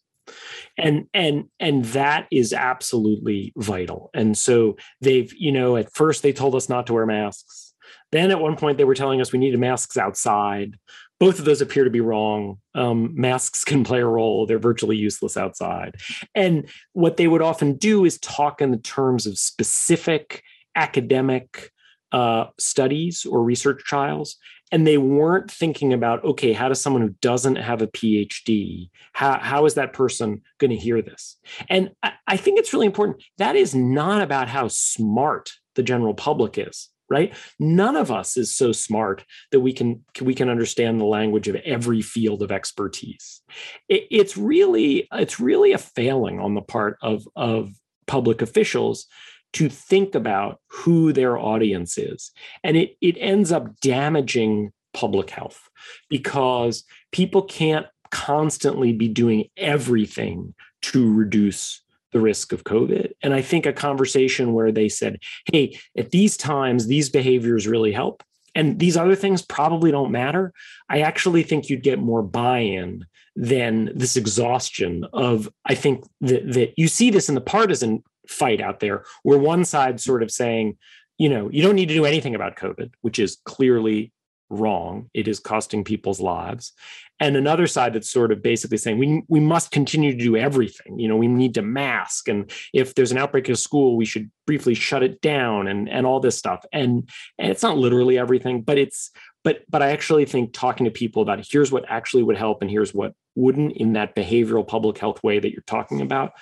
and 0.78 1.07
and 1.13 1.45
and 1.59 1.86
that 1.86 2.28
is 2.32 2.53
absolutely 2.53 3.53
vital 3.57 4.09
and 4.13 4.38
so 4.38 4.76
they've 5.01 5.34
you 5.34 5.51
know 5.51 5.78
at 5.78 5.93
first 5.93 6.23
they 6.23 6.34
told 6.34 6.55
us 6.55 6.69
not 6.69 6.88
to 6.88 6.93
wear 6.93 7.05
masks 7.05 7.73
then 8.11 8.32
at 8.32 8.39
one 8.39 8.55
point 8.55 8.78
they 8.78 8.84
were 8.84 8.95
telling 8.95 9.21
us 9.21 9.32
we 9.32 9.39
needed 9.39 9.59
masks 9.59 9.97
outside 9.97 10.78
both 11.19 11.39
of 11.39 11.45
those 11.45 11.61
appear 11.61 11.84
to 11.84 11.89
be 11.89 12.01
wrong. 12.01 12.57
Um, 12.73 13.13
masks 13.15 13.63
can 13.63 13.84
play 13.84 14.01
a 14.01 14.05
role. 14.05 14.45
They're 14.45 14.59
virtually 14.59 14.97
useless 14.97 15.38
outside. 15.38 15.95
And 16.34 16.69
what 16.93 17.17
they 17.17 17.28
would 17.28 17.41
often 17.41 17.78
do 17.78 18.05
is 18.05 18.17
talk 18.19 18.61
in 18.61 18.71
the 18.71 18.78
terms 18.78 19.26
of 19.26 19.38
specific 19.38 20.43
academic 20.76 21.71
uh, 22.11 22.47
studies 22.59 23.26
or 23.26 23.43
research 23.43 23.84
trials. 23.84 24.38
And 24.72 24.86
they 24.86 24.97
weren't 24.97 25.51
thinking 25.51 25.93
about, 25.93 26.24
okay, 26.24 26.53
how 26.53 26.70
does 26.70 26.82
someone 26.82 27.03
who 27.03 27.16
doesn't 27.22 27.57
have 27.57 27.82
a 27.82 27.88
PhD, 27.88 28.89
how, 29.13 29.39
how 29.39 29.66
is 29.66 29.76
that 29.76 29.93
person 29.93 30.41
going 30.57 30.72
to 30.72 30.78
hear 30.78 31.01
this? 31.01 31.38
And 31.70 31.91
I, 32.01 32.13
I 32.28 32.38
think 32.38 32.59
it's 32.59 32.74
really 32.74 32.88
important. 32.88 33.24
That 33.38 33.55
is 33.55 33.76
not 33.76 34.22
about 34.22 34.47
how 34.47 34.68
smart 34.68 35.51
the 35.76 35.84
general 35.84 36.13
public 36.13 36.57
is 36.57 36.89
right 37.09 37.36
none 37.59 37.95
of 37.95 38.11
us 38.11 38.36
is 38.36 38.55
so 38.55 38.72
smart 38.72 39.24
that 39.51 39.59
we 39.59 39.72
can 39.72 40.03
we 40.22 40.34
can 40.34 40.49
understand 40.49 40.99
the 40.99 41.05
language 41.05 41.47
of 41.47 41.55
every 41.57 42.01
field 42.01 42.41
of 42.41 42.51
expertise 42.51 43.41
it, 43.89 44.07
it's 44.09 44.36
really 44.36 45.07
it's 45.11 45.39
really 45.39 45.72
a 45.72 45.78
failing 45.78 46.39
on 46.39 46.55
the 46.55 46.61
part 46.61 46.97
of 47.01 47.28
of 47.36 47.70
public 48.07 48.41
officials 48.41 49.07
to 49.55 49.69
think 49.69 50.15
about 50.15 50.59
who 50.67 51.11
their 51.11 51.37
audience 51.37 51.97
is 51.97 52.31
and 52.63 52.77
it 52.77 52.95
it 53.01 53.17
ends 53.19 53.51
up 53.51 53.79
damaging 53.81 54.71
public 54.93 55.29
health 55.29 55.69
because 56.09 56.83
people 57.11 57.41
can't 57.41 57.87
constantly 58.11 58.93
be 58.93 59.07
doing 59.07 59.45
everything 59.57 60.53
to 60.81 61.11
reduce 61.13 61.81
the 62.13 62.21
risk 62.21 62.53
of 62.53 62.63
COVID. 62.63 63.11
And 63.21 63.33
I 63.33 63.41
think 63.41 63.65
a 63.65 63.73
conversation 63.73 64.53
where 64.53 64.71
they 64.71 64.87
said, 64.87 65.19
hey, 65.51 65.77
at 65.97 66.11
these 66.11 66.37
times, 66.37 66.87
these 66.87 67.09
behaviors 67.09 67.67
really 67.67 67.91
help. 67.91 68.23
And 68.55 68.79
these 68.79 68.95
other 68.95 69.15
things 69.15 69.41
probably 69.41 69.91
don't 69.91 70.11
matter. 70.11 70.53
I 70.87 71.01
actually 71.01 71.43
think 71.43 71.69
you'd 71.69 71.83
get 71.83 71.99
more 71.99 72.23
buy 72.23 72.59
in 72.59 73.05
than 73.35 73.91
this 73.93 74.15
exhaustion 74.15 75.05
of, 75.11 75.49
I 75.65 75.75
think 75.75 76.05
that, 76.21 76.53
that 76.53 76.73
you 76.77 76.87
see 76.87 77.09
this 77.09 77.27
in 77.27 77.35
the 77.35 77.41
partisan 77.41 78.01
fight 78.30 78.61
out 78.61 78.80
there, 78.80 79.03
where 79.23 79.38
one 79.38 79.65
side 79.65 79.99
sort 79.99 80.23
of 80.23 80.32
saying, 80.32 80.78
you 81.17 81.30
know, 81.30 81.49
you 81.49 81.61
don't 81.61 81.76
need 81.76 81.89
to 81.89 81.93
do 81.93 82.05
anything 82.05 82.36
about 82.36 82.57
COVID, 82.57 82.91
which 83.01 83.19
is 83.19 83.38
clearly 83.45 84.11
wrong. 84.49 85.09
It 85.13 85.28
is 85.28 85.39
costing 85.39 85.84
people's 85.84 86.19
lives. 86.19 86.73
And 87.19 87.38
another 87.38 87.65
side 87.65 87.93
that's 87.93 88.09
sort 88.09 88.32
of 88.32 88.43
basically 88.43 88.78
saying 88.78 88.97
we, 88.97 89.23
we 89.28 89.39
must 89.39 89.71
continue 89.71 90.11
to 90.11 90.17
do 90.17 90.36
everything. 90.36 90.99
You 90.99 91.07
know, 91.07 91.15
we 91.15 91.28
need 91.28 91.53
to 91.55 91.61
mask. 91.61 92.28
And 92.28 92.51
if 92.73 92.93
there's 92.93 93.11
an 93.11 93.17
outbreak 93.17 93.47
of 93.47 93.57
school, 93.57 93.95
we 93.95 94.05
should 94.05 94.30
briefly 94.45 94.73
shut 94.73 95.01
it 95.01 95.21
down 95.21 95.67
and, 95.67 95.89
and 95.89 96.05
all 96.05 96.19
this 96.19 96.38
stuff. 96.38 96.65
And, 96.73 97.09
and 97.39 97.51
it's 97.51 97.63
not 97.63 97.78
literally 97.78 98.17
everything, 98.17 98.61
but 98.61 98.78
it's 98.78 99.11
but 99.45 99.63
but 99.69 99.82
I 99.82 99.91
actually 99.91 100.26
think 100.26 100.51
talking 100.51 100.86
to 100.86 100.91
people 100.91 101.21
about 101.21 101.45
here's 101.49 101.71
what 101.71 101.86
actually 101.88 102.23
would 102.23 102.36
help 102.36 102.61
and 102.61 102.69
here's 102.69 102.93
what 102.93 103.13
wouldn't 103.36 103.78
in 103.78 103.93
that 103.93 104.15
behavioral 104.15 104.67
public 104.67 104.97
health 104.97 105.23
way 105.23 105.39
that 105.39 105.51
you're 105.51 105.61
talking 105.67 106.01
about 106.01 106.34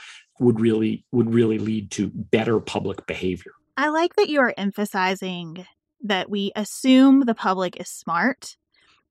would 0.43 0.59
really 0.59 1.05
would 1.11 1.33
really 1.33 1.57
lead 1.57 1.91
to 1.91 2.11
better 2.13 2.59
public 2.59 3.05
behavior. 3.07 3.53
I 3.77 3.89
like 3.89 4.15
that 4.15 4.29
you 4.29 4.39
are 4.39 4.53
emphasizing 4.57 5.65
that 6.01 6.29
we 6.29 6.51
assume 6.55 7.21
the 7.21 7.33
public 7.33 7.79
is 7.79 7.89
smart 7.89 8.57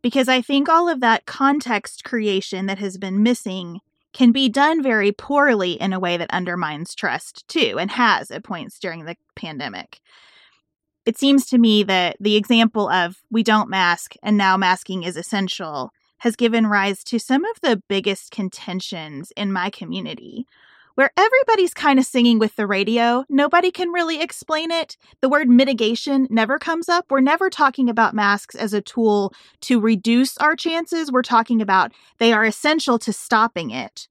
because 0.02 0.28
I 0.28 0.42
think 0.42 0.68
all 0.68 0.88
of 0.88 1.00
that 1.00 1.26
context 1.26 2.04
creation 2.04 2.66
that 2.66 2.78
has 2.78 2.98
been 2.98 3.22
missing 3.22 3.80
can 4.12 4.30
be 4.30 4.48
done 4.48 4.82
very 4.82 5.10
poorly 5.10 5.72
in 5.72 5.92
a 5.92 6.00
way 6.00 6.16
that 6.16 6.30
undermines 6.30 6.94
trust 6.94 7.48
too, 7.48 7.78
and 7.78 7.90
has 7.92 8.30
at 8.30 8.44
points 8.44 8.78
during 8.78 9.04
the 9.04 9.16
pandemic. 9.36 10.00
It 11.06 11.18
seems 11.18 11.46
to 11.46 11.58
me 11.58 11.82
that 11.84 12.16
the 12.20 12.36
example 12.36 12.88
of 12.88 13.16
we 13.30 13.42
don't 13.42 13.70
mask 13.70 14.14
and 14.22 14.36
now 14.36 14.56
masking 14.56 15.02
is 15.02 15.16
essential 15.16 15.90
has 16.18 16.36
given 16.36 16.68
rise 16.68 17.02
to 17.02 17.18
some 17.18 17.44
of 17.44 17.60
the 17.62 17.82
biggest 17.88 18.30
contentions 18.30 19.32
in 19.36 19.52
my 19.52 19.70
community 19.70 20.46
where 20.94 21.10
everybody's 21.16 21.74
kind 21.74 21.98
of 21.98 22.04
singing 22.04 22.38
with 22.38 22.56
the 22.56 22.66
radio. 22.66 23.24
Nobody 23.28 23.70
can 23.70 23.90
really 23.90 24.20
explain 24.20 24.70
it. 24.70 24.96
The 25.20 25.28
word 25.28 25.48
mitigation 25.48 26.26
never 26.30 26.58
comes 26.58 26.88
up. 26.88 27.06
We're 27.10 27.20
never 27.20 27.50
talking 27.50 27.88
about 27.88 28.14
masks 28.14 28.54
as 28.54 28.72
a 28.72 28.80
tool 28.80 29.32
to 29.62 29.80
reduce 29.80 30.36
our 30.38 30.56
chances. 30.56 31.10
We're 31.10 31.22
talking 31.22 31.62
about 31.62 31.92
they 32.18 32.32
are 32.32 32.44
essential 32.44 32.98
to 33.00 33.12
stopping 33.12 33.70
it, 33.70 34.08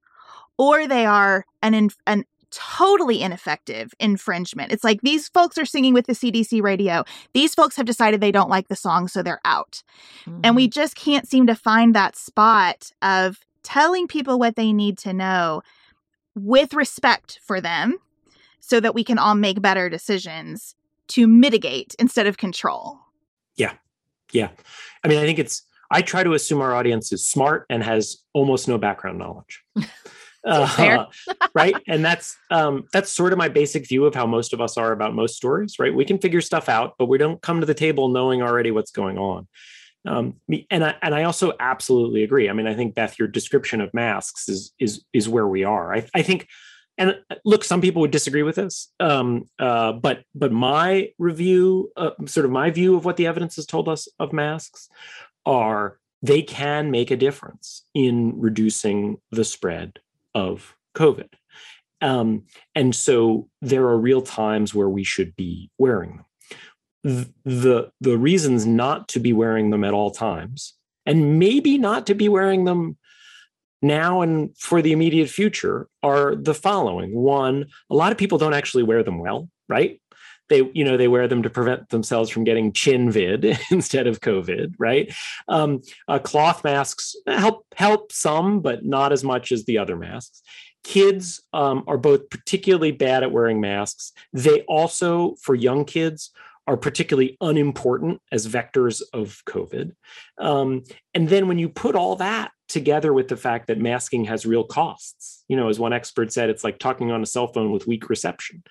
or 0.57 0.87
they 0.87 1.05
are 1.05 1.45
an, 1.61 1.89
an 2.07 2.25
totally 2.51 3.21
ineffective 3.21 3.93
infringement. 3.99 4.71
It's 4.71 4.83
like 4.83 5.01
these 5.01 5.29
folks 5.29 5.57
are 5.57 5.65
singing 5.65 5.93
with 5.93 6.05
the 6.05 6.13
CDC 6.13 6.61
radio. 6.61 7.03
These 7.33 7.55
folks 7.55 7.77
have 7.77 7.85
decided 7.85 8.21
they 8.21 8.31
don't 8.31 8.49
like 8.49 8.67
the 8.67 8.75
song, 8.75 9.07
so 9.07 9.23
they're 9.23 9.41
out. 9.45 9.83
Mm-hmm. 10.25 10.41
And 10.43 10.55
we 10.55 10.65
mm-hmm. 10.65 10.71
just 10.71 10.95
can't 10.95 11.27
seem 11.27 11.47
to 11.47 11.55
find 11.55 11.95
that 11.95 12.15
spot 12.15 12.91
of 13.01 13.39
telling 13.63 14.07
people 14.07 14.37
what 14.37 14.55
they 14.55 14.73
need 14.73 14.97
to 14.99 15.13
know 15.13 15.61
with 16.35 16.73
respect 16.73 17.39
for 17.43 17.59
them 17.61 17.97
so 18.59 18.79
that 18.79 18.95
we 18.95 19.03
can 19.03 19.17
all 19.17 19.35
make 19.35 19.61
better 19.61 19.89
decisions 19.89 20.75
to 21.09 21.27
mitigate 21.27 21.95
instead 21.99 22.27
of 22.27 22.37
control. 22.37 22.99
Yeah. 23.55 23.73
Yeah. 24.31 24.49
I 25.03 25.07
mean, 25.07 25.19
I 25.19 25.25
think 25.25 25.39
it's, 25.39 25.63
I 25.89 26.01
try 26.01 26.23
to 26.23 26.33
assume 26.33 26.61
our 26.61 26.73
audience 26.73 27.11
is 27.11 27.25
smart 27.25 27.65
and 27.69 27.83
has 27.83 28.17
almost 28.33 28.67
no 28.67 28.77
background 28.77 29.19
knowledge. 29.19 29.63
uh, 30.45 31.05
right 31.53 31.75
and 31.87 32.03
that's 32.03 32.37
um, 32.49 32.85
that's 32.91 33.11
sort 33.11 33.31
of 33.31 33.37
my 33.37 33.49
basic 33.49 33.87
view 33.87 34.05
of 34.05 34.15
how 34.15 34.25
most 34.25 34.53
of 34.53 34.61
us 34.61 34.77
are 34.77 34.91
about 34.91 35.13
most 35.13 35.35
stories 35.35 35.77
right 35.79 35.93
we 35.93 36.05
can 36.05 36.17
figure 36.17 36.41
stuff 36.41 36.69
out 36.69 36.95
but 36.97 37.07
we 37.07 37.17
don't 37.17 37.41
come 37.41 37.59
to 37.59 37.65
the 37.65 37.73
table 37.73 38.09
knowing 38.09 38.41
already 38.41 38.71
what's 38.71 38.91
going 38.91 39.17
on 39.17 39.47
um, 40.07 40.35
and 40.69 40.83
I 40.83 40.95
and 41.01 41.13
I 41.13 41.23
also 41.23 41.53
absolutely 41.59 42.23
agree. 42.23 42.49
I 42.49 42.53
mean, 42.53 42.67
I 42.67 42.73
think 42.73 42.95
Beth, 42.95 43.19
your 43.19 43.27
description 43.27 43.81
of 43.81 43.93
masks 43.93 44.49
is 44.49 44.73
is 44.79 45.03
is 45.13 45.29
where 45.29 45.47
we 45.47 45.63
are. 45.63 45.93
I, 45.93 46.07
I 46.13 46.21
think, 46.23 46.47
and 46.97 47.19
uh, 47.29 47.35
look, 47.45 47.63
some 47.63 47.81
people 47.81 48.01
would 48.01 48.11
disagree 48.11 48.43
with 48.43 48.55
this, 48.55 48.91
um, 48.99 49.45
uh, 49.59 49.93
but 49.93 50.23
but 50.33 50.51
my 50.51 51.09
review, 51.19 51.91
uh, 51.97 52.11
sort 52.25 52.45
of 52.45 52.51
my 52.51 52.71
view 52.71 52.95
of 52.95 53.05
what 53.05 53.17
the 53.17 53.27
evidence 53.27 53.55
has 53.57 53.65
told 53.65 53.87
us 53.87 54.07
of 54.19 54.33
masks, 54.33 54.89
are 55.45 55.99
they 56.23 56.41
can 56.41 56.91
make 56.91 57.11
a 57.11 57.17
difference 57.17 57.85
in 57.93 58.39
reducing 58.39 59.17
the 59.31 59.43
spread 59.43 59.99
of 60.33 60.75
COVID. 60.95 61.29
Um, 62.01 62.45
and 62.73 62.95
so 62.95 63.49
there 63.61 63.83
are 63.85 63.97
real 63.97 64.21
times 64.23 64.73
where 64.73 64.89
we 64.89 65.03
should 65.03 65.35
be 65.35 65.69
wearing 65.77 66.17
them. 66.17 66.25
The, 67.03 67.91
the 67.99 68.17
reasons 68.17 68.65
not 68.65 69.07
to 69.09 69.19
be 69.19 69.33
wearing 69.33 69.71
them 69.71 69.83
at 69.83 69.93
all 69.93 70.11
times, 70.11 70.75
and 71.05 71.39
maybe 71.39 71.77
not 71.77 72.05
to 72.07 72.13
be 72.13 72.29
wearing 72.29 72.65
them 72.65 72.97
now 73.81 74.21
and 74.21 74.55
for 74.57 74.81
the 74.83 74.91
immediate 74.91 75.29
future, 75.29 75.87
are 76.03 76.35
the 76.35 76.53
following. 76.53 77.15
One, 77.15 77.65
a 77.89 77.95
lot 77.95 78.11
of 78.11 78.17
people 78.19 78.37
don't 78.37 78.53
actually 78.53 78.83
wear 78.83 79.01
them 79.01 79.17
well, 79.17 79.49
right? 79.67 79.99
they 80.51 80.69
you 80.73 80.83
know 80.83 80.97
they 80.97 81.07
wear 81.07 81.27
them 81.27 81.41
to 81.41 81.49
prevent 81.49 81.89
themselves 81.89 82.29
from 82.29 82.43
getting 82.43 82.71
chin 82.73 83.09
vid 83.09 83.57
instead 83.71 84.05
of 84.05 84.19
covid 84.19 84.75
right 84.77 85.11
um, 85.47 85.81
uh, 86.07 86.19
cloth 86.19 86.63
masks 86.63 87.15
help 87.25 87.65
help 87.75 88.11
some 88.11 88.59
but 88.59 88.85
not 88.85 89.11
as 89.11 89.23
much 89.23 89.51
as 89.51 89.65
the 89.65 89.79
other 89.79 89.95
masks 89.95 90.43
kids 90.83 91.41
um, 91.53 91.83
are 91.87 91.97
both 91.97 92.29
particularly 92.29 92.91
bad 92.91 93.23
at 93.23 93.31
wearing 93.31 93.59
masks 93.59 94.11
they 94.33 94.61
also 94.63 95.35
for 95.41 95.55
young 95.55 95.85
kids 95.85 96.31
are 96.67 96.77
particularly 96.77 97.37
unimportant 97.41 98.21
as 98.31 98.47
vectors 98.47 99.01
of 99.13 99.41
covid 99.45 99.91
um, 100.37 100.83
and 101.13 101.29
then 101.29 101.47
when 101.47 101.59
you 101.59 101.69
put 101.69 101.95
all 101.95 102.15
that 102.15 102.51
together 102.71 103.13
with 103.13 103.27
the 103.27 103.35
fact 103.35 103.67
that 103.67 103.77
masking 103.77 104.23
has 104.25 104.45
real 104.45 104.63
costs. 104.63 105.43
You 105.49 105.57
know, 105.57 105.67
as 105.67 105.77
one 105.77 105.91
expert 105.91 106.31
said, 106.31 106.49
it's 106.49 106.63
like 106.63 106.79
talking 106.79 107.11
on 107.11 107.21
a 107.21 107.25
cell 107.25 107.47
phone 107.47 107.71
with 107.71 107.85
weak 107.85 108.09
reception. 108.09 108.63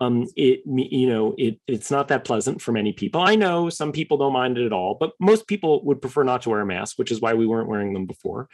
Um, 0.00 0.26
it, 0.36 0.60
you 0.64 1.08
know, 1.08 1.34
it, 1.36 1.58
it's 1.66 1.90
not 1.90 2.08
that 2.08 2.24
pleasant 2.24 2.62
for 2.62 2.70
many 2.70 2.92
people. 2.92 3.20
I 3.20 3.34
know 3.34 3.68
some 3.68 3.90
people 3.90 4.16
don't 4.16 4.32
mind 4.32 4.58
it 4.58 4.66
at 4.66 4.72
all, 4.72 4.96
but 4.98 5.12
most 5.18 5.48
people 5.48 5.84
would 5.84 6.00
prefer 6.00 6.22
not 6.22 6.42
to 6.42 6.50
wear 6.50 6.60
a 6.60 6.66
mask, 6.66 6.98
which 6.98 7.10
is 7.10 7.20
why 7.20 7.34
we 7.34 7.46
weren't 7.46 7.68
wearing 7.68 7.92
them 7.92 8.06
before. 8.06 8.48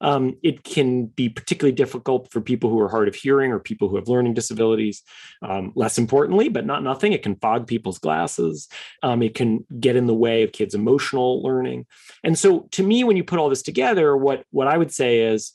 Um, 0.00 0.36
it 0.42 0.64
can 0.64 1.06
be 1.06 1.28
particularly 1.28 1.74
difficult 1.74 2.30
for 2.30 2.40
people 2.40 2.70
who 2.70 2.80
are 2.80 2.88
hard 2.88 3.08
of 3.08 3.14
hearing 3.14 3.52
or 3.52 3.58
people 3.58 3.88
who 3.88 3.96
have 3.96 4.08
learning 4.08 4.34
disabilities. 4.34 5.02
Um, 5.42 5.72
less 5.74 5.98
importantly, 5.98 6.48
but 6.48 6.66
not 6.66 6.82
nothing, 6.82 7.12
it 7.12 7.22
can 7.22 7.36
fog 7.36 7.66
people's 7.66 7.98
glasses. 7.98 8.68
Um, 9.02 9.22
it 9.22 9.34
can 9.34 9.64
get 9.80 9.96
in 9.96 10.06
the 10.06 10.14
way 10.14 10.42
of 10.42 10.52
kids' 10.52 10.74
emotional 10.74 11.42
learning. 11.42 11.86
And 12.22 12.38
so, 12.38 12.68
to 12.72 12.82
me, 12.82 13.04
when 13.04 13.16
you 13.16 13.24
put 13.24 13.38
all 13.38 13.48
this 13.48 13.62
together, 13.62 14.16
what 14.16 14.44
what 14.50 14.68
I 14.68 14.76
would 14.76 14.92
say 14.92 15.20
is, 15.20 15.52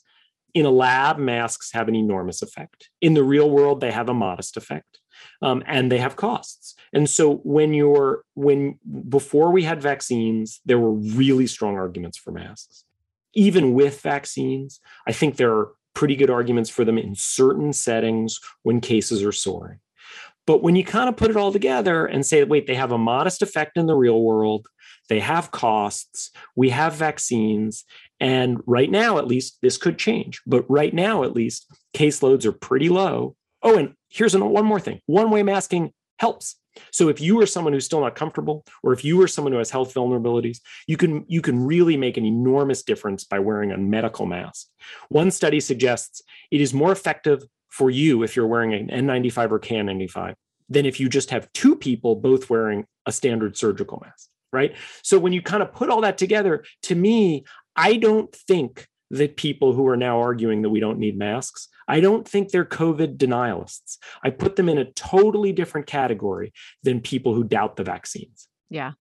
in 0.54 0.66
a 0.66 0.70
lab, 0.70 1.18
masks 1.18 1.70
have 1.72 1.88
an 1.88 1.94
enormous 1.94 2.42
effect. 2.42 2.90
In 3.00 3.14
the 3.14 3.24
real 3.24 3.50
world, 3.50 3.80
they 3.80 3.92
have 3.92 4.08
a 4.08 4.14
modest 4.14 4.56
effect. 4.56 4.98
Um, 5.42 5.62
and 5.66 5.92
they 5.92 5.98
have 5.98 6.16
costs. 6.16 6.74
And 6.92 7.08
so 7.08 7.36
when 7.36 7.74
you're 7.74 8.24
when 8.34 8.78
before 9.08 9.52
we 9.52 9.62
had 9.62 9.82
vaccines, 9.82 10.60
there 10.64 10.78
were 10.78 10.92
really 10.92 11.46
strong 11.46 11.76
arguments 11.76 12.16
for 12.16 12.32
masks 12.32 12.84
even 13.34 13.74
with 13.74 14.00
vaccines, 14.00 14.80
I 15.06 15.12
think 15.12 15.36
there 15.36 15.54
are 15.54 15.72
pretty 15.94 16.16
good 16.16 16.30
arguments 16.30 16.70
for 16.70 16.84
them 16.84 16.98
in 16.98 17.14
certain 17.14 17.72
settings 17.72 18.38
when 18.62 18.80
cases 18.80 19.22
are 19.22 19.32
soaring. 19.32 19.78
But 20.46 20.62
when 20.62 20.74
you 20.74 20.84
kind 20.84 21.08
of 21.08 21.16
put 21.16 21.30
it 21.30 21.36
all 21.36 21.52
together 21.52 22.06
and 22.06 22.26
say, 22.26 22.42
wait, 22.44 22.66
they 22.66 22.74
have 22.74 22.92
a 22.92 22.98
modest 22.98 23.42
effect 23.42 23.76
in 23.76 23.86
the 23.86 23.94
real 23.94 24.22
world, 24.22 24.66
they 25.08 25.20
have 25.20 25.50
costs, 25.50 26.30
we 26.56 26.70
have 26.70 26.94
vaccines, 26.94 27.84
and 28.20 28.58
right 28.66 28.90
now, 28.90 29.18
at 29.18 29.26
least, 29.26 29.58
this 29.62 29.76
could 29.76 29.98
change. 29.98 30.40
But 30.46 30.64
right 30.68 30.92
now, 30.92 31.24
at 31.24 31.34
least, 31.34 31.66
caseloads 31.94 32.44
are 32.44 32.52
pretty 32.52 32.88
low. 32.88 33.36
Oh, 33.62 33.76
and 33.76 33.94
here's 34.08 34.36
one 34.36 34.64
more 34.64 34.80
thing 34.80 35.00
one 35.06 35.30
way 35.30 35.42
masking 35.42 35.92
helps. 36.20 36.56
So 36.92 37.08
if 37.08 37.20
you 37.20 37.40
are 37.40 37.46
someone 37.46 37.72
who's 37.72 37.86
still 37.86 38.02
not 38.02 38.14
comfortable, 38.14 38.64
or 38.82 38.92
if 38.92 39.04
you 39.04 39.20
are 39.22 39.26
someone 39.26 39.52
who 39.52 39.58
has 39.58 39.70
health 39.70 39.92
vulnerabilities, 39.94 40.58
you 40.86 40.96
can 40.96 41.24
you 41.26 41.40
can 41.40 41.66
really 41.66 41.96
make 41.96 42.16
an 42.16 42.24
enormous 42.24 42.82
difference 42.82 43.24
by 43.24 43.38
wearing 43.38 43.72
a 43.72 43.78
medical 43.78 44.26
mask. 44.26 44.68
One 45.08 45.30
study 45.30 45.60
suggests 45.60 46.22
it 46.50 46.60
is 46.60 46.72
more 46.72 46.92
effective 46.92 47.42
for 47.70 47.90
you 47.90 48.22
if 48.22 48.36
you're 48.36 48.46
wearing 48.46 48.74
an 48.74 48.88
N95 48.88 49.50
or 49.50 49.58
KN95 49.58 50.34
than 50.68 50.86
if 50.86 51.00
you 51.00 51.08
just 51.08 51.30
have 51.30 51.52
two 51.52 51.74
people 51.74 52.14
both 52.14 52.50
wearing 52.50 52.84
a 53.06 53.12
standard 53.12 53.56
surgical 53.56 54.00
mask, 54.04 54.28
right? 54.52 54.76
So 55.02 55.18
when 55.18 55.32
you 55.32 55.42
kind 55.42 55.62
of 55.62 55.72
put 55.72 55.88
all 55.88 56.02
that 56.02 56.18
together, 56.18 56.64
to 56.84 56.94
me, 56.94 57.44
I 57.74 57.96
don't 57.96 58.32
think 58.32 58.86
that 59.10 59.36
people 59.36 59.72
who 59.72 59.88
are 59.88 59.96
now 59.96 60.20
arguing 60.20 60.62
that 60.62 60.70
we 60.70 60.80
don't 60.80 60.98
need 60.98 61.18
masks, 61.18 61.68
I 61.90 61.98
don't 61.98 62.26
think 62.26 62.50
they're 62.50 62.64
COVID 62.64 63.16
denialists. 63.16 63.98
I 64.22 64.30
put 64.30 64.54
them 64.54 64.68
in 64.68 64.78
a 64.78 64.90
totally 64.92 65.52
different 65.52 65.88
category 65.88 66.52
than 66.84 67.00
people 67.00 67.34
who 67.34 67.42
doubt 67.42 67.74
the 67.74 67.82
vaccines. 67.82 68.46
Yeah. 68.68 68.92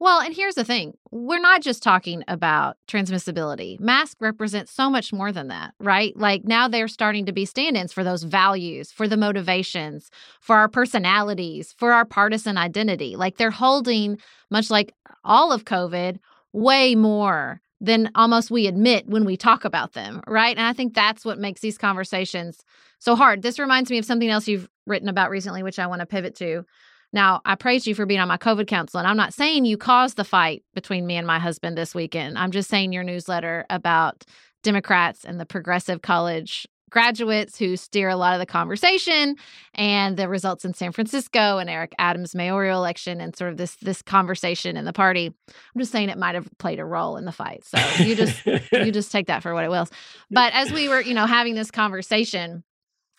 Well, 0.00 0.20
and 0.20 0.34
here's 0.34 0.54
the 0.54 0.64
thing 0.64 0.94
we're 1.10 1.40
not 1.40 1.60
just 1.60 1.82
talking 1.82 2.24
about 2.26 2.78
transmissibility. 2.88 3.78
Masks 3.78 4.16
represent 4.18 4.70
so 4.70 4.88
much 4.88 5.12
more 5.12 5.30
than 5.30 5.48
that, 5.48 5.74
right? 5.78 6.16
Like 6.16 6.44
now 6.44 6.68
they're 6.68 6.88
starting 6.88 7.26
to 7.26 7.32
be 7.32 7.44
stand 7.44 7.76
ins 7.76 7.92
for 7.92 8.02
those 8.02 8.22
values, 8.22 8.92
for 8.92 9.06
the 9.06 9.18
motivations, 9.18 10.10
for 10.40 10.56
our 10.56 10.68
personalities, 10.68 11.74
for 11.76 11.92
our 11.92 12.06
partisan 12.06 12.56
identity. 12.56 13.14
Like 13.14 13.36
they're 13.36 13.50
holding, 13.50 14.18
much 14.50 14.70
like 14.70 14.94
all 15.22 15.52
of 15.52 15.66
COVID, 15.66 16.18
way 16.54 16.94
more 16.94 17.60
than 17.80 18.10
almost 18.14 18.50
we 18.50 18.66
admit 18.66 19.06
when 19.06 19.24
we 19.24 19.36
talk 19.36 19.64
about 19.64 19.92
them, 19.92 20.20
right? 20.26 20.56
And 20.56 20.66
I 20.66 20.72
think 20.72 20.94
that's 20.94 21.24
what 21.24 21.38
makes 21.38 21.60
these 21.60 21.78
conversations 21.78 22.64
so 22.98 23.14
hard. 23.14 23.42
This 23.42 23.58
reminds 23.58 23.90
me 23.90 23.98
of 23.98 24.04
something 24.04 24.28
else 24.28 24.48
you've 24.48 24.68
written 24.86 25.08
about 25.08 25.30
recently, 25.30 25.62
which 25.62 25.78
I 25.78 25.86
want 25.86 26.00
to 26.00 26.06
pivot 26.06 26.34
to. 26.36 26.64
Now, 27.12 27.40
I 27.44 27.54
praise 27.54 27.86
you 27.86 27.94
for 27.94 28.04
being 28.04 28.20
on 28.20 28.28
my 28.28 28.36
COVID 28.36 28.66
council, 28.66 28.98
and 28.98 29.06
I'm 29.06 29.16
not 29.16 29.32
saying 29.32 29.64
you 29.64 29.78
caused 29.78 30.16
the 30.16 30.24
fight 30.24 30.62
between 30.74 31.06
me 31.06 31.16
and 31.16 31.26
my 31.26 31.38
husband 31.38 31.78
this 31.78 31.94
weekend. 31.94 32.36
I'm 32.36 32.50
just 32.50 32.68
saying 32.68 32.92
your 32.92 33.04
newsletter 33.04 33.64
about 33.70 34.24
Democrats 34.62 35.24
and 35.24 35.40
the 35.40 35.46
progressive 35.46 36.02
college 36.02 36.66
graduates 36.90 37.58
who 37.58 37.76
steer 37.76 38.08
a 38.08 38.16
lot 38.16 38.34
of 38.34 38.40
the 38.40 38.46
conversation 38.46 39.36
and 39.74 40.16
the 40.16 40.28
results 40.28 40.64
in 40.64 40.74
San 40.74 40.92
Francisco 40.92 41.58
and 41.58 41.68
Eric 41.70 41.94
Adams 41.98 42.34
mayoral 42.34 42.78
election 42.78 43.20
and 43.20 43.36
sort 43.36 43.50
of 43.50 43.56
this 43.56 43.76
this 43.76 44.02
conversation 44.02 44.76
in 44.76 44.84
the 44.84 44.92
party. 44.92 45.26
I'm 45.26 45.80
just 45.80 45.92
saying 45.92 46.08
it 46.08 46.18
might 46.18 46.34
have 46.34 46.48
played 46.58 46.78
a 46.78 46.84
role 46.84 47.16
in 47.16 47.24
the 47.24 47.32
fight. 47.32 47.64
So 47.64 47.78
you 48.02 48.14
just 48.14 48.46
you 48.72 48.92
just 48.92 49.12
take 49.12 49.26
that 49.26 49.42
for 49.42 49.54
what 49.54 49.64
it 49.64 49.70
wills. 49.70 49.90
But 50.30 50.52
as 50.52 50.72
we 50.72 50.88
were, 50.88 51.00
you 51.00 51.14
know, 51.14 51.26
having 51.26 51.54
this 51.54 51.70
conversation, 51.70 52.64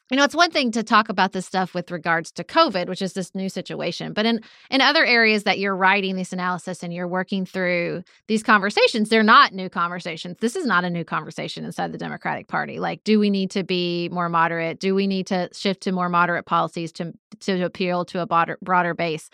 you 0.09 0.17
know 0.17 0.23
it's 0.23 0.35
one 0.35 0.51
thing 0.51 0.71
to 0.71 0.83
talk 0.83 1.09
about 1.09 1.33
this 1.33 1.45
stuff 1.45 1.73
with 1.73 1.91
regards 1.91 2.31
to 2.31 2.43
covid 2.43 2.87
which 2.87 3.01
is 3.01 3.13
this 3.13 3.35
new 3.35 3.49
situation 3.49 4.13
but 4.13 4.25
in 4.25 4.41
in 4.69 4.81
other 4.81 5.05
areas 5.05 5.43
that 5.43 5.59
you're 5.59 5.75
writing 5.75 6.15
this 6.15 6.33
analysis 6.33 6.83
and 6.83 6.93
you're 6.93 7.07
working 7.07 7.45
through 7.45 8.03
these 8.27 8.43
conversations 8.43 9.09
they're 9.09 9.23
not 9.23 9.53
new 9.53 9.69
conversations. 9.69 10.37
This 10.39 10.55
is 10.55 10.65
not 10.65 10.83
a 10.83 10.89
new 10.89 11.03
conversation 11.03 11.65
inside 11.65 11.91
the 11.91 11.97
democratic 11.97 12.47
party. 12.47 12.79
Like 12.79 13.03
do 13.03 13.19
we 13.19 13.29
need 13.29 13.51
to 13.51 13.63
be 13.63 14.09
more 14.09 14.29
moderate? 14.29 14.79
Do 14.79 14.95
we 14.95 15.07
need 15.07 15.27
to 15.27 15.49
shift 15.53 15.81
to 15.81 15.91
more 15.91 16.09
moderate 16.09 16.45
policies 16.45 16.91
to 16.93 17.13
to 17.41 17.63
appeal 17.63 18.05
to 18.05 18.21
a 18.21 18.25
broader, 18.25 18.57
broader 18.61 18.93
base? 18.93 19.29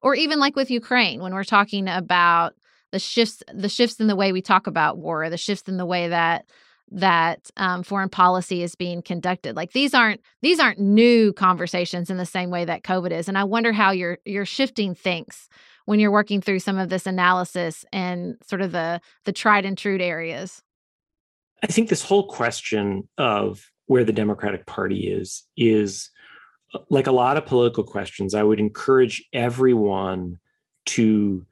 Or 0.00 0.14
even 0.14 0.38
like 0.38 0.56
with 0.56 0.70
ukraine 0.70 1.20
when 1.20 1.34
we're 1.34 1.44
talking 1.44 1.88
about 1.88 2.54
the 2.92 2.98
shifts 2.98 3.42
the 3.52 3.68
shifts 3.68 4.00
in 4.00 4.06
the 4.06 4.16
way 4.16 4.32
we 4.32 4.40
talk 4.40 4.66
about 4.66 4.98
war 4.98 5.28
the 5.28 5.36
shifts 5.36 5.68
in 5.68 5.76
the 5.76 5.86
way 5.86 6.08
that 6.08 6.46
that 6.90 7.50
um, 7.56 7.82
foreign 7.82 8.08
policy 8.08 8.62
is 8.62 8.74
being 8.74 9.02
conducted. 9.02 9.56
Like 9.56 9.72
these 9.72 9.94
aren't 9.94 10.20
these 10.42 10.60
aren't 10.60 10.78
new 10.78 11.32
conversations 11.32 12.10
in 12.10 12.16
the 12.16 12.26
same 12.26 12.50
way 12.50 12.64
that 12.64 12.82
COVID 12.82 13.10
is. 13.10 13.28
And 13.28 13.36
I 13.36 13.44
wonder 13.44 13.72
how 13.72 13.90
you're 13.90 14.18
you're 14.24 14.46
shifting 14.46 14.94
things 14.94 15.48
when 15.84 16.00
you're 16.00 16.10
working 16.10 16.40
through 16.40 16.58
some 16.60 16.78
of 16.78 16.88
this 16.88 17.06
analysis 17.06 17.84
and 17.92 18.36
sort 18.46 18.62
of 18.62 18.72
the 18.72 19.00
the 19.24 19.32
tried 19.32 19.64
and 19.64 19.76
true 19.76 19.98
areas. 19.98 20.62
I 21.62 21.66
think 21.66 21.88
this 21.88 22.02
whole 22.02 22.26
question 22.28 23.08
of 23.18 23.70
where 23.86 24.04
the 24.04 24.12
Democratic 24.12 24.66
Party 24.66 25.10
is 25.10 25.44
is 25.56 26.10
uh, 26.74 26.78
like 26.88 27.06
a 27.06 27.12
lot 27.12 27.36
of 27.36 27.46
political 27.46 27.84
questions. 27.84 28.34
I 28.34 28.42
would 28.42 28.60
encourage 28.60 29.24
everyone 29.32 30.38
to 30.86 31.44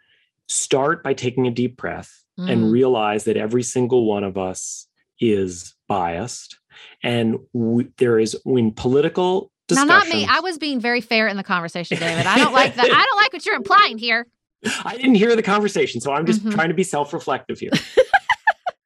start 0.49 1.03
by 1.03 1.13
taking 1.13 1.47
a 1.47 1.51
deep 1.51 1.77
breath 1.77 2.25
mm. 2.39 2.51
and 2.51 2.71
realize 2.71 3.25
that 3.25 3.37
every 3.37 3.63
single 3.63 4.07
one 4.07 4.25
of 4.25 4.39
us 4.39 4.86
is 5.21 5.75
biased 5.89 6.59
and 7.03 7.39
we, 7.53 7.89
there 7.99 8.19
is 8.19 8.37
when 8.45 8.73
political 8.73 9.51
now 9.71 9.85
not 9.85 10.09
me. 10.09 10.27
i 10.29 10.41
was 10.41 10.59
being 10.59 10.79
very 10.81 11.01
fair 11.01 11.27
in 11.27 11.37
the 11.37 11.43
conversation 11.43 11.99
david. 11.99 12.27
I 12.27 12.39
don't 12.39 12.53
like 12.53 12.75
that. 12.77 12.85
I 12.85 13.05
don't 13.05 13.17
like 13.17 13.33
what 13.33 13.45
you're 13.45 13.57
implying 13.57 13.99
here. 13.99 14.27
I 14.85 14.97
didn't 14.97 15.17
hear 15.17 15.35
the 15.35 15.43
conversation 15.43 16.01
so 16.01 16.13
i'm 16.13 16.27
just 16.27 16.41
mm-hmm. 16.41 16.51
trying 16.51 16.69
to 16.69 16.75
be 16.75 16.85
self-reflective 16.85 17.59
here. 17.59 17.71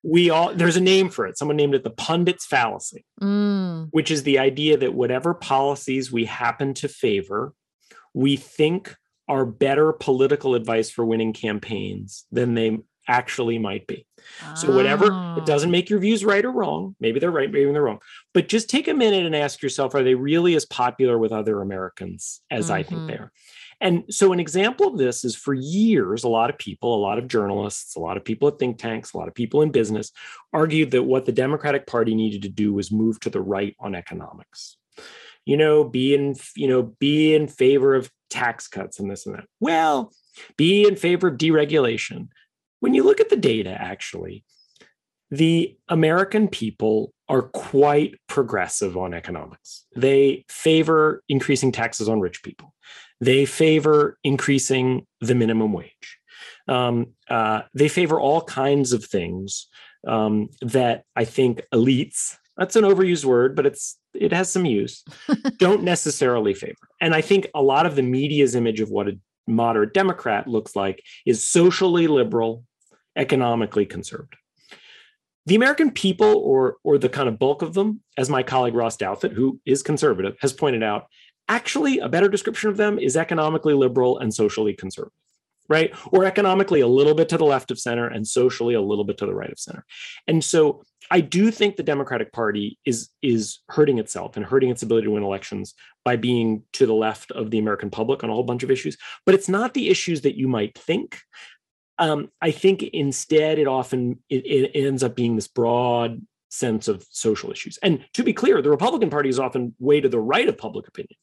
We 0.02 0.30
all 0.30 0.54
there's 0.54 0.76
a 0.76 0.80
name 0.80 1.10
for 1.10 1.26
it. 1.26 1.36
Someone 1.36 1.58
named 1.58 1.74
it 1.74 1.84
the 1.84 1.90
pundit's 1.90 2.46
fallacy 2.46 3.04
mm. 3.20 3.88
which 3.90 4.10
is 4.10 4.22
the 4.22 4.38
idea 4.38 4.78
that 4.78 4.94
whatever 4.94 5.34
policies 5.34 6.10
we 6.10 6.24
happen 6.24 6.72
to 6.74 6.88
favor 6.88 7.52
we 8.14 8.36
think 8.36 8.96
are 9.28 9.46
better 9.46 9.92
political 9.92 10.54
advice 10.54 10.90
for 10.90 11.04
winning 11.04 11.32
campaigns 11.32 12.26
than 12.32 12.54
they 12.54 12.78
actually 13.10 13.58
might 13.58 13.86
be. 13.88 14.06
So 14.54 14.74
whatever, 14.74 15.06
it 15.06 15.12
ah. 15.12 15.44
doesn't 15.44 15.72
make 15.72 15.90
your 15.90 15.98
views 15.98 16.24
right 16.24 16.44
or 16.44 16.52
wrong. 16.52 16.94
Maybe 17.00 17.18
they're 17.18 17.30
right, 17.30 17.50
maybe 17.50 17.70
they're 17.72 17.82
wrong. 17.82 17.98
But 18.32 18.48
just 18.48 18.70
take 18.70 18.86
a 18.86 18.94
minute 18.94 19.26
and 19.26 19.34
ask 19.34 19.62
yourself, 19.62 19.94
are 19.94 20.04
they 20.04 20.14
really 20.14 20.54
as 20.54 20.64
popular 20.64 21.18
with 21.18 21.32
other 21.32 21.60
Americans 21.60 22.40
as 22.50 22.66
mm-hmm. 22.66 22.74
I 22.74 22.82
think 22.84 23.06
they 23.06 23.14
mm-hmm. 23.14 23.24
are? 23.24 23.32
And 23.82 24.04
so, 24.10 24.32
an 24.32 24.40
example 24.40 24.88
of 24.88 24.98
this 24.98 25.24
is 25.24 25.34
for 25.34 25.54
years, 25.54 26.22
a 26.22 26.28
lot 26.28 26.50
of 26.50 26.58
people, 26.58 26.94
a 26.94 27.00
lot 27.00 27.18
of 27.18 27.28
journalists, 27.28 27.96
a 27.96 28.00
lot 28.00 28.18
of 28.18 28.24
people 28.24 28.46
at 28.48 28.58
think 28.58 28.78
tanks, 28.78 29.14
a 29.14 29.16
lot 29.16 29.26
of 29.26 29.34
people 29.34 29.62
in 29.62 29.70
business 29.70 30.12
argued 30.52 30.90
that 30.90 31.04
what 31.04 31.24
the 31.24 31.32
Democratic 31.32 31.86
Party 31.86 32.14
needed 32.14 32.42
to 32.42 32.50
do 32.50 32.74
was 32.74 32.92
move 32.92 33.18
to 33.20 33.30
the 33.30 33.40
right 33.40 33.74
on 33.80 33.94
economics. 33.94 34.76
You 35.46 35.56
know, 35.56 35.82
be 35.82 36.14
in, 36.14 36.36
you 36.54 36.68
know, 36.68 36.82
be 36.82 37.34
in 37.34 37.48
favor 37.48 37.94
of 37.94 38.10
tax 38.28 38.68
cuts 38.68 39.00
and 39.00 39.10
this 39.10 39.24
and 39.24 39.34
that. 39.36 39.44
Well, 39.60 40.12
be 40.58 40.86
in 40.86 40.96
favor 40.96 41.28
of 41.28 41.38
deregulation. 41.38 42.28
When 42.80 42.94
you 42.94 43.04
look 43.04 43.20
at 43.20 43.28
the 43.28 43.36
data, 43.36 43.70
actually, 43.70 44.44
the 45.30 45.76
American 45.88 46.48
people 46.48 47.12
are 47.28 47.42
quite 47.42 48.16
progressive 48.26 48.96
on 48.96 49.14
economics. 49.14 49.86
They 49.94 50.44
favor 50.48 51.22
increasing 51.28 51.70
taxes 51.70 52.08
on 52.08 52.20
rich 52.20 52.42
people. 52.42 52.74
They 53.20 53.44
favor 53.44 54.18
increasing 54.24 55.06
the 55.20 55.34
minimum 55.34 55.72
wage. 55.72 56.18
Um, 56.66 57.12
uh, 57.28 57.62
they 57.74 57.88
favor 57.88 58.18
all 58.18 58.40
kinds 58.42 58.92
of 58.92 59.04
things 59.04 59.68
um, 60.06 60.48
that 60.62 61.04
I 61.14 61.24
think 61.24 61.62
elites, 61.72 62.36
that's 62.56 62.76
an 62.76 62.84
overused 62.84 63.24
word, 63.24 63.54
but 63.54 63.66
it's 63.66 63.96
it 64.14 64.32
has 64.32 64.50
some 64.50 64.64
use, 64.64 65.04
don't 65.58 65.82
necessarily 65.82 66.54
favor. 66.54 66.88
And 67.00 67.14
I 67.14 67.20
think 67.20 67.46
a 67.54 67.62
lot 67.62 67.86
of 67.86 67.94
the 67.94 68.02
media's 68.02 68.54
image 68.54 68.80
of 68.80 68.90
what 68.90 69.08
a 69.08 69.18
moderate 69.46 69.94
Democrat 69.94 70.46
looks 70.48 70.74
like 70.74 71.02
is 71.26 71.44
socially 71.44 72.06
liberal, 72.06 72.64
economically 73.20 73.86
conservative. 73.86 74.38
The 75.46 75.54
American 75.54 75.90
people, 75.90 76.34
or, 76.38 76.76
or 76.84 76.98
the 76.98 77.08
kind 77.08 77.28
of 77.28 77.38
bulk 77.38 77.62
of 77.62 77.74
them, 77.74 78.02
as 78.16 78.28
my 78.28 78.42
colleague 78.42 78.74
Ross 78.74 78.96
Douthat, 78.96 79.32
who 79.32 79.60
is 79.64 79.82
conservative, 79.82 80.36
has 80.40 80.52
pointed 80.52 80.82
out, 80.82 81.06
actually 81.48 81.98
a 81.98 82.08
better 82.08 82.28
description 82.28 82.70
of 82.70 82.76
them 82.76 82.98
is 82.98 83.16
economically 83.16 83.74
liberal 83.74 84.18
and 84.18 84.32
socially 84.32 84.74
conservative, 84.74 85.12
right? 85.68 85.92
Or 86.12 86.24
economically 86.24 86.80
a 86.80 86.86
little 86.86 87.14
bit 87.14 87.28
to 87.30 87.38
the 87.38 87.44
left 87.44 87.70
of 87.70 87.78
center 87.78 88.06
and 88.06 88.26
socially 88.26 88.74
a 88.74 88.80
little 88.80 89.04
bit 89.04 89.18
to 89.18 89.26
the 89.26 89.34
right 89.34 89.50
of 89.50 89.58
center. 89.58 89.84
And 90.26 90.44
so 90.44 90.82
I 91.10 91.20
do 91.20 91.50
think 91.50 91.74
the 91.74 91.82
Democratic 91.82 92.32
Party 92.32 92.78
is 92.84 93.08
is 93.20 93.58
hurting 93.68 93.98
itself 93.98 94.36
and 94.36 94.46
hurting 94.46 94.70
its 94.70 94.82
ability 94.82 95.06
to 95.06 95.12
win 95.12 95.24
elections 95.24 95.74
by 96.04 96.16
being 96.16 96.62
to 96.74 96.86
the 96.86 96.94
left 96.94 97.32
of 97.32 97.50
the 97.50 97.58
American 97.58 97.90
public 97.90 98.22
on 98.22 98.30
a 98.30 98.32
whole 98.32 98.44
bunch 98.44 98.62
of 98.62 98.70
issues. 98.70 98.96
But 99.26 99.34
it's 99.34 99.48
not 99.48 99.74
the 99.74 99.88
issues 99.88 100.20
that 100.20 100.36
you 100.36 100.46
might 100.46 100.78
think. 100.78 101.18
Um, 102.00 102.30
I 102.40 102.50
think 102.50 102.82
instead 102.82 103.58
it 103.58 103.68
often 103.68 104.18
it, 104.28 104.46
it 104.46 104.84
ends 104.86 105.04
up 105.04 105.14
being 105.14 105.36
this 105.36 105.46
broad 105.46 106.20
sense 106.48 106.88
of 106.88 107.06
social 107.10 107.52
issues. 107.52 107.78
And 107.82 108.04
to 108.14 108.24
be 108.24 108.32
clear, 108.32 108.60
the 108.60 108.70
Republican 108.70 109.10
Party 109.10 109.28
is 109.28 109.38
often 109.38 109.74
way 109.78 110.00
to 110.00 110.08
the 110.08 110.18
right 110.18 110.48
of 110.48 110.58
public 110.58 110.88
opinion. 110.88 111.16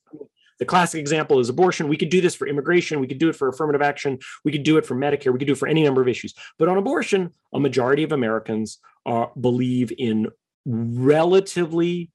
The 0.59 0.65
classic 0.65 0.99
example 0.99 1.39
is 1.39 1.49
abortion. 1.49 1.87
We 1.87 1.97
could 1.97 2.09
do 2.09 2.21
this 2.21 2.35
for 2.35 2.47
immigration. 2.47 2.99
We 2.99 3.07
could 3.07 3.19
do 3.19 3.29
it 3.29 3.35
for 3.35 3.47
affirmative 3.47 3.81
action. 3.81 4.19
We 4.43 4.51
could 4.51 4.63
do 4.63 4.77
it 4.77 4.85
for 4.85 4.95
Medicare. 4.95 5.33
We 5.33 5.39
could 5.39 5.47
do 5.47 5.53
it 5.53 5.59
for 5.59 5.67
any 5.67 5.83
number 5.83 6.01
of 6.01 6.07
issues. 6.07 6.33
But 6.57 6.69
on 6.69 6.77
abortion, 6.77 7.31
a 7.53 7.59
majority 7.59 8.03
of 8.03 8.11
Americans 8.11 8.79
are, 9.05 9.31
believe 9.39 9.91
in 9.97 10.27
relatively 10.65 12.11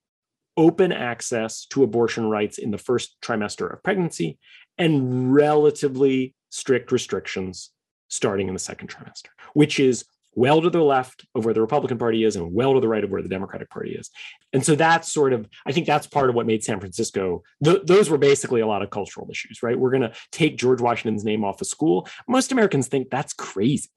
open 0.57 0.93
access 0.93 1.67
to 1.67 1.83
abortion 1.83 2.27
rights 2.27 2.59
in 2.59 2.71
the 2.71 2.79
first 2.79 3.17
trimester 3.23 3.73
of 3.73 3.83
pregnancy 3.83 4.39
and 4.77 5.33
relatively 5.33 6.35
strict 6.51 6.93
restrictions 6.93 7.71
starting 8.13 8.47
in 8.47 8.55
the 8.55 8.61
second 8.61 8.89
trimester, 8.89 9.29
which 9.55 9.81
is 9.81 10.05
well 10.35 10.61
to 10.61 10.71
the 10.71 10.83
left 10.83 11.25
of 11.35 11.45
where 11.45 11.55
the 11.55 11.61
Republican 11.61 11.99
Party 11.99 12.25
is 12.25 12.37
and 12.37 12.53
well 12.53 12.75
to 12.75 12.81
the 12.81 12.89
right 12.89 13.05
of 13.05 13.11
where 13.11 13.23
the 13.23 13.29
Democratic 13.29 13.71
Party 13.71 13.93
is. 13.93 14.11
And 14.53 14.65
so 14.65 14.75
that's 14.75 15.11
sort 15.11 15.33
of, 15.33 15.49
I 15.67 15.73
think 15.73 15.87
that's 15.87 16.07
part 16.07 16.29
of 16.29 16.35
what 16.35 16.47
made 16.47 16.63
San 16.63 16.79
Francisco, 16.79 17.43
th- 17.65 17.83
those 17.85 18.11
were 18.11 18.19
basically 18.19 18.61
a 18.61 18.67
lot 18.67 18.83
of 18.83 18.91
cultural 18.91 19.29
issues, 19.31 19.63
right? 19.63 19.79
We're 19.79 19.91
going 19.91 20.03
to 20.03 20.13
take 20.31 20.59
George 20.59 20.81
Washington's 20.81 21.25
name 21.25 21.43
off 21.43 21.61
of 21.61 21.67
school. 21.67 22.07
Most 22.29 22.53
Americans 22.53 22.89
think 22.89 23.09
that's 23.11 23.33
crazy, 23.33 23.89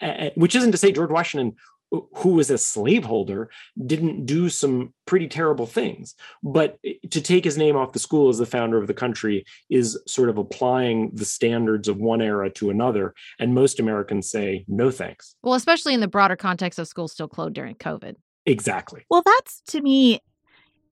uh, 0.00 0.30
which 0.34 0.54
isn't 0.54 0.72
to 0.72 0.78
say 0.78 0.92
George 0.92 1.10
Washington 1.10 1.56
who 1.90 2.30
was 2.30 2.50
a 2.50 2.58
slaveholder 2.58 3.48
didn't 3.84 4.26
do 4.26 4.48
some 4.48 4.92
pretty 5.06 5.28
terrible 5.28 5.66
things. 5.66 6.14
But 6.42 6.78
to 7.10 7.20
take 7.20 7.44
his 7.44 7.56
name 7.56 7.76
off 7.76 7.92
the 7.92 7.98
school 7.98 8.28
as 8.28 8.38
the 8.38 8.46
founder 8.46 8.78
of 8.78 8.86
the 8.86 8.94
country 8.94 9.44
is 9.70 9.98
sort 10.06 10.28
of 10.28 10.38
applying 10.38 11.10
the 11.14 11.24
standards 11.24 11.88
of 11.88 11.98
one 11.98 12.20
era 12.20 12.50
to 12.50 12.70
another. 12.70 13.14
And 13.38 13.54
most 13.54 13.78
americans 13.78 14.30
say 14.30 14.64
no 14.68 14.90
thanks. 14.90 15.36
Well 15.42 15.54
especially 15.54 15.94
in 15.94 16.00
the 16.00 16.08
broader 16.08 16.36
context 16.36 16.78
of 16.78 16.88
schools 16.88 17.12
still 17.12 17.28
closed 17.28 17.54
during 17.54 17.76
covid. 17.76 18.14
Exactly. 18.46 19.04
Well 19.10 19.22
that's 19.24 19.60
to 19.68 19.80
me 19.80 20.20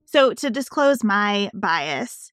so 0.05 0.33
to 0.33 0.49
disclose 0.49 1.03
my 1.03 1.49
bias 1.53 2.31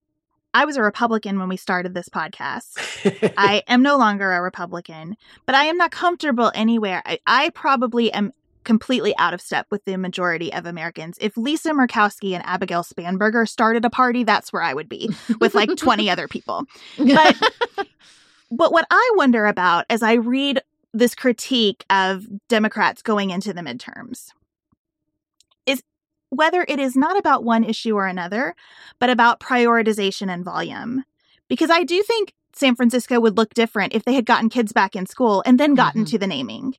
I 0.54 0.66
was 0.66 0.76
a 0.76 0.82
Republican 0.82 1.38
when 1.38 1.48
we 1.48 1.56
started 1.56 1.94
this 1.94 2.10
podcast. 2.10 3.32
I 3.38 3.62
am 3.68 3.82
no 3.82 3.96
longer 3.96 4.32
a 4.32 4.42
Republican, 4.42 5.16
but 5.46 5.54
I 5.54 5.64
am 5.64 5.78
not 5.78 5.92
comfortable 5.92 6.52
anywhere. 6.54 7.02
I, 7.06 7.18
I, 7.26 7.48
probably 7.50 8.12
am 8.12 8.34
completely 8.64 9.16
out 9.18 9.34
of 9.34 9.40
step 9.40 9.66
with 9.70 9.84
the 9.84 9.96
majority 9.96 10.52
of 10.52 10.66
Americans. 10.66 11.18
If 11.20 11.36
Lisa 11.36 11.70
Murkowski 11.70 12.34
and 12.34 12.44
Abigail 12.44 12.82
Spanberger 12.82 13.48
started 13.48 13.84
a 13.84 13.90
party, 13.90 14.24
that's 14.24 14.52
where 14.52 14.62
I 14.62 14.74
would 14.74 14.88
be 14.88 15.10
with 15.40 15.54
like 15.54 15.74
20 15.76 16.10
other 16.10 16.28
people. 16.28 16.64
But 16.98 17.36
but 18.50 18.72
what 18.72 18.86
I 18.90 19.10
wonder 19.16 19.46
about 19.46 19.86
as 19.88 20.02
I 20.02 20.14
read 20.14 20.60
this 20.92 21.14
critique 21.14 21.84
of 21.88 22.26
Democrats 22.48 23.02
going 23.02 23.30
into 23.30 23.52
the 23.54 23.62
midterms 23.62 24.28
is 25.64 25.82
whether 26.28 26.64
it 26.68 26.78
is 26.78 26.94
not 26.94 27.18
about 27.18 27.44
one 27.44 27.64
issue 27.64 27.94
or 27.94 28.06
another, 28.06 28.54
but 28.98 29.10
about 29.10 29.40
prioritization 29.40 30.30
and 30.30 30.44
volume. 30.44 31.04
Because 31.48 31.70
I 31.70 31.82
do 31.84 32.02
think 32.02 32.34
San 32.54 32.76
Francisco 32.76 33.20
would 33.20 33.36
look 33.36 33.54
different 33.54 33.94
if 33.94 34.04
they 34.04 34.14
had 34.14 34.26
gotten 34.26 34.48
kids 34.48 34.72
back 34.72 34.94
in 34.94 35.06
school 35.06 35.42
and 35.46 35.58
then 35.58 35.74
gotten 35.74 36.02
mm-hmm. 36.02 36.10
to 36.10 36.18
the 36.18 36.26
naming. 36.26 36.74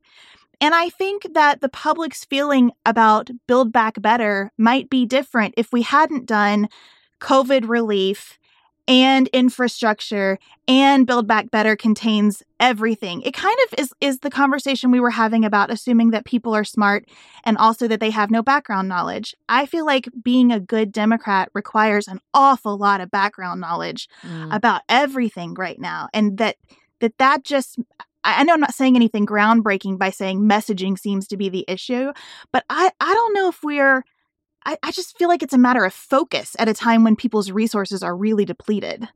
And 0.61 0.73
I 0.73 0.89
think 0.89 1.33
that 1.33 1.61
the 1.61 1.69
public's 1.69 2.25
feeling 2.25 2.71
about 2.85 3.29
Build 3.47 3.71
Back 3.71 4.01
Better 4.01 4.51
might 4.57 4.89
be 4.89 5.05
different 5.05 5.53
if 5.57 5.71
we 5.71 5.81
hadn't 5.81 6.25
done 6.25 6.69
COVID 7.19 7.67
relief 7.67 8.39
and 8.87 9.29
infrastructure 9.29 10.37
and 10.67 11.07
build 11.07 11.25
back 11.25 11.49
better 11.49 11.75
contains 11.75 12.43
everything 12.59 13.21
it 13.21 13.33
kind 13.33 13.57
of 13.65 13.79
is 13.79 13.93
is 14.01 14.19
the 14.19 14.29
conversation 14.29 14.91
we 14.91 14.99
were 14.99 15.09
having 15.09 15.45
about 15.45 15.71
assuming 15.71 16.11
that 16.11 16.25
people 16.25 16.53
are 16.53 16.65
smart 16.65 17.05
and 17.45 17.57
also 17.57 17.87
that 17.87 18.01
they 18.01 18.09
have 18.09 18.29
no 18.29 18.43
background 18.43 18.89
knowledge 18.89 19.33
i 19.47 19.65
feel 19.65 19.85
like 19.85 20.09
being 20.21 20.51
a 20.51 20.59
good 20.59 20.91
democrat 20.91 21.49
requires 21.53 22.09
an 22.09 22.19
awful 22.33 22.77
lot 22.77 22.99
of 22.99 23.09
background 23.09 23.61
knowledge 23.61 24.09
mm. 24.21 24.53
about 24.53 24.81
everything 24.89 25.53
right 25.53 25.79
now 25.79 26.09
and 26.13 26.37
that 26.37 26.57
that 26.99 27.17
that 27.17 27.43
just 27.43 27.79
I 28.23 28.43
know 28.43 28.53
I'm 28.53 28.59
not 28.59 28.73
saying 28.73 28.95
anything 28.95 29.25
groundbreaking 29.25 29.97
by 29.97 30.09
saying 30.09 30.41
messaging 30.41 30.97
seems 30.97 31.27
to 31.27 31.37
be 31.37 31.49
the 31.49 31.65
issue, 31.67 32.11
but 32.51 32.63
I, 32.69 32.91
I 32.99 33.13
don't 33.13 33.33
know 33.33 33.49
if 33.49 33.63
we're, 33.63 34.03
I, 34.65 34.77
I 34.83 34.91
just 34.91 35.17
feel 35.17 35.29
like 35.29 35.43
it's 35.43 35.53
a 35.53 35.57
matter 35.57 35.83
of 35.83 35.93
focus 35.93 36.55
at 36.59 36.69
a 36.69 36.73
time 36.73 37.03
when 37.03 37.15
people's 37.15 37.51
resources 37.51 38.01
are 38.03 38.15
really 38.15 38.45
depleted. 38.45 39.09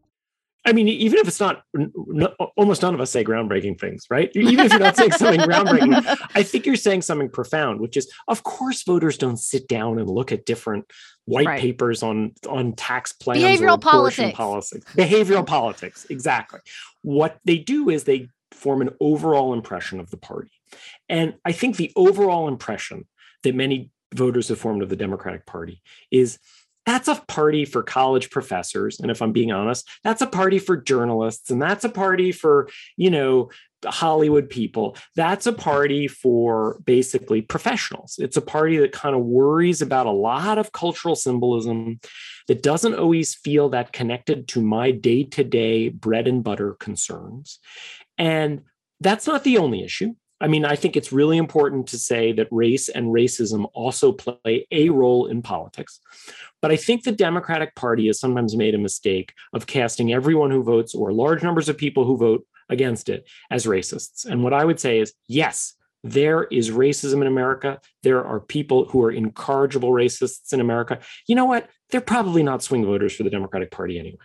I 0.68 0.74
mean, 0.74 0.89
even 0.89 1.20
if 1.20 1.30
it's 1.30 1.39
not, 1.39 1.64
no, 1.74 2.34
almost 2.58 2.82
none 2.82 2.93
of 2.93 2.99
us 2.99 3.10
say 3.10 3.24
groundbreaking 3.24 3.80
things, 3.80 4.05
right? 4.10 4.30
Even 4.36 4.66
if 4.66 4.74
you're 4.74 4.82
not 4.82 4.97
saying 4.97 5.14
something 5.14 5.39
groundbreaking, 5.39 6.18
I 6.36 6.43
think 6.43 6.66
you're 6.66 6.76
saying 6.76 7.03
something 7.03 7.30
profound, 7.30 7.80
which 7.80 7.95
is, 7.95 8.12
of 8.28 8.43
course, 8.43 8.84
voters 8.84 9.18
don't 9.18 9.38
sit 9.38 9.70
down 9.70 9.97
and 9.97 10.10
look 10.10 10.34
at 10.34 10.45
different 10.45 10.91
white 11.24 11.45
right. 11.45 11.62
papers 11.62 12.03
on 12.03 12.34
on 12.49 12.74
tax 12.74 13.14
plans, 13.14 13.41
behavioral 13.41 13.80
politics, 13.80 14.36
policies, 14.36 14.84
behavioral 14.95 15.47
politics. 15.47 16.05
Exactly. 16.10 16.60
What 17.01 17.39
they 17.45 17.60
do 17.60 17.89
is 17.89 18.03
they 18.03 18.28
form 18.52 18.82
an 18.82 18.89
overall 19.00 19.54
impression 19.54 20.00
of 20.00 20.10
the 20.10 20.18
party. 20.18 20.52
And 21.10 21.36
I 21.45 21.52
think 21.52 21.76
the 21.76 21.91
overall 21.95 22.48
impression 22.48 23.06
that 23.43 23.56
many 23.56 23.91
voters 24.14 24.50
have 24.50 24.60
formed 24.60 24.82
of 24.82 24.89
the 24.89 24.95
Democratic 24.95 25.45
Party 25.45 25.82
is 26.12 26.39
that's 26.86 27.10
a 27.10 27.16
party 27.28 27.66
for 27.66 27.84
college 27.84 28.30
professors 28.30 29.02
and 29.02 29.12
if 29.12 29.22
i'm 29.22 29.34
being 29.34 29.52
honest 29.52 29.89
that's 30.06 30.22
a 30.22 30.28
party 30.28 30.58
for 30.58 30.78
journalists 30.78 31.50
and 31.50 31.62
that's 31.62 31.84
a 31.84 31.89
party 31.89 32.32
for 32.32 32.70
you 32.95 33.10
know 33.10 33.50
hollywood 33.86 34.50
people. 34.50 34.98
That's 35.16 35.45
a 35.45 35.54
party 35.54 36.08
for 36.08 36.80
basically 36.86 37.41
professionals. 37.41 38.16
It's 38.18 38.38
a 38.38 38.41
party 38.41 38.78
that 38.78 38.91
kind 38.91 39.16
of 39.16 39.24
worries 39.24 39.82
about 39.82 40.06
a 40.06 40.12
lot 40.12 40.58
of 40.58 40.72
cultural 40.72 41.16
symbolism 41.16 42.00
that 42.48 42.64
doesn't 42.64 42.95
always 42.95 43.36
feel 43.36 43.70
that 43.70 43.93
connected 43.93 44.48
to 44.50 44.62
my 44.62 44.91
day-to-day 44.91 45.89
bread 45.89 46.28
and 46.28 46.43
butter 46.43 46.74
concerns 46.74 47.60
and 48.18 48.61
that's 48.99 49.28
not 49.28 49.43
the 49.43 49.57
only 49.57 49.84
issue. 49.84 50.13
I 50.39 50.47
mean, 50.47 50.65
I 50.65 50.76
think 50.76 50.95
it's 50.95 51.11
really 51.11 51.38
important 51.38 51.88
to 51.88 51.97
say 51.97 52.32
that 52.34 52.47
race 52.51 52.89
and 52.89 53.07
racism 53.07 53.68
also 53.74 54.11
play 54.11 54.68
a 54.72 54.89
role 54.89 55.26
in 55.26 55.41
politics. 55.41 55.99
But 56.61 56.72
I 56.72 56.76
think 56.76 57.03
the 57.03 57.11
Democratic 57.11 57.76
Party 57.76 58.07
has 58.07 58.20
sometimes 58.20 58.55
made 58.55 58.76
a 58.76 58.80
mistake 58.80 59.34
of 59.53 59.65
casting 59.65 60.13
everyone 60.13 60.51
who 60.51 60.61
votes 60.61 60.93
or 60.93 61.11
large 61.11 61.41
numbers 61.41 61.70
of 61.70 61.78
people 61.78 62.05
who 62.05 62.18
vote 62.18 62.45
against 62.70 63.09
it 63.09 63.28
as 63.49 63.65
racists. 63.65 64.26
And 64.26 64.43
what 64.43 64.53
I 64.53 64.63
would 64.63 64.80
say 64.80 64.99
is 64.99 65.13
yes, 65.28 65.74
there 66.03 66.43
is 66.45 66.70
racism 66.70 67.22
in 67.22 67.28
America. 67.28 67.80
There 68.03 68.24
are 68.24 68.39
people 68.39 68.86
who 68.86 69.03
are 69.03 69.11
incorrigible 69.11 69.89
racists 69.89 70.53
in 70.53 70.61
America. 70.61 70.99
You 71.28 71.36
know 71.36 71.45
what? 71.45 71.70
They're 71.89 72.01
probably 72.01 72.43
not 72.43 72.61
swing 72.61 72.86
voters 72.86 73.15
for 73.15 73.24
the 73.24 73.30
Democratic 73.30 73.72
Party 73.72 73.97
anyway. 73.97 74.18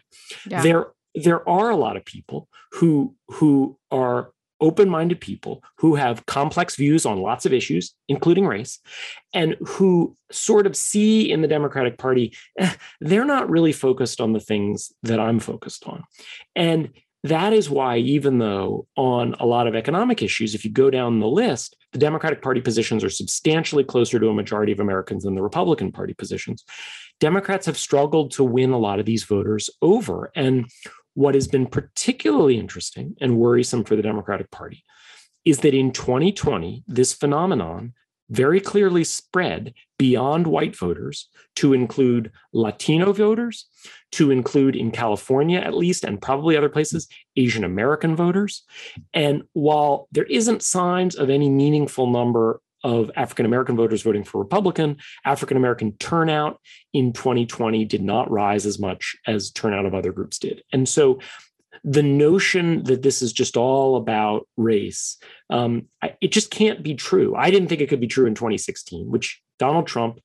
Yeah. 0.46 0.62
There 0.62 0.86
there 1.14 1.46
are 1.48 1.70
a 1.70 1.76
lot 1.76 1.96
of 1.96 2.04
people 2.04 2.48
who 2.72 3.14
who 3.28 3.78
are 3.90 4.32
open-minded 4.62 5.20
people 5.20 5.62
who 5.78 5.96
have 5.96 6.24
complex 6.26 6.76
views 6.76 7.04
on 7.04 7.20
lots 7.20 7.44
of 7.44 7.52
issues 7.52 7.94
including 8.08 8.46
race 8.46 8.78
and 9.34 9.56
who 9.66 10.16
sort 10.30 10.66
of 10.66 10.76
see 10.76 11.30
in 11.30 11.42
the 11.42 11.48
democratic 11.48 11.98
party 11.98 12.34
eh, 12.58 12.72
they're 13.00 13.24
not 13.24 13.50
really 13.50 13.72
focused 13.72 14.20
on 14.20 14.32
the 14.32 14.40
things 14.40 14.92
that 15.02 15.20
i'm 15.20 15.40
focused 15.40 15.86
on. 15.86 16.04
And 16.54 16.90
that 17.24 17.52
is 17.52 17.70
why 17.70 17.98
even 17.98 18.38
though 18.38 18.86
on 18.96 19.34
a 19.38 19.46
lot 19.46 19.66
of 19.66 19.74
economic 19.74 20.22
issues 20.22 20.54
if 20.54 20.64
you 20.64 20.70
go 20.70 20.90
down 20.90 21.20
the 21.20 21.26
list 21.26 21.76
the 21.92 21.98
democratic 21.98 22.40
party 22.40 22.60
positions 22.60 23.04
are 23.04 23.10
substantially 23.10 23.84
closer 23.84 24.18
to 24.18 24.28
a 24.28 24.34
majority 24.34 24.72
of 24.72 24.80
americans 24.80 25.24
than 25.24 25.34
the 25.34 25.42
republican 25.42 25.92
party 25.92 26.14
positions. 26.14 26.64
Democrats 27.20 27.66
have 27.66 27.78
struggled 27.78 28.32
to 28.32 28.42
win 28.42 28.72
a 28.72 28.78
lot 28.78 28.98
of 28.98 29.06
these 29.06 29.22
voters 29.22 29.70
over 29.80 30.32
and 30.34 30.68
what 31.14 31.34
has 31.34 31.46
been 31.46 31.66
particularly 31.66 32.58
interesting 32.58 33.16
and 33.20 33.36
worrisome 33.36 33.84
for 33.84 33.96
the 33.96 34.02
Democratic 34.02 34.50
Party 34.50 34.84
is 35.44 35.58
that 35.58 35.74
in 35.74 35.92
2020, 35.92 36.84
this 36.86 37.12
phenomenon 37.12 37.92
very 38.30 38.60
clearly 38.60 39.04
spread 39.04 39.74
beyond 39.98 40.46
white 40.46 40.74
voters 40.74 41.28
to 41.54 41.74
include 41.74 42.32
Latino 42.54 43.12
voters, 43.12 43.66
to 44.12 44.30
include 44.30 44.74
in 44.74 44.90
California 44.90 45.60
at 45.60 45.74
least, 45.74 46.02
and 46.02 46.22
probably 46.22 46.56
other 46.56 46.70
places, 46.70 47.08
Asian 47.36 47.62
American 47.62 48.16
voters. 48.16 48.62
And 49.12 49.42
while 49.52 50.08
there 50.12 50.24
isn't 50.24 50.62
signs 50.62 51.14
of 51.14 51.28
any 51.28 51.50
meaningful 51.50 52.06
number 52.06 52.61
of 52.84 53.10
African 53.16 53.46
American 53.46 53.76
voters 53.76 54.02
voting 54.02 54.24
for 54.24 54.38
Republican. 54.38 54.98
African 55.24 55.56
American 55.56 55.92
turnout 55.98 56.60
in 56.92 57.12
2020 57.12 57.84
did 57.84 58.02
not 58.02 58.30
rise 58.30 58.66
as 58.66 58.78
much 58.78 59.16
as 59.26 59.50
turnout 59.50 59.86
of 59.86 59.94
other 59.94 60.12
groups 60.12 60.38
did. 60.38 60.62
And 60.72 60.88
so 60.88 61.20
the 61.84 62.02
notion 62.02 62.84
that 62.84 63.02
this 63.02 63.22
is 63.22 63.32
just 63.32 63.56
all 63.56 63.96
about 63.96 64.46
race, 64.56 65.18
um, 65.50 65.86
it 66.20 66.32
just 66.32 66.50
can't 66.50 66.82
be 66.82 66.94
true. 66.94 67.34
I 67.36 67.50
didn't 67.50 67.68
think 67.68 67.80
it 67.80 67.88
could 67.88 68.00
be 68.00 68.06
true 68.06 68.26
in 68.26 68.34
2016, 68.34 69.10
which 69.10 69.40
Donald 69.58 69.86
Trump 69.86 70.20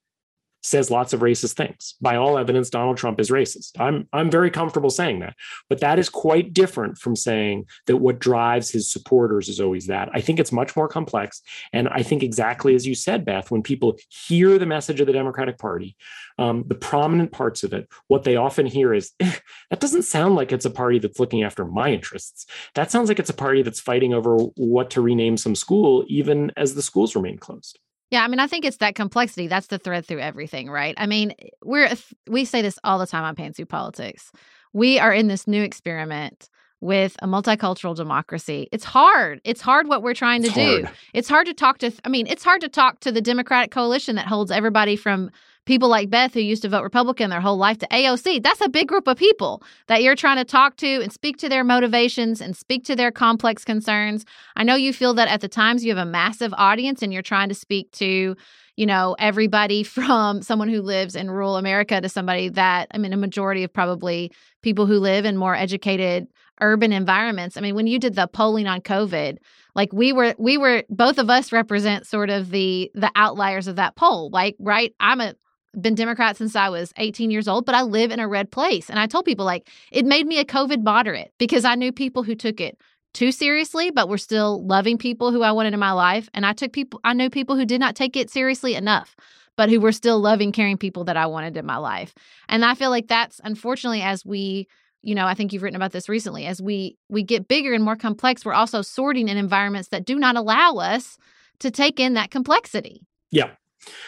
says 0.67 0.91
lots 0.91 1.13
of 1.13 1.21
racist 1.21 1.53
things. 1.53 1.95
By 2.01 2.17
all 2.17 2.37
evidence, 2.37 2.69
Donald 2.69 2.97
Trump 2.97 3.19
is 3.19 3.31
racist. 3.31 3.71
I'm 3.79 4.07
I'm 4.11 4.29
very 4.29 4.51
comfortable 4.51 4.89
saying 4.89 5.19
that. 5.19 5.35
But 5.69 5.79
that 5.79 5.97
is 5.97 6.09
quite 6.09 6.53
different 6.53 6.97
from 6.97 7.15
saying 7.15 7.65
that 7.87 7.97
what 7.97 8.19
drives 8.19 8.69
his 8.69 8.91
supporters 8.91 9.49
is 9.49 9.59
always 9.59 9.87
that. 9.87 10.09
I 10.13 10.21
think 10.21 10.39
it's 10.39 10.51
much 10.51 10.75
more 10.75 10.87
complex. 10.87 11.41
And 11.73 11.87
I 11.89 12.03
think 12.03 12.23
exactly 12.23 12.75
as 12.75 12.85
you 12.85 12.95
said, 12.95 13.25
Beth, 13.25 13.49
when 13.49 13.63
people 13.63 13.97
hear 14.09 14.57
the 14.57 14.65
message 14.65 14.99
of 14.99 15.07
the 15.07 15.13
Democratic 15.13 15.57
Party, 15.57 15.95
um, 16.37 16.65
the 16.67 16.75
prominent 16.75 17.31
parts 17.31 17.63
of 17.63 17.73
it, 17.73 17.87
what 18.07 18.23
they 18.23 18.35
often 18.35 18.65
hear 18.65 18.93
is 18.93 19.11
eh, 19.19 19.33
that 19.69 19.79
doesn't 19.79 20.03
sound 20.03 20.35
like 20.35 20.51
it's 20.51 20.65
a 20.65 20.69
party 20.69 20.99
that's 20.99 21.19
looking 21.19 21.43
after 21.43 21.65
my 21.65 21.89
interests. 21.89 22.45
That 22.75 22.91
sounds 22.91 23.09
like 23.09 23.19
it's 23.19 23.29
a 23.29 23.33
party 23.33 23.63
that's 23.63 23.79
fighting 23.79 24.13
over 24.13 24.37
what 24.55 24.89
to 24.91 25.01
rename 25.01 25.37
some 25.37 25.55
school, 25.55 26.05
even 26.07 26.51
as 26.57 26.75
the 26.75 26.81
schools 26.81 27.15
remain 27.15 27.37
closed. 27.37 27.79
Yeah, 28.09 28.23
I 28.23 28.27
mean, 28.27 28.39
I 28.39 28.47
think 28.47 28.63
it's 28.63 28.77
that 28.77 28.95
complexity. 28.95 29.47
That's 29.47 29.67
the 29.67 29.77
thread 29.77 30.05
through 30.05 30.19
everything, 30.19 30.69
right? 30.69 30.95
I 30.97 31.07
mean, 31.07 31.33
eh, 31.39 31.47
we're 31.63 31.89
we 32.27 32.45
say 32.45 32.61
this 32.61 32.79
all 32.83 32.99
the 32.99 33.07
time 33.07 33.23
on 33.23 33.35
Pantsuit 33.35 33.67
Politics. 33.69 34.31
We 34.73 34.99
are 34.99 35.13
in 35.13 35.27
this 35.27 35.47
new 35.47 35.61
experiment 35.61 36.49
with 36.79 37.15
a 37.21 37.27
multicultural 37.27 37.95
democracy. 37.95 38.69
It's 38.71 38.83
hard. 38.83 39.41
It's 39.43 39.61
hard 39.61 39.87
what 39.87 40.03
we're 40.03 40.13
trying 40.13 40.41
to 40.43 40.47
It's 40.47 40.55
do. 40.55 40.83
hard. 40.83 40.95
It's 41.13 41.27
hard 41.27 41.47
to 41.47 41.53
talk 41.53 41.79
to 41.79 41.91
I 42.05 42.09
mean, 42.09 42.27
it's 42.27 42.43
hard 42.43 42.61
to 42.61 42.69
talk 42.69 42.99
to 43.01 43.11
the 43.11 43.21
Democratic 43.21 43.71
coalition 43.71 44.15
that 44.15 44.27
holds 44.27 44.51
everybody 44.51 44.95
from 44.95 45.31
people 45.67 45.89
like 45.89 46.09
Beth 46.09 46.33
who 46.33 46.39
used 46.39 46.63
to 46.63 46.69
vote 46.69 46.81
Republican 46.81 47.29
their 47.29 47.41
whole 47.41 47.57
life 47.57 47.77
to 47.79 47.87
AOC. 47.89 48.41
That's 48.41 48.61
a 48.61 48.69
big 48.69 48.87
group 48.87 49.05
of 49.05 49.17
people 49.17 49.61
that 49.87 50.01
you're 50.01 50.15
trying 50.15 50.37
to 50.37 50.45
talk 50.45 50.77
to 50.77 51.01
and 51.03 51.11
speak 51.11 51.37
to 51.37 51.49
their 51.49 51.63
motivations 51.63 52.41
and 52.41 52.55
speak 52.55 52.85
to 52.85 52.95
their 52.95 53.11
complex 53.11 53.65
concerns. 53.65 54.25
I 54.55 54.63
know 54.63 54.75
you 54.75 54.93
feel 54.93 55.13
that 55.15 55.27
at 55.27 55.41
the 55.41 55.49
times 55.49 55.83
you 55.83 55.93
have 55.93 56.07
a 56.07 56.09
massive 56.09 56.53
audience 56.57 57.03
and 57.03 57.11
you're 57.11 57.21
trying 57.21 57.49
to 57.49 57.55
speak 57.55 57.91
to, 57.93 58.35
you 58.77 58.85
know, 58.85 59.15
everybody 59.19 59.83
from 59.97 60.41
someone 60.41 60.69
who 60.69 60.81
lives 60.81 61.15
in 61.15 61.29
rural 61.29 61.57
America 61.57 61.99
to 61.99 62.09
somebody 62.09 62.49
that 62.49 62.87
I 62.91 62.97
mean 62.97 63.13
a 63.13 63.17
majority 63.17 63.63
of 63.63 63.73
probably 63.73 64.31
people 64.63 64.85
who 64.85 64.99
live 64.99 65.25
in 65.25 65.35
more 65.35 65.53
educated 65.53 66.27
urban 66.61 66.91
environments. 66.91 67.57
I 67.57 67.61
mean, 67.61 67.75
when 67.75 67.87
you 67.87 67.99
did 67.99 68.15
the 68.15 68.27
polling 68.27 68.67
on 68.67 68.81
COVID, 68.81 69.37
like 69.75 69.91
we 69.91 70.13
were 70.13 70.33
we 70.39 70.57
were 70.57 70.83
both 70.89 71.17
of 71.19 71.29
us 71.29 71.51
represent 71.51 72.07
sort 72.07 72.29
of 72.29 72.51
the 72.51 72.89
the 72.95 73.11
outliers 73.15 73.67
of 73.67 73.75
that 73.75 73.95
poll. 73.97 74.29
Like, 74.31 74.55
right? 74.59 74.95
I'm 74.99 75.19
a 75.21 75.35
been 75.81 75.95
Democrat 75.95 76.37
since 76.37 76.55
I 76.55 76.69
was 76.69 76.93
18 76.97 77.31
years 77.31 77.47
old, 77.47 77.65
but 77.65 77.75
I 77.75 77.81
live 77.83 78.11
in 78.11 78.19
a 78.19 78.27
red 78.27 78.51
place. 78.51 78.89
And 78.89 78.99
I 78.99 79.07
told 79.07 79.25
people 79.25 79.45
like 79.45 79.69
it 79.91 80.05
made 80.05 80.27
me 80.27 80.39
a 80.39 80.45
COVID 80.45 80.83
moderate 80.83 81.33
because 81.37 81.65
I 81.65 81.75
knew 81.75 81.91
people 81.91 82.23
who 82.23 82.35
took 82.35 82.59
it 82.59 82.77
too 83.13 83.31
seriously, 83.31 83.91
but 83.91 84.09
were 84.09 84.17
still 84.17 84.65
loving 84.65 84.97
people 84.97 85.31
who 85.31 85.41
I 85.41 85.51
wanted 85.51 85.73
in 85.73 85.79
my 85.79 85.91
life. 85.91 86.29
And 86.33 86.45
I 86.45 86.53
took 86.53 86.71
people 86.71 86.99
I 87.03 87.13
knew 87.13 87.29
people 87.29 87.55
who 87.55 87.65
did 87.65 87.79
not 87.79 87.95
take 87.95 88.15
it 88.15 88.29
seriously 88.29 88.75
enough, 88.75 89.15
but 89.55 89.69
who 89.69 89.79
were 89.79 89.91
still 89.91 90.19
loving, 90.19 90.51
caring 90.51 90.77
people 90.77 91.03
that 91.05 91.17
I 91.17 91.25
wanted 91.25 91.57
in 91.57 91.65
my 91.65 91.77
life. 91.77 92.13
And 92.49 92.63
I 92.63 92.75
feel 92.75 92.89
like 92.89 93.07
that's 93.07 93.41
unfortunately 93.43 94.01
as 94.01 94.25
we 94.25 94.67
you 95.03 95.15
know, 95.15 95.25
I 95.25 95.35
think 95.35 95.53
you've 95.53 95.63
written 95.63 95.75
about 95.75 95.93
this 95.93 96.09
recently. 96.09 96.45
As 96.45 96.61
we 96.61 96.97
we 97.07 97.23
get 97.23 97.47
bigger 97.47 97.73
and 97.73 97.83
more 97.83 97.95
complex, 97.95 98.43
we're 98.43 98.53
also 98.53 98.81
sorting 98.81 99.29
in 99.29 99.37
environments 99.37 99.89
that 99.89 100.05
do 100.05 100.17
not 100.17 100.35
allow 100.35 100.75
us 100.75 101.17
to 101.59 101.71
take 101.71 101.99
in 101.99 102.15
that 102.15 102.31
complexity. 102.31 103.01
Yeah. 103.31 103.51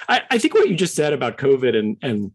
I, 0.07 0.21
I 0.31 0.37
think 0.37 0.53
what 0.53 0.69
you 0.69 0.75
just 0.75 0.95
said 0.95 1.13
about 1.13 1.37
COVID 1.37 1.77
and, 1.77 1.97
and 2.01 2.31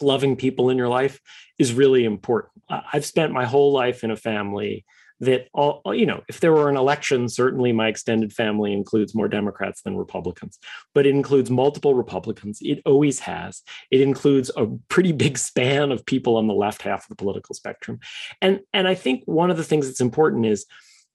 loving 0.00 0.36
people 0.36 0.70
in 0.70 0.78
your 0.78 0.88
life 0.88 1.20
is 1.58 1.72
really 1.72 2.04
important. 2.04 2.52
I've 2.68 3.04
spent 3.04 3.32
my 3.32 3.44
whole 3.44 3.72
life 3.72 4.04
in 4.04 4.10
a 4.10 4.16
family 4.16 4.84
that 5.22 5.46
all 5.54 5.80
you 5.94 6.04
know 6.04 6.20
if 6.28 6.40
there 6.40 6.52
were 6.52 6.68
an 6.68 6.76
election 6.76 7.28
certainly 7.28 7.70
my 7.70 7.86
extended 7.86 8.32
family 8.32 8.72
includes 8.72 9.14
more 9.14 9.28
democrats 9.28 9.80
than 9.82 9.96
republicans 9.96 10.58
but 10.94 11.06
it 11.06 11.14
includes 11.14 11.50
multiple 11.50 11.94
republicans. 11.94 12.58
It 12.60 12.82
always 12.84 13.20
has. 13.20 13.62
It 13.90 14.00
includes 14.00 14.50
a 14.56 14.66
pretty 14.88 15.12
big 15.12 15.38
span 15.38 15.92
of 15.92 16.04
people 16.04 16.36
on 16.36 16.48
the 16.48 16.54
left 16.54 16.82
half 16.82 17.04
of 17.04 17.08
the 17.08 17.16
political 17.16 17.54
spectrum. 17.54 18.00
And 18.40 18.60
and 18.72 18.88
i 18.88 18.94
think 18.94 19.22
one 19.26 19.50
of 19.50 19.56
the 19.56 19.64
things 19.64 19.86
that's 19.86 20.00
important 20.00 20.46
is 20.46 20.66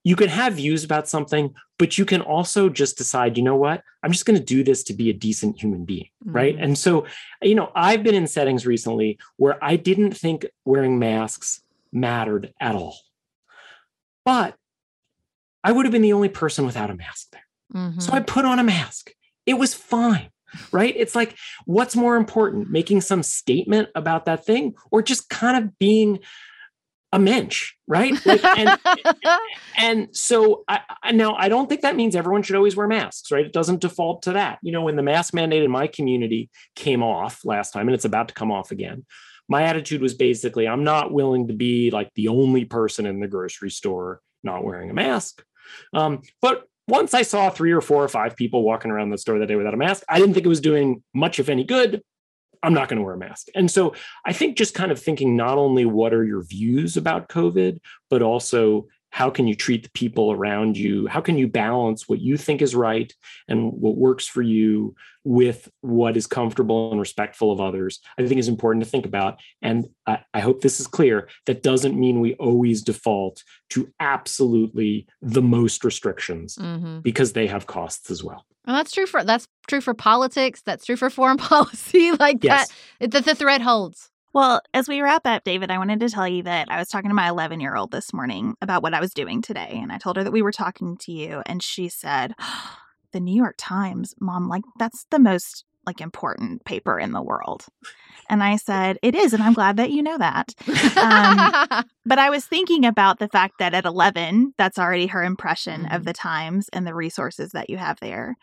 you 0.10 0.16
can 0.16 0.30
have 0.30 0.54
views 0.54 0.84
about 0.86 1.06
something 1.16 1.46
but 1.80 1.98
you 1.98 2.06
can 2.12 2.22
also 2.22 2.62
just 2.82 2.98
decide 2.98 3.32
you 3.38 3.44
know 3.44 3.56
what 3.66 3.84
i'm 4.04 4.12
just 4.16 4.26
going 4.28 4.40
to 4.40 4.46
do 4.56 4.64
this 4.64 4.82
to 4.84 4.94
be 4.94 5.10
a 5.10 5.14
decent 5.28 5.60
human 5.62 5.84
being 5.92 6.10
right 6.40 6.56
Mhm. 6.56 6.64
and 6.64 6.78
so 6.78 6.92
you 7.42 7.56
know 7.56 7.72
i've 7.76 8.04
been 8.04 8.16
in 8.22 8.28
settings 8.28 8.66
recently 8.74 9.10
where 9.42 9.58
i 9.62 9.76
didn't 9.76 10.14
think 10.24 10.46
wearing 10.66 10.98
masks 11.00 11.62
mattered 11.92 12.54
at 12.68 12.76
all 12.76 12.96
but 14.26 14.56
I 15.64 15.72
would 15.74 15.86
have 15.86 15.92
been 15.92 16.02
the 16.10 16.14
only 16.14 16.30
person 16.30 16.66
without 16.66 16.90
a 16.90 16.96
mask 16.96 17.32
there. 17.32 17.48
Mhm. 17.74 18.02
So 18.02 18.14
I 18.14 18.20
put 18.22 18.46
on 18.46 18.60
a 18.60 18.64
mask. 18.64 19.12
It 19.46 19.56
was 19.56 19.74
fine, 19.74 20.30
right? 20.72 20.94
It's 20.96 21.16
like, 21.16 21.36
what's 21.66 21.96
more 21.96 22.16
important, 22.16 22.70
making 22.70 23.02
some 23.02 23.24
statement 23.24 23.90
about 23.96 24.26
that 24.26 24.46
thing 24.46 24.76
or 24.92 25.02
just 25.02 25.30
kind 25.30 25.58
of 25.62 25.78
being 25.80 26.20
a 27.18 27.20
mensch, 27.20 27.74
right? 27.88 28.14
Like, 28.26 28.44
and, 28.44 28.80
and 29.78 30.16
so 30.16 30.64
I, 30.68 30.82
I 31.04 31.12
now 31.12 31.36
I 31.36 31.50
don't 31.50 31.68
think 31.68 31.82
that 31.82 31.96
means 31.96 32.16
everyone 32.16 32.44
should 32.44 32.56
always 32.56 32.76
wear 32.76 32.88
masks, 32.88 33.32
right? 33.32 33.46
It 33.46 33.54
doesn't 33.54 33.82
default 33.82 34.22
to 34.24 34.34
that. 34.34 34.60
You 34.62 34.72
know, 34.72 34.84
when 34.84 34.96
the 34.96 35.04
mask 35.04 35.34
mandate 35.34 35.64
in 35.64 35.72
my 35.72 35.88
community 35.88 36.50
came 36.76 37.04
off 37.04 37.44
last 37.44 37.72
time 37.72 37.88
and 37.88 37.96
it's 37.96 38.06
about 38.06 38.28
to 38.30 38.34
come 38.34 38.52
off 38.52 38.72
again, 38.72 39.06
my 39.50 39.64
attitude 39.64 40.02
was 40.02 40.14
basically 40.14 40.68
I'm 40.68 40.84
not 40.84 41.12
willing 41.12 41.48
to 41.48 41.54
be 41.54 41.90
like 41.92 42.12
the 42.16 42.28
only 42.28 42.66
person 42.66 43.06
in 43.06 43.20
the 43.20 43.28
grocery 43.28 43.72
store 43.72 44.22
not 44.44 44.64
wearing 44.64 44.90
a 44.90 44.94
mask. 44.94 45.44
Um, 45.94 46.22
but 46.42 46.66
once 46.88 47.14
I 47.14 47.24
saw 47.24 47.50
three 47.50 47.72
or 47.72 47.82
four 47.82 48.04
or 48.04 48.08
five 48.08 48.36
people 48.36 48.64
walking 48.64 48.92
around 48.92 49.10
the 49.10 49.18
store 49.18 49.40
that 49.40 49.48
day 49.48 49.56
without 49.56 49.74
a 49.74 49.78
mask, 49.78 50.04
I 50.08 50.20
didn't 50.20 50.36
think 50.36 50.46
it 50.46 50.50
was 50.50 50.62
doing 50.62 51.04
much, 51.14 51.40
if 51.40 51.50
any, 51.50 51.64
good. 51.64 52.02
I'm 52.68 52.74
not 52.74 52.90
going 52.90 52.98
to 52.98 53.04
wear 53.04 53.14
a 53.14 53.18
mask. 53.18 53.48
And 53.56 53.72
so 53.72 53.94
I 54.26 54.34
think 54.34 54.58
just 54.58 54.74
kind 54.74 54.92
of 54.92 55.02
thinking 55.02 55.38
not 55.38 55.58
only 55.58 55.86
what 55.86 56.14
are 56.14 56.26
your 56.26 56.44
views 56.44 56.98
about 56.98 57.30
COVID, 57.30 57.80
but 58.10 58.22
also 58.22 58.88
how 59.10 59.30
can 59.30 59.48
you 59.48 59.56
treat 59.56 59.84
the 59.84 59.90
people 59.92 60.34
around 60.34 60.76
you? 60.78 61.08
How 61.08 61.22
can 61.22 61.38
you 61.38 61.48
balance 61.48 62.10
what 62.10 62.20
you 62.20 62.36
think 62.36 62.62
is 62.62 62.76
right 62.76 63.12
and 63.48 63.72
what 63.72 63.96
works 63.96 64.28
for 64.28 64.42
you 64.42 64.96
with 65.24 65.72
what 65.80 66.18
is 66.18 66.28
comfortable 66.28 66.92
and 66.92 67.00
respectful 67.00 67.54
of 67.54 67.62
others? 67.62 68.02
I 68.20 68.28
think 68.28 68.38
is 68.38 68.50
important 68.50 68.84
to 68.84 68.90
think 68.90 69.06
about. 69.06 69.40
And 69.62 69.88
I, 70.06 70.20
I 70.34 70.42
hope 70.42 70.60
this 70.60 70.82
is 70.82 70.88
clear. 70.88 71.30
That 71.46 71.64
doesn't 71.64 71.98
mean 71.98 72.20
we 72.20 72.34
always 72.34 72.82
default 72.82 73.46
to 73.70 73.90
absolutely 74.02 75.08
the 75.22 75.42
most 75.42 75.86
restrictions 75.86 76.58
Mhm. 76.58 77.02
because 77.02 77.32
they 77.32 77.48
have 77.48 77.66
costs 77.66 78.12
as 78.12 78.26
well. 78.26 78.46
Well, 78.68 78.76
that's 78.76 78.92
true 78.92 79.06
for 79.06 79.24
that's 79.24 79.48
true 79.68 79.80
for 79.82 79.94
politics. 79.94 80.62
That's 80.62 80.86
true 80.86 80.98
for 80.98 81.10
foreign 81.10 81.38
policy. 81.38 82.12
Like 82.12 82.44
Yes. 82.44 82.70
that, 83.00 83.12
that 83.12 83.26
the 83.26 83.34
thread 83.34 83.62
holds. 83.62 84.12
Well, 84.34 84.62
as 84.74 84.88
we 84.88 85.02
wrap 85.02 85.26
up, 85.26 85.46
David, 85.46 85.72
I 85.72 85.78
wanted 85.80 86.02
to 86.02 86.10
tell 86.10 86.28
you 86.28 86.44
that 86.44 86.68
I 86.70 86.78
was 86.78 86.90
talking 86.90 87.10
to 87.10 87.16
my 87.16 87.30
11 87.30 87.60
year 87.62 87.76
old 87.76 87.92
this 87.92 88.14
morning 88.14 88.56
about 88.62 88.84
what 88.84 88.94
I 88.94 89.00
was 89.00 89.14
doing 89.14 89.42
today. 89.42 89.80
And 89.82 89.92
I 89.92 89.98
told 89.98 90.18
her 90.18 90.24
that 90.24 90.32
we 90.34 90.42
were 90.44 90.52
talking 90.52 90.98
to 90.98 91.12
you. 91.12 91.42
And 91.46 91.64
she 91.64 91.90
said, 91.90 92.34
The 93.14 93.22
New 93.22 93.36
York 93.36 93.56
Times, 93.58 94.14
mom, 94.20 94.50
like 94.50 94.64
that's 94.78 95.06
the 95.12 95.18
most 95.18 95.64
like 95.88 96.02
important 96.02 96.64
paper 96.66 97.00
in 97.00 97.14
the 97.14 97.22
world. 97.22 97.66
And 98.30 98.44
I 98.44 98.58
said, 98.58 99.00
It 99.02 99.16
is. 99.16 99.34
And 99.34 99.42
I'm 99.42 99.54
glad 99.54 99.78
that 99.78 99.92
you 99.92 100.04
know 100.04 100.18
that. 100.18 100.54
Um, 100.98 101.86
but 102.06 102.20
I 102.20 102.30
was 102.30 102.46
thinking 102.46 102.86
about 102.86 103.20
the 103.20 103.30
fact 103.30 103.56
that 103.60 103.74
at 103.74 103.86
11, 103.86 104.54
that's 104.58 104.78
already 104.78 105.08
her 105.08 105.24
impression 105.24 105.86
of 105.88 106.04
the 106.04 106.14
Times 106.14 106.70
and 106.74 106.86
the 106.86 106.94
resources 106.94 107.52
that 107.54 107.70
you 107.70 107.78
have 107.78 108.00
there. 108.00 108.36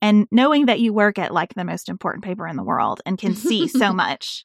And 0.00 0.26
knowing 0.30 0.66
that 0.66 0.80
you 0.80 0.92
work 0.92 1.18
at 1.18 1.34
like 1.34 1.54
the 1.54 1.64
most 1.64 1.88
important 1.88 2.24
paper 2.24 2.46
in 2.46 2.56
the 2.56 2.62
world 2.62 3.00
and 3.04 3.18
can 3.18 3.34
see 3.34 3.68
so 3.68 3.92
much, 4.04 4.44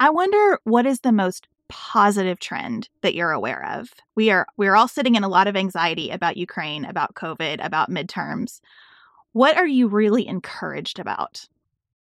I 0.00 0.10
wonder 0.10 0.58
what 0.64 0.86
is 0.86 1.00
the 1.00 1.12
most 1.12 1.46
positive 1.68 2.38
trend 2.38 2.88
that 3.02 3.14
you're 3.14 3.32
aware 3.32 3.66
of. 3.72 3.92
We 4.14 4.30
are 4.30 4.46
we're 4.56 4.76
all 4.76 4.88
sitting 4.88 5.14
in 5.14 5.24
a 5.24 5.28
lot 5.28 5.46
of 5.46 5.56
anxiety 5.56 6.10
about 6.10 6.36
Ukraine, 6.36 6.84
about 6.84 7.14
COVID, 7.14 7.64
about 7.64 7.90
midterms. 7.90 8.60
What 9.32 9.56
are 9.56 9.66
you 9.66 9.88
really 9.88 10.26
encouraged 10.26 10.98
about? 10.98 11.46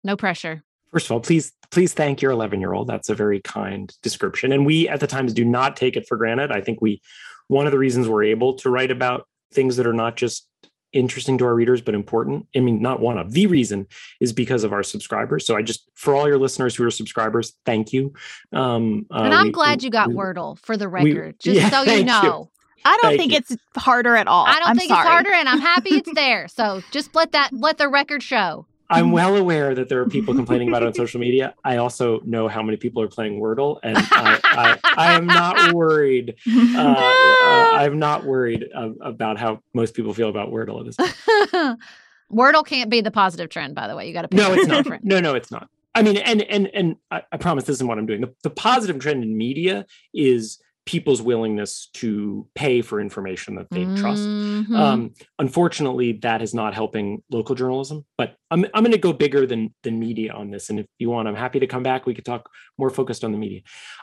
No 0.08 0.16
pressure. 0.16 0.64
First 0.90 1.06
of 1.06 1.12
all, 1.12 1.20
please 1.20 1.52
please 1.70 1.92
thank 1.92 2.20
your 2.22 2.32
11 2.32 2.60
year 2.60 2.72
old. 2.72 2.88
That's 2.88 3.08
a 3.10 3.14
very 3.14 3.40
kind 3.42 3.94
description, 4.02 4.50
and 4.52 4.66
we 4.66 4.88
at 4.88 5.00
the 5.00 5.06
Times 5.06 5.32
do 5.34 5.44
not 5.44 5.76
take 5.76 5.96
it 5.96 6.08
for 6.08 6.16
granted. 6.16 6.50
I 6.50 6.60
think 6.62 6.80
we 6.80 7.00
one 7.48 7.66
of 7.66 7.72
the 7.72 7.78
reasons 7.78 8.08
we're 8.08 8.24
able 8.24 8.54
to 8.54 8.70
write 8.70 8.90
about 8.90 9.28
things 9.52 9.76
that 9.76 9.86
are 9.86 9.92
not 9.92 10.16
just 10.16 10.48
interesting 10.94 11.36
to 11.36 11.44
our 11.44 11.54
readers 11.54 11.82
but 11.82 11.94
important. 11.94 12.46
I 12.56 12.60
mean, 12.60 12.80
not 12.80 13.00
one 13.00 13.18
of 13.18 13.32
the 13.32 13.46
reason 13.46 13.86
is 14.20 14.32
because 14.32 14.64
of 14.64 14.72
our 14.72 14.82
subscribers. 14.82 15.44
So 15.46 15.54
I 15.54 15.60
just 15.62 15.86
for 15.94 16.14
all 16.14 16.26
your 16.26 16.38
listeners 16.38 16.74
who 16.74 16.84
are 16.84 16.90
subscribers, 16.90 17.52
thank 17.66 17.92
you. 17.92 18.14
Um, 18.54 19.04
uh, 19.10 19.20
And 19.24 19.34
I'm 19.34 19.46
we- 19.48 19.52
glad 19.52 19.82
you 19.82 19.90
got 19.90 20.08
we- 20.08 20.14
Wordle 20.14 20.58
for 20.58 20.76
the 20.78 20.88
we- 20.88 21.12
record, 21.12 21.36
just 21.40 21.56
yeah, 21.60 21.68
so 21.68 21.80
you 21.80 21.86
thank 21.86 21.98
you. 22.00 22.04
know. 22.28 22.50
I 22.84 22.96
don't 23.02 23.10
Thank 23.10 23.18
think 23.20 23.32
you. 23.32 23.38
it's 23.38 23.56
harder 23.76 24.16
at 24.16 24.28
all. 24.28 24.46
I 24.46 24.54
don't 24.60 24.68
I'm 24.68 24.78
think 24.78 24.88
sorry. 24.88 25.00
it's 25.02 25.10
harder, 25.10 25.32
and 25.32 25.48
I'm 25.48 25.58
happy 25.60 25.96
it's 25.96 26.10
there. 26.14 26.48
So 26.48 26.80
just 26.92 27.14
let 27.14 27.32
that 27.32 27.50
let 27.52 27.76
the 27.76 27.88
record 27.88 28.22
show. 28.22 28.66
I'm 28.90 29.12
well 29.12 29.36
aware 29.36 29.74
that 29.74 29.88
there 29.88 30.00
are 30.00 30.08
people 30.08 30.34
complaining 30.34 30.68
about 30.68 30.82
it 30.82 30.86
on 30.86 30.94
social 30.94 31.20
media. 31.20 31.54
I 31.64 31.76
also 31.76 32.20
know 32.24 32.48
how 32.48 32.62
many 32.62 32.76
people 32.78 33.02
are 33.02 33.08
playing 33.08 33.40
Wordle, 33.40 33.78
and 33.82 33.96
I, 33.98 34.40
I, 34.44 34.78
I 34.96 35.12
am 35.14 35.26
not 35.26 35.74
worried. 35.74 36.36
Uh, 36.48 36.80
uh, 36.80 37.70
I'm 37.72 37.98
not 37.98 38.24
worried 38.24 38.64
uh, 38.74 38.90
about 39.00 39.38
how 39.38 39.62
most 39.74 39.94
people 39.94 40.14
feel 40.14 40.28
about 40.28 40.50
Wordle 40.50 40.80
at 40.80 40.86
this. 40.86 41.76
Wordle 42.32 42.64
can't 42.66 42.90
be 42.90 43.00
the 43.00 43.10
positive 43.10 43.48
trend, 43.48 43.74
by 43.74 43.88
the 43.88 43.96
way. 43.96 44.06
You 44.06 44.12
got 44.12 44.30
to 44.30 44.36
No, 44.36 44.52
it's 44.52 44.66
not. 44.66 44.84
different. 44.84 45.04
No, 45.04 45.20
no, 45.20 45.34
it's 45.34 45.50
not. 45.50 45.68
I 45.94 46.02
mean, 46.02 46.16
and 46.18 46.42
and 46.42 46.68
and 46.74 46.96
I, 47.10 47.22
I 47.32 47.36
promise 47.38 47.64
this 47.64 47.76
isn't 47.76 47.86
what 47.88 47.98
I'm 47.98 48.06
doing. 48.06 48.20
The, 48.20 48.34
the 48.42 48.50
positive 48.50 48.98
trend 49.00 49.22
in 49.22 49.36
media 49.36 49.86
is 50.14 50.58
people's 50.88 51.20
willingness 51.20 51.90
to 51.92 52.46
pay 52.54 52.80
for 52.80 52.98
information 52.98 53.56
that 53.56 53.68
they 53.70 53.84
trust. 54.00 54.22
Mhm. 54.22 54.74
Um, 54.74 55.12
unfortunately, 55.38 56.12
that 56.22 56.40
is 56.40 56.54
not 56.54 56.72
helping 56.72 57.22
local 57.30 57.54
journalism. 57.54 58.06
But 58.16 58.36
I'm 58.50 58.64
I'm 58.72 58.82
going 58.84 58.92
to 58.92 58.98
go 58.98 59.12
bigger 59.12 59.46
than 59.46 59.74
than 59.82 59.98
media 59.98 60.32
on 60.32 60.50
this. 60.50 60.70
And 60.70 60.80
if 60.80 60.86
you 60.98 61.10
want, 61.10 61.28
I'm 61.28 61.34
happy 61.34 61.60
to 61.60 61.66
come 61.66 61.82
back. 61.82 62.06
We 62.06 62.14
could 62.14 62.24
talk 62.24 62.48
more 62.78 62.88
focused 62.88 63.22
on 63.22 63.32
the 63.32 63.38
media. 63.38 63.60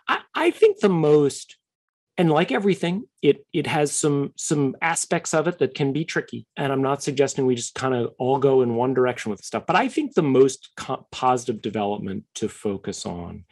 I, 0.07 0.19
I 0.35 0.51
think 0.51 0.79
the 0.79 0.89
most, 0.89 1.57
and 2.19 2.29
like 2.29 2.51
everything, 2.51 3.05
it 3.23 3.37
it 3.51 3.65
has 3.65 3.91
some 3.91 4.33
some 4.35 4.75
aspects 4.79 5.33
of 5.33 5.47
it 5.47 5.57
that 5.57 5.73
can 5.73 5.91
be 5.91 6.05
tricky. 6.05 6.45
And 6.55 6.71
I'm 6.71 6.83
not 6.83 7.01
suggesting 7.01 7.47
we 7.47 7.55
just 7.55 7.73
kind 7.73 7.95
of 7.95 8.13
all 8.19 8.37
go 8.37 8.61
in 8.61 8.75
one 8.75 8.93
direction 8.93 9.31
with 9.31 9.43
stuff. 9.43 9.63
But 9.65 9.75
I 9.75 9.87
think 9.87 10.13
the 10.13 10.21
most 10.21 10.69
co- 10.77 11.07
positive 11.11 11.63
development 11.63 12.25
to 12.35 12.47
focus 12.47 13.07
on 13.07 13.45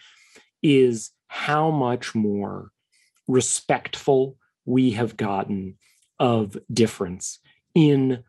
is 0.61 1.09
how 1.27 1.71
much 1.71 2.13
more 2.13 2.69
respectful 3.27 4.37
we 4.65 4.91
have 4.91 5.17
gotten 5.17 5.77
of 6.19 6.57
difference 6.71 7.39
in 7.75 8.23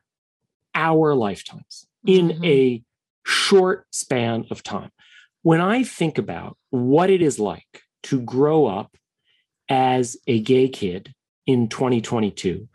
our 0.75 1.15
lifetimes 1.15 1.87
in 2.07 2.29
Mhm. 2.29 2.45
a 2.45 2.85
short 3.25 3.87
span 3.91 4.45
of 4.51 4.63
time. 4.63 4.91
When 5.43 5.61
I 5.61 5.85
think 5.85 6.19
about 6.19 6.57
what 6.71 7.11
it 7.11 7.23
is 7.23 7.39
like 7.39 7.83
to 8.05 8.21
grow 8.21 8.67
up 8.67 8.97
as 9.69 10.17
a 10.27 10.41
gay 10.41 10.69
kid 10.69 11.15
in 11.47 11.69
2022, 11.69 12.69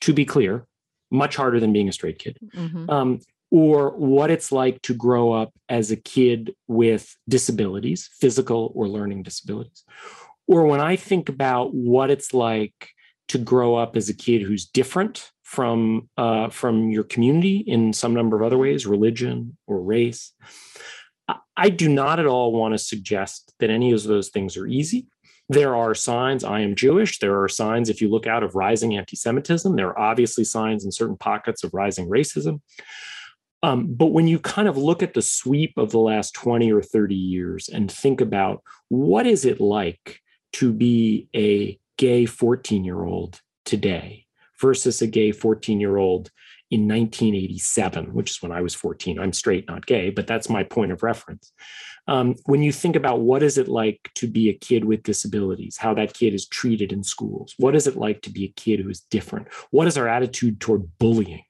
to 0.00 0.12
be 0.12 0.24
clear, 0.24 0.66
much 1.10 1.36
harder 1.36 1.60
than 1.60 1.72
being 1.72 1.88
a 1.88 1.92
straight 1.92 2.18
kid, 2.18 2.38
Mhm. 2.54 2.88
um, 2.90 3.20
or 3.50 3.90
what 3.96 4.30
it's 4.30 4.50
like 4.50 4.80
to 4.82 4.94
grow 4.94 5.32
up 5.32 5.52
as 5.68 5.90
a 5.90 5.96
kid 5.96 6.56
with 6.68 7.16
disabilities, 7.28 8.08
physical 8.18 8.72
or 8.74 8.88
learning 8.88 9.22
disabilities. 9.22 9.84
Or 10.46 10.66
when 10.66 10.80
I 10.80 10.96
think 10.96 11.28
about 11.28 11.72
what 11.74 12.10
it's 12.10 12.34
like 12.34 12.90
to 13.28 13.38
grow 13.38 13.76
up 13.76 13.96
as 13.96 14.08
a 14.08 14.14
kid 14.14 14.42
who's 14.42 14.66
different 14.66 15.30
from 15.42 16.08
uh, 16.16 16.48
from 16.48 16.90
your 16.90 17.04
community 17.04 17.58
in 17.58 17.92
some 17.92 18.14
number 18.14 18.36
of 18.36 18.42
other 18.42 18.58
ways, 18.58 18.86
religion 18.86 19.56
or 19.66 19.80
race, 19.82 20.32
I, 21.56 21.68
do 21.68 21.88
not 21.88 22.18
at 22.18 22.26
all 22.26 22.52
want 22.52 22.74
to 22.74 22.78
suggest 22.78 23.52
that 23.60 23.70
any 23.70 23.92
of 23.92 24.02
those 24.04 24.30
things 24.30 24.56
are 24.56 24.66
easy. 24.66 25.08
There 25.48 25.76
are 25.76 25.94
signs, 25.94 26.44
I 26.44 26.60
am 26.60 26.74
Jewish. 26.74 27.18
There 27.18 27.42
are 27.42 27.48
signs, 27.48 27.90
if 27.90 28.00
you 28.00 28.08
look 28.08 28.26
out, 28.26 28.42
of 28.42 28.54
rising 28.54 28.96
anti 28.96 29.16
Semitism. 29.16 29.76
There 29.76 29.88
are 29.88 29.98
obviously 29.98 30.44
signs 30.44 30.84
in 30.84 30.92
certain 30.92 31.16
pockets 31.16 31.62
of 31.64 31.74
rising 31.74 32.08
racism. 32.08 32.60
Um, 33.62 33.94
but 33.94 34.06
when 34.06 34.26
you 34.26 34.38
kind 34.38 34.66
of 34.66 34.76
look 34.76 35.02
at 35.02 35.14
the 35.14 35.22
sweep 35.22 35.74
of 35.76 35.90
the 35.90 35.98
last 35.98 36.34
20 36.34 36.72
or 36.72 36.82
30 36.82 37.14
years 37.14 37.68
and 37.68 37.90
think 37.90 38.20
about 38.20 38.62
what 38.88 39.26
is 39.26 39.44
it 39.44 39.60
like 39.60 40.21
to 40.54 40.72
be 40.72 41.28
a 41.34 41.78
gay 41.96 42.26
14 42.26 42.84
year 42.84 43.04
old 43.04 43.40
today 43.64 44.26
versus 44.60 45.02
a 45.02 45.06
gay 45.06 45.32
14 45.32 45.80
year 45.80 45.96
old 45.96 46.30
in 46.70 46.88
1987, 46.88 48.14
which 48.14 48.30
is 48.30 48.42
when 48.42 48.50
I 48.50 48.62
was 48.62 48.74
14. 48.74 49.18
I'm 49.18 49.34
straight, 49.34 49.68
not 49.68 49.84
gay, 49.84 50.08
but 50.08 50.26
that's 50.26 50.48
my 50.48 50.62
point 50.62 50.90
of 50.90 51.02
reference. 51.02 51.52
Um, 52.08 52.34
when 52.46 52.62
you 52.62 52.72
think 52.72 52.96
about 52.96 53.20
what 53.20 53.42
is 53.42 53.58
it 53.58 53.68
like 53.68 54.10
to 54.14 54.26
be 54.26 54.48
a 54.48 54.54
kid 54.54 54.84
with 54.84 55.02
disabilities, 55.02 55.76
how 55.76 55.94
that 55.94 56.14
kid 56.14 56.34
is 56.34 56.48
treated 56.48 56.92
in 56.92 57.04
schools, 57.04 57.54
what 57.58 57.76
is 57.76 57.86
it 57.86 57.96
like 57.96 58.22
to 58.22 58.30
be 58.30 58.44
a 58.46 58.52
kid 58.60 58.80
who 58.80 58.88
is 58.88 59.00
different? 59.00 59.48
What 59.70 59.86
is 59.86 59.98
our 59.98 60.08
attitude 60.08 60.60
toward 60.60 60.98
bullying? 60.98 61.44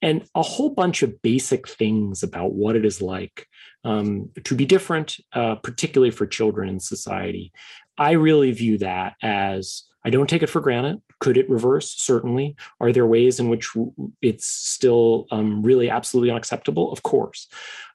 And 0.00 0.24
a 0.34 0.42
whole 0.42 0.70
bunch 0.70 1.02
of 1.02 1.20
basic 1.20 1.68
things 1.68 2.22
about 2.22 2.52
what 2.52 2.76
it 2.76 2.84
is 2.84 3.02
like 3.02 3.46
um, 3.84 4.30
to 4.44 4.54
be 4.54 4.64
different, 4.64 5.16
uh, 5.32 5.56
particularly 5.56 6.10
for 6.10 6.26
children 6.26 6.68
in 6.68 6.80
society. 6.80 7.52
I 8.00 8.12
really 8.12 8.50
view 8.50 8.78
that 8.78 9.14
as 9.22 9.84
I 10.04 10.10
don't 10.10 10.28
take 10.28 10.42
it 10.42 10.48
for 10.48 10.60
granted. 10.60 11.02
Could 11.18 11.36
it 11.36 11.50
reverse? 11.50 11.90
Certainly. 11.90 12.56
Are 12.80 12.92
there 12.92 13.06
ways 13.06 13.38
in 13.38 13.50
which 13.50 13.68
it's 14.22 14.46
still 14.46 15.26
um, 15.30 15.62
really 15.62 15.90
absolutely 15.90 16.30
unacceptable? 16.30 16.90
Of 16.90 17.02
course. 17.02 17.46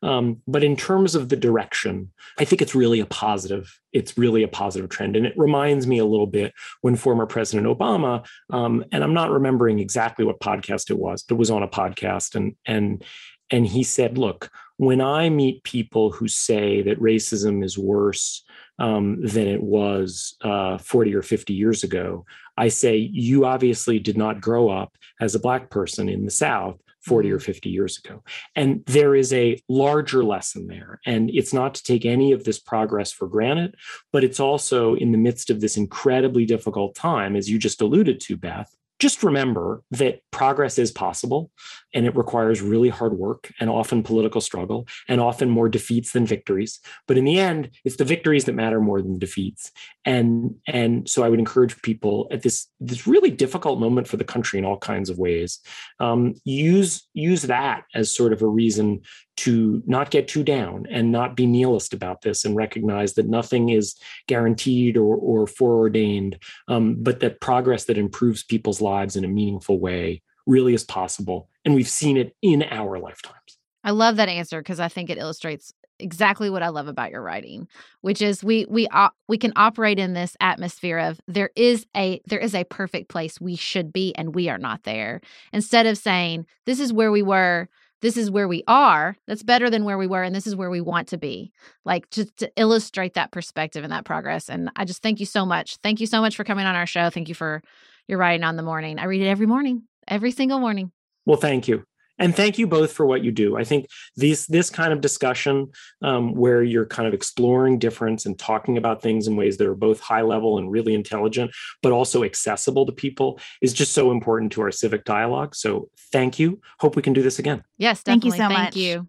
Um, 0.04 0.44
but 0.48 0.64
in 0.64 0.76
terms 0.76 1.16
of 1.16 1.30
the 1.30 1.36
direction, 1.36 2.12
I 2.38 2.46
think 2.46 2.62
it's 2.62 2.76
really 2.76 3.00
a 3.00 3.08
positive. 3.08 3.80
It's 3.94 4.16
really 4.16 4.44
a 4.44 4.48
positive 4.48 4.90
trend, 4.90 5.16
and 5.16 5.26
it 5.26 5.34
reminds 5.36 5.88
me 5.88 5.98
a 5.98 6.06
little 6.06 6.28
bit 6.28 6.54
when 6.82 6.96
former 6.96 7.26
President 7.26 7.66
Obama, 7.66 8.24
um, 8.52 8.86
and 8.92 9.04
I'm 9.04 9.16
not 9.16 9.32
remembering 9.32 9.80
exactly 9.80 10.24
what 10.24 10.40
podcast 10.40 10.92
it 10.92 11.00
was, 11.00 11.24
but 11.24 11.36
it 11.36 11.40
was 11.40 11.50
on 11.50 11.64
a 11.64 11.68
podcast, 11.68 12.36
and 12.36 12.56
and 12.68 13.04
and 13.50 13.66
he 13.66 13.82
said, 13.82 14.20
"Look, 14.20 14.52
when 14.78 15.02
I 15.02 15.30
meet 15.30 15.64
people 15.64 16.12
who 16.12 16.28
say 16.28 16.82
that 16.82 17.00
racism 17.00 17.64
is 17.64 17.78
worse 17.78 18.44
um, 18.78 19.26
than 19.26 19.48
it 19.48 19.64
was 19.64 20.36
uh, 20.42 20.78
40 20.78 21.16
or 21.16 21.22
50 21.22 21.54
years 21.54 21.84
ago, 21.84 22.26
I 22.58 22.68
say, 22.70 22.98
you 22.98 23.46
obviously 23.46 24.00
did 24.00 24.18
not 24.18 24.42
grow 24.42 24.70
up 24.70 24.98
as 25.20 25.36
a 25.36 25.40
Black 25.40 25.70
person 25.70 26.10
in 26.10 26.26
the 26.26 26.32
South 26.32 26.82
40 27.02 27.32
or 27.32 27.40
50 27.40 27.70
years 27.70 28.00
ago. 28.04 28.24
And 28.56 28.84
there 28.86 29.16
is 29.16 29.32
a 29.32 29.62
larger 29.70 30.24
lesson 30.24 30.68
there. 30.68 31.00
And 31.06 31.30
it's 31.30 31.54
not 31.54 31.76
to 31.76 31.84
take 31.84 32.06
any 32.06 32.32
of 32.32 32.44
this 32.44 32.60
progress 32.60 33.12
for 33.12 33.28
granted, 33.28 33.76
but 34.12 34.24
it's 34.24 34.40
also 34.40 34.96
in 34.96 35.12
the 35.12 35.18
midst 35.18 35.50
of 35.50 35.62
this 35.62 35.78
incredibly 35.78 36.46
difficult 36.46 36.96
time, 36.96 37.36
as 37.36 37.50
you 37.50 37.60
just 37.60 37.82
alluded 37.82 38.20
to, 38.22 38.38
Beth. 38.38 38.76
Just 39.00 39.24
remember 39.24 39.84
that 39.92 40.22
progress 40.32 40.80
is 40.80 40.92
possible 40.92 41.52
and 41.94 42.06
it 42.06 42.16
requires 42.16 42.62
really 42.62 42.90
hard 42.90 43.14
work 43.18 43.52
and 43.60 43.70
often 43.70 44.04
political 44.04 44.40
struggle 44.40 44.88
and 45.10 45.20
often 45.20 45.50
more 45.50 45.68
defeats 45.68 46.14
than 46.14 46.26
victories. 46.26 46.80
But 47.08 47.18
in 47.18 47.26
the 47.26 47.40
end, 47.40 47.72
it's 47.84 47.98
the 47.98 48.06
victories 48.06 48.46
that 48.46 48.54
matter 48.54 48.80
more 48.80 49.02
than 49.02 49.20
defeats. 49.20 49.72
And, 50.06 50.56
and 50.68 51.10
so 51.10 51.24
I 51.24 51.30
would 51.30 51.40
encourage 51.40 51.82
people 51.82 52.28
at 52.32 52.42
this, 52.42 52.68
this 52.80 53.06
really 53.06 53.32
difficult 53.32 53.80
moment 53.80 54.08
for 54.08 54.18
the 54.18 54.24
country 54.24 54.60
in 54.60 54.66
all 54.66 54.78
kinds 54.78 55.10
of 55.10 55.18
ways, 55.18 55.60
um, 56.00 56.36
use, 56.46 57.08
use 57.14 57.44
that 57.44 57.84
as 57.94 58.16
sort 58.16 58.34
of 58.34 58.42
a 58.42 58.48
reason 58.48 59.02
to 59.38 59.84
not 59.86 60.12
get 60.12 60.28
too 60.28 60.44
down 60.44 60.86
and 60.90 61.12
not 61.12 61.36
be 61.36 61.46
nihilist 61.46 61.94
about 61.94 62.22
this 62.22 62.46
and 62.46 62.56
recognize 62.56 63.14
that 63.14 63.28
nothing 63.28 63.70
is 63.70 63.96
guaranteed 64.28 64.98
or, 64.98 65.16
or 65.16 65.48
foreordained, 65.48 66.40
um, 66.68 66.96
but 67.00 67.20
that 67.20 67.42
progress 67.42 67.86
that 67.86 67.98
improves 67.98 68.44
people's 68.44 68.82
lives 68.82 69.16
in 69.16 69.26
a 69.26 69.30
meaningful 69.30 69.80
way 69.80 70.22
really 70.48 70.74
is 70.74 70.84
possible. 70.84 71.50
And 71.64 71.74
we've 71.74 71.90
seen 71.90 72.18
it 72.18 72.36
in 72.42 72.64
our 72.64 73.00
lifetimes. 73.00 73.58
I 73.84 73.92
love 73.92 74.16
that 74.16 74.30
answer 74.30 74.62
because 74.62 74.80
I 74.80 74.88
think 74.88 75.10
it 75.10 75.18
illustrates 75.18 75.74
exactly 76.00 76.50
what 76.50 76.64
I 76.64 76.70
love 76.70 76.88
about 76.88 77.12
your 77.12 77.22
writing, 77.22 77.68
which 78.02 78.22
is 78.22 78.44
we 78.44 78.66
we 78.70 78.88
uh, 78.88 79.10
we 79.28 79.38
can 79.38 79.54
operate 79.56 80.00
in 80.00 80.14
this 80.14 80.36
atmosphere 80.40 80.98
of 80.98 81.20
there 81.28 81.52
is 81.56 81.86
a 81.96 82.22
there 82.28 82.40
is 82.40 82.56
a 82.56 82.66
perfect 82.66 83.10
place 83.10 83.40
we 83.40 83.56
should 83.56 83.94
be 83.94 84.14
and 84.16 84.36
we 84.36 84.50
are 84.50 84.58
not 84.58 84.84
there. 84.84 85.22
Instead 85.54 85.86
of 85.86 85.98
saying 85.98 86.46
this 86.66 86.80
is 86.80 86.92
where 86.92 87.12
we 87.12 87.22
were, 87.22 87.70
this 88.06 88.18
is 88.18 88.30
where 88.30 88.48
we 88.48 88.64
are. 88.68 89.18
That's 89.26 89.42
better 89.42 89.68
than 89.68 89.84
where 89.84 89.98
we 89.98 90.06
were. 90.06 90.22
And 90.22 90.36
this 90.36 90.46
is 90.46 90.56
where 90.56 90.70
we 90.70 90.80
want 90.80 91.08
to 91.08 91.18
be. 91.18 91.52
Like 91.86 92.08
just 92.12 92.38
to 92.38 92.52
illustrate 92.56 93.16
that 93.16 93.32
perspective 93.32 93.84
and 93.84 93.92
that 93.92 94.06
progress. 94.06 94.48
And 94.48 94.70
I 94.76 94.86
just 94.86 95.02
thank 95.02 95.20
you 95.20 95.26
so 95.26 95.44
much. 95.44 95.78
Thank 95.78 96.00
you 96.00 96.06
so 96.06 96.22
much 96.22 96.36
for 96.36 96.44
coming 96.44 96.68
on 96.68 96.76
our 96.76 96.86
show. 96.86 97.10
Thank 97.10 97.30
you 97.30 97.34
for 97.34 97.64
your 98.08 98.20
writing 98.20 98.44
on 98.44 98.58
the 98.58 98.62
morning. 98.62 99.00
I 99.00 99.06
read 99.06 99.24
it 99.24 99.28
every 99.28 99.48
morning, 99.48 99.88
every 100.08 100.30
single 100.30 100.60
morning. 100.60 100.92
Well, 101.26 101.38
thank 101.38 101.68
you 101.68 101.84
and 102.20 102.36
thank 102.36 102.58
you 102.58 102.68
both 102.68 102.92
for 102.92 103.06
what 103.06 103.24
you 103.24 103.32
do 103.32 103.58
i 103.58 103.64
think 103.64 103.88
these 104.16 104.48
this 104.48 104.70
kind 104.70 104.94
of 104.94 105.02
discussion 105.02 105.68
um, 106.02 106.34
where 106.34 106.64
you're 106.64 106.86
kind 106.86 107.08
of 107.08 107.14
exploring 107.14 107.80
difference 107.80 108.26
and 108.26 108.38
talking 108.38 108.78
about 108.78 109.02
things 109.02 109.28
in 109.28 109.36
ways 109.36 109.58
that 109.58 109.68
are 109.68 109.76
both 109.76 110.00
high 110.00 110.22
level 110.22 110.58
and 110.58 110.72
really 110.72 110.94
intelligent 110.94 111.52
but 111.82 111.92
also 111.92 112.24
accessible 112.24 112.86
to 112.86 112.92
people 112.92 113.40
is 113.62 113.74
just 113.74 113.94
so 113.94 114.12
important 114.12 114.52
to 114.52 114.62
our 114.62 114.72
civic 114.72 115.04
dialogue 115.06 115.56
so 115.56 115.90
thank 116.12 116.40
you 116.40 116.60
hope 116.80 116.96
we 116.96 117.02
can 117.02 117.14
do 117.14 117.22
this 117.22 117.40
again 117.40 117.64
yes 117.78 118.04
definitely. 118.04 118.32
thank 118.32 118.34
you 118.34 118.44
so 118.44 118.50
much. 118.50 118.74
thank 118.74 118.76
much 118.76 118.76
you 118.76 119.08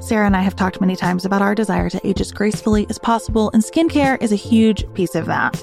Sarah 0.00 0.24
and 0.24 0.34
I 0.34 0.40
have 0.40 0.56
talked 0.56 0.80
many 0.80 0.96
times 0.96 1.26
about 1.26 1.42
our 1.42 1.54
desire 1.54 1.90
to 1.90 2.06
age 2.06 2.22
as 2.22 2.32
gracefully 2.32 2.86
as 2.88 2.98
possible, 2.98 3.50
and 3.52 3.62
skincare 3.62 4.20
is 4.22 4.32
a 4.32 4.36
huge 4.36 4.90
piece 4.94 5.14
of 5.14 5.26
that. 5.26 5.62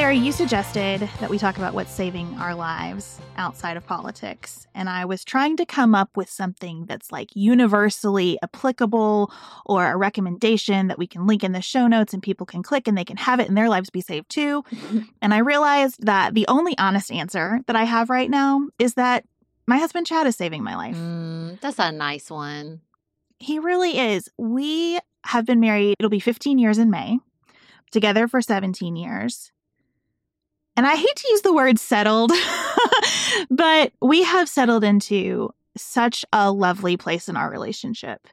Sarah, 0.00 0.14
you 0.14 0.32
suggested 0.32 1.10
that 1.20 1.28
we 1.28 1.36
talk 1.36 1.58
about 1.58 1.74
what's 1.74 1.92
saving 1.92 2.34
our 2.38 2.54
lives 2.54 3.20
outside 3.36 3.76
of 3.76 3.86
politics. 3.86 4.66
And 4.74 4.88
I 4.88 5.04
was 5.04 5.26
trying 5.26 5.58
to 5.58 5.66
come 5.66 5.94
up 5.94 6.16
with 6.16 6.30
something 6.30 6.86
that's 6.86 7.12
like 7.12 7.28
universally 7.34 8.38
applicable 8.42 9.30
or 9.66 9.92
a 9.92 9.98
recommendation 9.98 10.86
that 10.86 10.96
we 10.96 11.06
can 11.06 11.26
link 11.26 11.44
in 11.44 11.52
the 11.52 11.60
show 11.60 11.86
notes 11.86 12.14
and 12.14 12.22
people 12.22 12.46
can 12.46 12.62
click 12.62 12.88
and 12.88 12.96
they 12.96 13.04
can 13.04 13.18
have 13.18 13.40
it 13.40 13.48
and 13.48 13.58
their 13.58 13.68
lives 13.68 13.90
be 13.90 14.00
saved 14.00 14.30
too. 14.30 14.64
and 15.20 15.34
I 15.34 15.38
realized 15.40 16.06
that 16.06 16.32
the 16.32 16.46
only 16.48 16.78
honest 16.78 17.12
answer 17.12 17.60
that 17.66 17.76
I 17.76 17.84
have 17.84 18.08
right 18.08 18.30
now 18.30 18.68
is 18.78 18.94
that 18.94 19.26
my 19.66 19.76
husband 19.76 20.06
Chad 20.06 20.26
is 20.26 20.34
saving 20.34 20.64
my 20.64 20.76
life. 20.76 20.96
Mm, 20.96 21.60
that's 21.60 21.78
a 21.78 21.92
nice 21.92 22.30
one. 22.30 22.80
He 23.38 23.58
really 23.58 23.98
is. 23.98 24.30
We 24.38 24.98
have 25.24 25.44
been 25.44 25.60
married, 25.60 25.96
it'll 25.98 26.08
be 26.08 26.20
15 26.20 26.58
years 26.58 26.78
in 26.78 26.88
May, 26.90 27.18
together 27.90 28.28
for 28.28 28.40
17 28.40 28.96
years 28.96 29.52
and 30.80 30.86
I 30.86 30.96
hate 30.96 31.14
to 31.14 31.28
use 31.28 31.42
the 31.42 31.52
word 31.52 31.78
settled, 31.78 32.32
but 33.50 33.92
we 34.00 34.22
have 34.22 34.48
settled 34.48 34.82
into 34.82 35.50
such 35.76 36.24
a 36.32 36.50
lovely 36.50 36.96
place 36.96 37.28
in 37.28 37.36
our 37.36 37.50
relationship. 37.50 38.26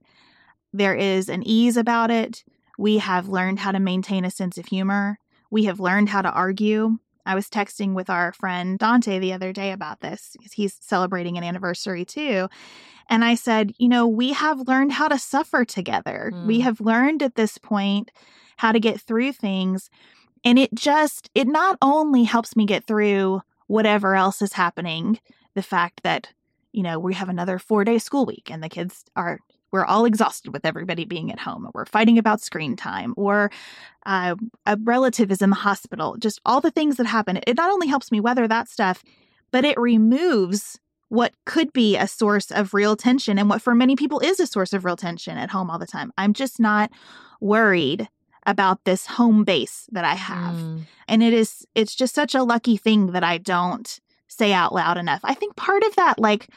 There 0.71 0.95
is 0.95 1.27
an 1.27 1.43
ease 1.45 1.75
about 1.75 2.09
it. 2.09 2.45
We 2.77 2.99
have 2.99 3.27
learned 3.27 3.59
how 3.59 3.73
to 3.73 3.81
maintain 3.81 4.23
a 4.23 4.31
sense 4.31 4.57
of 4.57 4.67
humor. 4.67 5.19
We 5.51 5.65
have 5.65 5.81
learned 5.81 6.07
how 6.07 6.21
to 6.21 6.31
argue. 6.31 6.99
I 7.25 7.35
was 7.35 7.49
texting 7.49 7.93
with 7.93 8.09
our 8.09 8.31
friend 8.31 8.79
Dante 8.79 9.19
the 9.19 9.33
other 9.33 9.51
day 9.51 9.73
about 9.73 9.99
this 9.99 10.29
because 10.31 10.53
he's 10.53 10.77
celebrating 10.79 11.37
an 11.37 11.43
anniversary 11.43 12.05
too. 12.05 12.47
And 13.09 13.25
I 13.25 13.35
said, 13.35 13.73
you 13.77 13.89
know, 13.89 14.07
we 14.07 14.31
have 14.31 14.69
learned 14.69 14.93
how 14.93 15.09
to 15.09 15.19
suffer 15.19 15.65
together. 15.65 16.31
We 16.45 16.59
Mm. 16.59 16.63
have 16.63 16.79
learned 16.79 17.21
at 17.21 17.35
this 17.35 17.57
point 17.57 18.09
how 18.55 18.71
to 18.71 18.79
get 18.79 19.01
through 19.01 19.33
things. 19.33 19.89
And 20.47 20.57
it 20.57 20.73
just, 20.73 21.29
it 21.35 21.45
not 21.45 21.77
only 21.81 22.23
helps 22.23 22.55
me 22.55 22.65
get 22.65 22.87
through 22.87 23.41
whatever 23.67 24.15
else 24.15 24.41
is 24.41 24.53
happening, 24.53 25.19
the 25.55 25.61
fact 25.61 26.03
that, 26.03 26.31
you 26.71 26.83
know, 26.83 26.99
we 26.99 27.15
have 27.15 27.27
another 27.27 27.59
four 27.59 27.83
day 27.83 27.97
school 27.97 28.25
week 28.25 28.49
and 28.49 28.63
the 28.63 28.69
kids 28.69 29.03
are, 29.17 29.39
we're 29.73 29.83
all 29.83 30.05
exhausted 30.05 30.53
with 30.53 30.65
everybody 30.65 31.03
being 31.03 31.33
at 31.33 31.39
home, 31.39 31.65
or 31.65 31.71
we're 31.73 31.85
fighting 31.85 32.17
about 32.17 32.39
screen 32.39 32.77
time, 32.77 33.13
or 33.17 33.51
uh, 34.05 34.35
a 34.65 34.77
relative 34.83 35.31
is 35.31 35.41
in 35.41 35.49
the 35.49 35.57
hospital, 35.57 36.15
just 36.17 36.39
all 36.45 36.61
the 36.61 36.71
things 36.71 36.95
that 36.95 37.07
happen. 37.07 37.41
It 37.45 37.57
not 37.57 37.69
only 37.69 37.87
helps 37.87 38.09
me 38.09 38.21
weather 38.21 38.47
that 38.47 38.69
stuff, 38.69 39.03
but 39.51 39.65
it 39.65 39.77
removes 39.77 40.79
what 41.09 41.33
could 41.43 41.73
be 41.73 41.97
a 41.97 42.07
source 42.07 42.51
of 42.51 42.73
real 42.73 42.95
tension 42.95 43.37
and 43.37 43.49
what 43.49 43.61
for 43.61 43.75
many 43.75 43.97
people 43.97 44.21
is 44.21 44.39
a 44.39 44.47
source 44.47 44.71
of 44.71 44.85
real 44.85 44.95
tension 44.95 45.37
at 45.37 45.49
home 45.49 45.69
all 45.69 45.77
the 45.77 45.85
time. 45.85 46.13
I'm 46.17 46.31
just 46.31 46.57
not 46.57 46.89
worried 47.41 48.07
about 48.47 48.83
this 48.85 49.05
home 49.05 49.43
base 49.43 49.87
that 49.91 50.05
I 50.05 50.15
have. 50.15 50.55
Mm. 50.55 50.87
And 51.07 51.21
it 51.21 51.33
is 51.33 51.67
it's 51.75 51.93
just 51.93 52.15
such 52.15 52.33
a 52.33 52.43
lucky 52.43 52.77
thing 52.77 53.07
that 53.11 53.23
I 53.23 53.37
don't 53.37 53.99
say 54.27 54.53
out 54.53 54.73
loud 54.73 54.97
enough. 54.97 55.19
I 55.23 55.35
think 55.35 55.55
part 55.55 55.83
of 55.83 55.95
that 55.97 56.17
like 56.17 56.47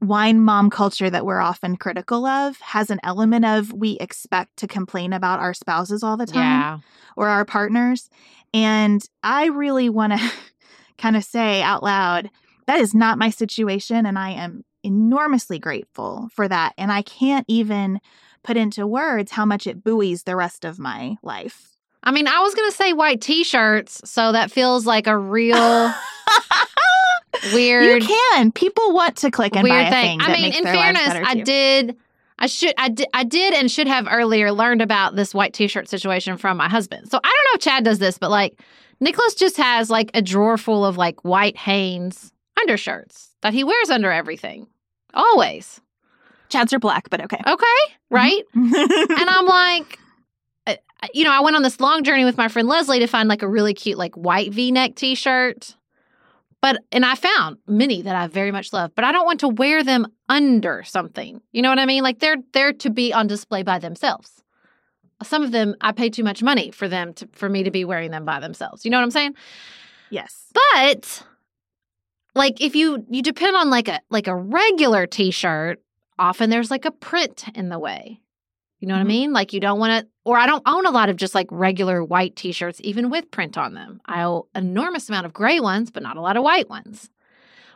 wine 0.00 0.40
mom 0.40 0.68
culture 0.68 1.08
that 1.08 1.24
we're 1.24 1.40
often 1.40 1.76
critical 1.76 2.26
of 2.26 2.58
has 2.60 2.90
an 2.90 3.00
element 3.02 3.44
of 3.44 3.72
we 3.72 3.92
expect 3.98 4.56
to 4.58 4.66
complain 4.66 5.12
about 5.12 5.40
our 5.40 5.54
spouses 5.54 6.02
all 6.02 6.16
the 6.16 6.26
time 6.26 6.42
Yeah. 6.42 6.78
or 7.16 7.28
our 7.28 7.44
partners. 7.44 8.10
And 8.52 9.04
I 9.22 9.46
really 9.46 9.88
want 9.88 10.12
to 10.12 10.32
kind 10.98 11.16
of 11.16 11.24
say 11.24 11.62
out 11.62 11.82
loud, 11.82 12.30
that 12.66 12.80
is 12.80 12.94
not 12.94 13.18
my 13.18 13.30
situation. 13.30 14.04
And 14.04 14.18
I 14.18 14.30
am 14.30 14.64
enormously 14.82 15.58
grateful 15.58 16.28
for 16.34 16.48
that. 16.48 16.74
And 16.76 16.90
I 16.90 17.02
can't 17.02 17.44
even 17.48 18.00
put 18.44 18.56
into 18.56 18.86
words 18.86 19.32
how 19.32 19.44
much 19.44 19.66
it 19.66 19.82
buoys 19.84 20.24
the 20.24 20.36
rest 20.36 20.64
of 20.64 20.78
my 20.78 21.16
life. 21.22 21.68
I 22.02 22.10
mean, 22.10 22.26
I 22.26 22.40
was 22.40 22.54
gonna 22.54 22.72
say 22.72 22.92
white 22.92 23.20
t-shirts, 23.20 24.00
so 24.10 24.32
that 24.32 24.50
feels 24.50 24.86
like 24.86 25.06
a 25.06 25.16
real 25.16 25.92
weird 27.54 28.02
You 28.02 28.08
can. 28.08 28.52
People 28.52 28.92
want 28.92 29.16
to 29.18 29.30
click 29.30 29.54
and 29.56 29.66
buy 29.66 29.74
weird 29.74 29.86
a 29.86 29.90
thing. 29.90 30.20
thing. 30.20 30.28
I 30.28 30.32
mean, 30.32 30.52
in 30.52 30.64
fairness, 30.64 31.08
I 31.08 31.34
too. 31.34 31.44
did. 31.44 31.96
I 32.38 32.46
should. 32.46 32.74
I 32.76 32.88
did. 32.88 33.06
I 33.14 33.24
did 33.24 33.54
and 33.54 33.70
should 33.70 33.86
have 33.86 34.08
earlier 34.10 34.50
learned 34.52 34.82
about 34.82 35.14
this 35.14 35.32
white 35.34 35.52
T-shirt 35.54 35.88
situation 35.88 36.36
from 36.38 36.56
my 36.56 36.68
husband. 36.68 37.10
So 37.10 37.18
I 37.22 37.28
don't 37.28 37.44
know 37.52 37.56
if 37.56 37.60
Chad 37.60 37.84
does 37.84 37.98
this, 38.00 38.18
but 38.18 38.30
like 38.30 38.60
Nicholas 39.00 39.34
just 39.34 39.56
has 39.56 39.90
like 39.90 40.10
a 40.14 40.22
drawer 40.22 40.58
full 40.58 40.84
of 40.84 40.96
like 40.96 41.24
white 41.24 41.56
Hanes 41.56 42.32
undershirts 42.60 43.30
that 43.42 43.52
he 43.54 43.62
wears 43.64 43.90
under 43.90 44.10
everything, 44.10 44.66
always. 45.14 45.80
Chads 46.52 46.72
are 46.72 46.78
black, 46.78 47.08
but 47.10 47.22
okay. 47.22 47.40
Okay, 47.46 47.64
right? 48.10 48.42
and 48.54 48.74
and 48.74 49.30
I'm 49.30 49.46
like, 49.46 49.98
uh, 50.66 50.74
you 51.14 51.24
know, 51.24 51.32
I 51.32 51.40
went 51.40 51.56
on 51.56 51.62
this 51.62 51.80
long 51.80 52.04
journey 52.04 52.24
with 52.24 52.36
my 52.36 52.48
friend 52.48 52.68
Leslie 52.68 53.00
to 53.00 53.06
find 53.06 53.28
like 53.28 53.42
a 53.42 53.48
really 53.48 53.74
cute, 53.74 53.98
like 53.98 54.14
white 54.14 54.52
v 54.52 54.70
neck 54.70 54.94
t 54.94 55.14
shirt. 55.14 55.76
But, 56.60 56.80
and 56.92 57.04
I 57.04 57.16
found 57.16 57.56
many 57.66 58.02
that 58.02 58.14
I 58.14 58.28
very 58.28 58.52
much 58.52 58.72
love, 58.72 58.92
but 58.94 59.04
I 59.04 59.10
don't 59.10 59.26
want 59.26 59.40
to 59.40 59.48
wear 59.48 59.82
them 59.82 60.06
under 60.28 60.84
something. 60.84 61.40
You 61.50 61.60
know 61.60 61.70
what 61.70 61.80
I 61.80 61.86
mean? 61.86 62.04
Like 62.04 62.20
they're 62.20 62.36
there 62.52 62.72
to 62.72 62.90
be 62.90 63.12
on 63.12 63.26
display 63.26 63.64
by 63.64 63.80
themselves. 63.80 64.44
Some 65.24 65.42
of 65.42 65.50
them, 65.50 65.74
I 65.80 65.90
pay 65.90 66.08
too 66.08 66.22
much 66.22 66.40
money 66.40 66.70
for 66.70 66.86
them 66.86 67.14
to, 67.14 67.28
for 67.32 67.48
me 67.48 67.64
to 67.64 67.72
be 67.72 67.84
wearing 67.84 68.12
them 68.12 68.24
by 68.24 68.38
themselves. 68.38 68.84
You 68.84 68.92
know 68.92 68.98
what 68.98 69.04
I'm 69.04 69.10
saying? 69.10 69.34
yes. 70.10 70.52
But 70.54 71.24
like 72.34 72.60
if 72.60 72.74
you 72.74 73.04
you 73.10 73.22
depend 73.22 73.56
on 73.56 73.68
like 73.70 73.88
a 73.88 74.00
like 74.10 74.26
a 74.26 74.34
regular 74.34 75.06
t-shirt, 75.06 75.80
often 76.22 76.50
there's 76.50 76.70
like 76.70 76.84
a 76.84 76.90
print 76.90 77.44
in 77.54 77.68
the 77.68 77.78
way. 77.78 78.20
You 78.78 78.88
know 78.88 78.94
what 78.94 79.00
I 79.00 79.04
Mhm. 79.04 79.06
mean? 79.08 79.32
Like 79.32 79.52
you 79.52 79.60
don't 79.60 79.78
want 79.78 80.04
to 80.04 80.08
or 80.24 80.38
I 80.38 80.46
don't 80.46 80.62
own 80.66 80.86
a 80.86 80.90
lot 80.90 81.08
of 81.08 81.16
just 81.16 81.34
like 81.34 81.48
regular 81.50 82.02
white 82.04 82.36
t-shirts 82.36 82.80
even 82.84 83.10
with 83.10 83.30
print 83.30 83.58
on 83.58 83.74
them. 83.74 84.00
I 84.06 84.22
own 84.22 84.42
an 84.54 84.64
enormous 84.66 85.08
amount 85.08 85.26
of 85.26 85.32
gray 85.32 85.58
ones, 85.60 85.90
but 85.90 86.02
not 86.02 86.16
a 86.16 86.20
lot 86.20 86.36
of 86.36 86.42
white 86.44 86.68
ones. 86.68 87.10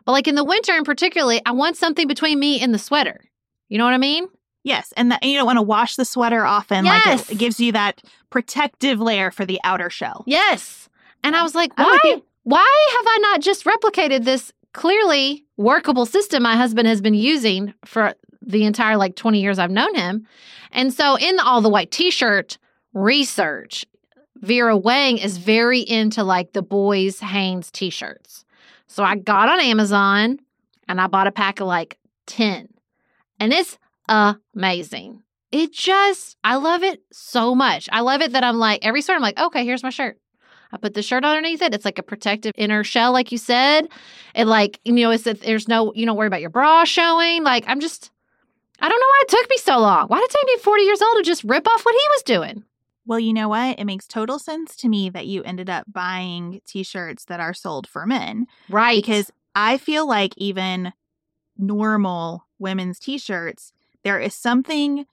But 0.04 0.12
like 0.12 0.28
in 0.28 0.36
the 0.36 0.44
winter 0.44 0.74
in 0.76 0.84
particularly, 0.84 1.40
I 1.44 1.50
want 1.52 1.76
something 1.76 2.06
between 2.06 2.38
me 2.38 2.60
and 2.60 2.72
the 2.72 2.78
sweater. 2.78 3.20
You 3.68 3.78
know 3.78 3.84
what 3.84 3.94
I 3.94 3.98
mean? 3.98 4.28
Yes. 4.62 4.92
And 4.96 5.10
that, 5.12 5.24
you 5.24 5.36
don't 5.36 5.46
want 5.46 5.58
to 5.58 5.62
wash 5.62 5.96
the 5.96 6.04
sweater 6.04 6.44
often. 6.44 6.84
Like 6.84 7.04
Yes. 7.06 7.28
it, 7.28 7.32
it 7.34 7.38
gives 7.38 7.58
you 7.60 7.72
that 7.72 8.02
protective 8.30 9.00
layer 9.00 9.30
for 9.30 9.44
the 9.44 9.60
outer 9.64 9.90
shell. 9.90 10.22
Yes. 10.26 10.88
And 11.24 11.34
I 11.36 11.42
was 11.42 11.54
like, 11.54 11.76
why 11.76 11.98
why 12.44 12.86
have 12.98 13.06
I 13.08 13.18
not 13.22 13.40
just 13.40 13.64
replicated 13.64 14.24
this 14.24 14.52
clearly 14.72 15.44
workable 15.56 16.06
system 16.06 16.42
my 16.42 16.54
husband 16.56 16.86
has 16.86 17.00
been 17.00 17.14
using 17.14 17.74
for 17.84 18.14
the 18.46 18.64
entire 18.64 18.96
like 18.96 19.16
20 19.16 19.40
years 19.40 19.58
I've 19.58 19.70
known 19.70 19.94
him? 19.94 20.26
And 20.72 20.92
so 20.92 21.16
in 21.16 21.38
all 21.40 21.60
the 21.60 21.68
white 21.68 21.90
t-shirt 21.90 22.58
research, 22.94 23.84
Vera 24.36 24.76
Wang 24.76 25.18
is 25.18 25.38
very 25.38 25.80
into 25.80 26.22
like 26.22 26.52
the 26.52 26.62
boys 26.62 27.20
Hanes 27.20 27.70
t-shirts. 27.70 28.44
So 28.86 29.02
I 29.02 29.16
got 29.16 29.48
on 29.48 29.60
Amazon 29.60 30.38
and 30.88 31.00
I 31.00 31.06
bought 31.06 31.26
a 31.26 31.32
pack 31.32 31.60
of 31.60 31.66
like 31.66 31.98
10. 32.26 32.68
And 33.40 33.52
it's 33.52 33.78
amazing. 34.08 35.22
It 35.52 35.72
just, 35.72 36.36
I 36.44 36.56
love 36.56 36.82
it 36.82 37.02
so 37.12 37.54
much. 37.54 37.88
I 37.92 38.00
love 38.00 38.20
it 38.20 38.32
that 38.32 38.44
I'm 38.44 38.58
like, 38.58 38.84
every 38.84 39.00
sweater, 39.00 39.16
I'm 39.16 39.22
like, 39.22 39.38
okay, 39.38 39.64
here's 39.64 39.82
my 39.82 39.90
shirt. 39.90 40.18
I 40.72 40.78
put 40.78 40.94
the 40.94 41.02
shirt 41.02 41.24
underneath 41.24 41.62
it. 41.62 41.72
It's 41.74 41.84
like 41.84 41.98
a 41.98 42.02
protective 42.02 42.52
inner 42.56 42.82
shell, 42.84 43.12
like 43.12 43.30
you 43.32 43.38
said. 43.38 43.88
It 44.34 44.46
like, 44.46 44.80
you 44.84 44.92
know, 44.92 45.10
it's 45.10 45.24
that 45.24 45.40
there's 45.40 45.68
no, 45.68 45.92
you 45.94 46.04
don't 46.04 46.16
worry 46.16 46.26
about 46.26 46.40
your 46.40 46.50
bra 46.50 46.84
showing. 46.84 47.44
Like, 47.44 47.64
I'm 47.68 47.80
just, 47.80 48.10
I 48.80 48.88
don't 48.88 48.98
know 49.00 49.06
why 49.06 49.22
it 49.22 49.28
took 49.28 49.50
me 49.50 49.56
so 49.58 49.78
long. 49.78 50.06
Why 50.08 50.18
did 50.18 50.24
it 50.24 50.30
take 50.30 50.46
me 50.56 50.62
40 50.62 50.82
years 50.82 51.02
old 51.02 51.16
to 51.16 51.22
just 51.22 51.44
rip 51.44 51.66
off 51.66 51.84
what 51.84 51.94
he 51.94 52.08
was 52.10 52.22
doing? 52.22 52.64
Well, 53.06 53.20
you 53.20 53.32
know 53.32 53.48
what? 53.48 53.78
It 53.78 53.84
makes 53.84 54.06
total 54.06 54.38
sense 54.38 54.74
to 54.76 54.88
me 54.88 55.08
that 55.10 55.26
you 55.26 55.42
ended 55.44 55.70
up 55.70 55.86
buying 55.90 56.60
t 56.66 56.82
shirts 56.82 57.24
that 57.26 57.40
are 57.40 57.54
sold 57.54 57.86
for 57.88 58.04
men 58.06 58.46
Right. 58.68 58.96
because 59.02 59.30
I 59.54 59.78
feel 59.78 60.06
like 60.08 60.34
even 60.36 60.92
normal 61.56 62.46
women's 62.58 62.98
t 62.98 63.18
shirts, 63.18 63.72
there 64.02 64.18
is 64.18 64.34
something, 64.34 65.06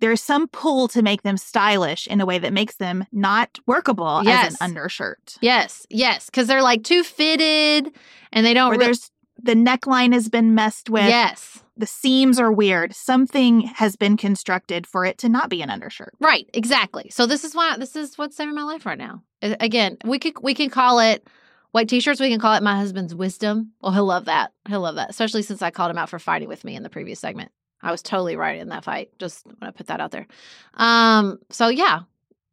there's 0.00 0.22
some 0.22 0.48
pull 0.48 0.88
to 0.88 1.02
make 1.02 1.22
them 1.22 1.36
stylish 1.36 2.06
in 2.06 2.20
a 2.20 2.26
way 2.26 2.38
that 2.38 2.52
makes 2.52 2.76
them 2.76 3.06
not 3.12 3.58
workable 3.66 4.22
Yes. 4.24 4.48
as 4.48 4.60
an 4.60 4.64
undershirt. 4.70 5.36
yes, 5.40 5.86
yes, 5.90 6.26
because 6.26 6.46
they're 6.46 6.62
like 6.62 6.82
too 6.84 7.02
fitted 7.04 7.92
and 8.32 8.44
they 8.44 8.54
don't 8.54 8.68
Or 8.68 8.72
really. 8.72 8.84
there's 8.86 9.10
the 9.42 9.54
neckline 9.54 10.12
has 10.12 10.28
been 10.28 10.54
messed 10.54 10.90
with. 10.90 11.06
Yes. 11.06 11.62
The 11.80 11.86
seams 11.86 12.38
are 12.38 12.52
weird. 12.52 12.94
Something 12.94 13.62
has 13.62 13.96
been 13.96 14.18
constructed 14.18 14.86
for 14.86 15.06
it 15.06 15.16
to 15.18 15.30
not 15.30 15.48
be 15.48 15.62
an 15.62 15.70
undershirt. 15.70 16.12
Right, 16.20 16.46
exactly. 16.52 17.08
So 17.08 17.24
this 17.24 17.42
is 17.42 17.54
why 17.54 17.78
this 17.78 17.96
is 17.96 18.18
what's 18.18 18.36
saving 18.36 18.54
my 18.54 18.64
life 18.64 18.84
right 18.84 18.98
now. 18.98 19.22
Again, 19.40 19.96
we 20.04 20.18
could 20.18 20.34
we 20.42 20.52
can 20.52 20.68
call 20.68 20.98
it 20.98 21.26
white 21.70 21.88
t-shirts. 21.88 22.20
We 22.20 22.28
can 22.28 22.38
call 22.38 22.54
it 22.54 22.62
my 22.62 22.76
husband's 22.76 23.14
wisdom. 23.14 23.72
Well, 23.80 23.92
he'll 23.92 24.04
love 24.04 24.26
that. 24.26 24.52
He'll 24.68 24.82
love 24.82 24.96
that, 24.96 25.08
especially 25.08 25.40
since 25.40 25.62
I 25.62 25.70
called 25.70 25.90
him 25.90 25.96
out 25.96 26.10
for 26.10 26.18
fighting 26.18 26.48
with 26.48 26.64
me 26.64 26.76
in 26.76 26.82
the 26.82 26.90
previous 26.90 27.18
segment. 27.18 27.50
I 27.80 27.90
was 27.90 28.02
totally 28.02 28.36
right 28.36 28.60
in 28.60 28.68
that 28.68 28.84
fight. 28.84 29.18
Just 29.18 29.46
want 29.46 29.60
to 29.60 29.72
put 29.72 29.86
that 29.86 30.00
out 30.00 30.10
there. 30.10 30.26
Um. 30.74 31.38
So 31.48 31.68
yeah, 31.68 32.00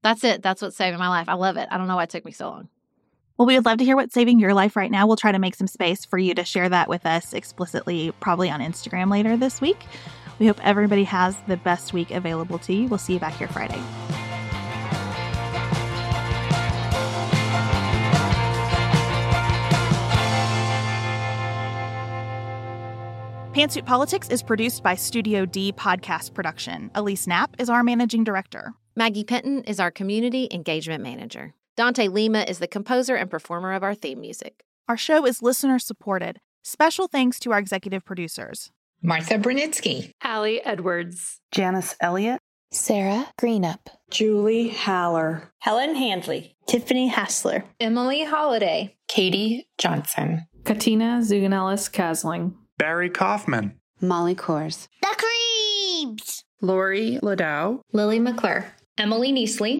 that's 0.03 0.23
it. 0.23 0.41
That's 0.41 0.61
what's 0.61 0.77
saving 0.77 0.99
my 0.99 1.10
life. 1.10 1.27
I 1.27 1.34
love 1.34 1.57
it. 1.57 1.68
I 1.69 1.77
don't 1.77 1.89
know 1.89 1.97
why 1.97 2.03
it 2.03 2.10
took 2.11 2.23
me 2.23 2.31
so 2.31 2.49
long. 2.49 2.69
Well, 3.38 3.45
we 3.45 3.53
would 3.53 3.65
love 3.65 3.77
to 3.77 3.85
hear 3.85 3.95
what's 3.95 4.15
saving 4.15 4.39
your 4.39 4.55
life 4.55 4.76
right 4.76 4.89
now. 4.89 5.05
We'll 5.05 5.15
try 5.15 5.31
to 5.31 5.38
make 5.38 5.53
some 5.53 5.68
space 5.68 6.05
for 6.05 6.18
you 6.18 6.34
to 6.34 6.43
share 6.43 6.69
that 6.69 6.89
with 6.89 7.05
us 7.05 7.34
explicitly, 7.34 8.11
probably 8.19 8.49
on 8.49 8.61
Instagram 8.61 9.11
later 9.11 9.38
this 9.38 9.61
week. 9.61 9.77
We 10.39 10.47
hope 10.47 10.59
everybody 10.65 11.03
has 11.03 11.38
the 11.47 11.57
best 11.57 11.93
week 11.93 12.09
available 12.09 12.57
to 12.59 12.73
you. 12.73 12.88
We'll 12.88 12.97
see 12.97 13.14
you 13.14 13.19
back 13.19 13.35
here 13.35 13.47
Friday. 13.47 13.81
Pantsuit 23.53 23.85
Politics 23.85 24.30
is 24.30 24.43
produced 24.43 24.81
by 24.81 24.95
Studio 24.95 25.45
D 25.45 25.72
Podcast 25.73 26.34
Production. 26.34 26.91
Elise 26.95 27.27
Knapp 27.27 27.55
is 27.59 27.69
our 27.69 27.84
managing 27.84 28.23
director. 28.23 28.73
Maggie 28.95 29.23
Penton 29.23 29.64
is 29.65 29.80
our 29.80 29.91
community 29.91 30.47
engagement 30.51 31.03
manager. 31.03 31.53
Dante 31.77 32.07
Lima 32.07 32.39
is 32.39 32.57
the 32.57 32.67
composer 32.67 33.13
and 33.13 33.29
performer 33.29 33.71
of 33.73 33.83
our 33.83 33.93
theme 33.93 34.19
music. 34.19 34.63
Our 34.89 34.97
show 34.97 35.27
is 35.27 35.43
listener 35.43 35.77
supported. 35.77 36.39
Special 36.63 37.07
thanks 37.07 37.39
to 37.41 37.51
our 37.51 37.59
executive 37.59 38.03
producers. 38.03 38.71
Martha 39.03 39.35
Brunitsky. 39.35 40.09
Allie 40.23 40.59
Edwards. 40.65 41.39
Janice 41.51 41.95
Elliott, 42.01 42.39
Sarah 42.71 43.27
Greenup, 43.39 43.77
Julie 44.09 44.69
Haller, 44.69 45.51
Helen 45.59 45.93
Handley, 45.93 46.55
Tiffany 46.65 47.09
Hassler, 47.09 47.63
Emily 47.79 48.23
Holiday, 48.23 48.95
Katie 49.07 49.67
Johnson, 49.77 50.47
Katina 50.63 51.19
Zuganellis 51.21 51.91
Kasling, 51.91 52.55
Barry 52.79 53.11
Kaufman, 53.11 53.77
Molly 54.01 54.33
Kors, 54.33 54.87
The 55.03 55.15
Creeps, 55.15 56.43
Lori 56.59 57.19
Ladow, 57.21 57.81
Lily 57.93 58.17
McClure, 58.17 58.65
Emily 58.97 59.31
Neasley, 59.31 59.77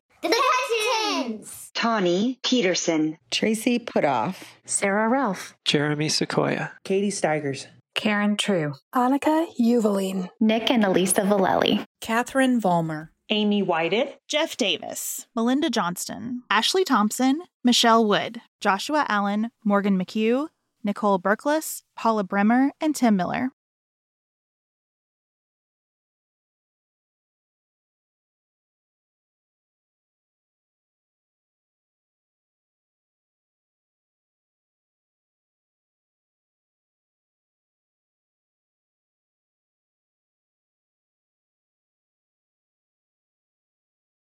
The 1.28 1.34
Hesitons, 1.34 1.72
Tawny 1.74 2.40
Peterson, 2.44 3.18
Tracy 3.32 3.80
Putoff, 3.80 4.44
Sarah 4.66 5.10
Ralph, 5.10 5.56
Jeremy 5.66 6.08
Sequoia, 6.10 6.72
Katie 6.86 7.10
Steigers, 7.10 7.68
Karen 7.96 8.38
True, 8.38 8.74
Annika 8.96 9.48
Uvaline, 9.60 10.30
Nick 10.40 10.72
and 10.72 10.86
Elisa 10.86 11.22
Valelli, 11.22 11.86
Catherine 12.00 12.62
Vollmer, 12.62 13.10
Amy 13.30 13.62
Whited, 13.62 14.16
Jeff 14.30 14.56
Davis, 14.56 15.28
Melinda 15.36 15.70
Johnston, 15.70 16.44
Ashley 16.50 16.86
Thompson, 16.86 17.42
Michelle 17.64 18.06
Wood, 18.06 18.40
Joshua 18.62 19.06
Allen, 19.10 19.52
Morgan 19.66 20.00
McHugh, 20.00 20.48
Nicole 20.84 21.20
Berkless, 21.20 21.84
Paula 21.96 22.24
Bremer, 22.24 22.72
and 22.80 22.96
Tim 22.96 23.18
Miller. 23.18 23.52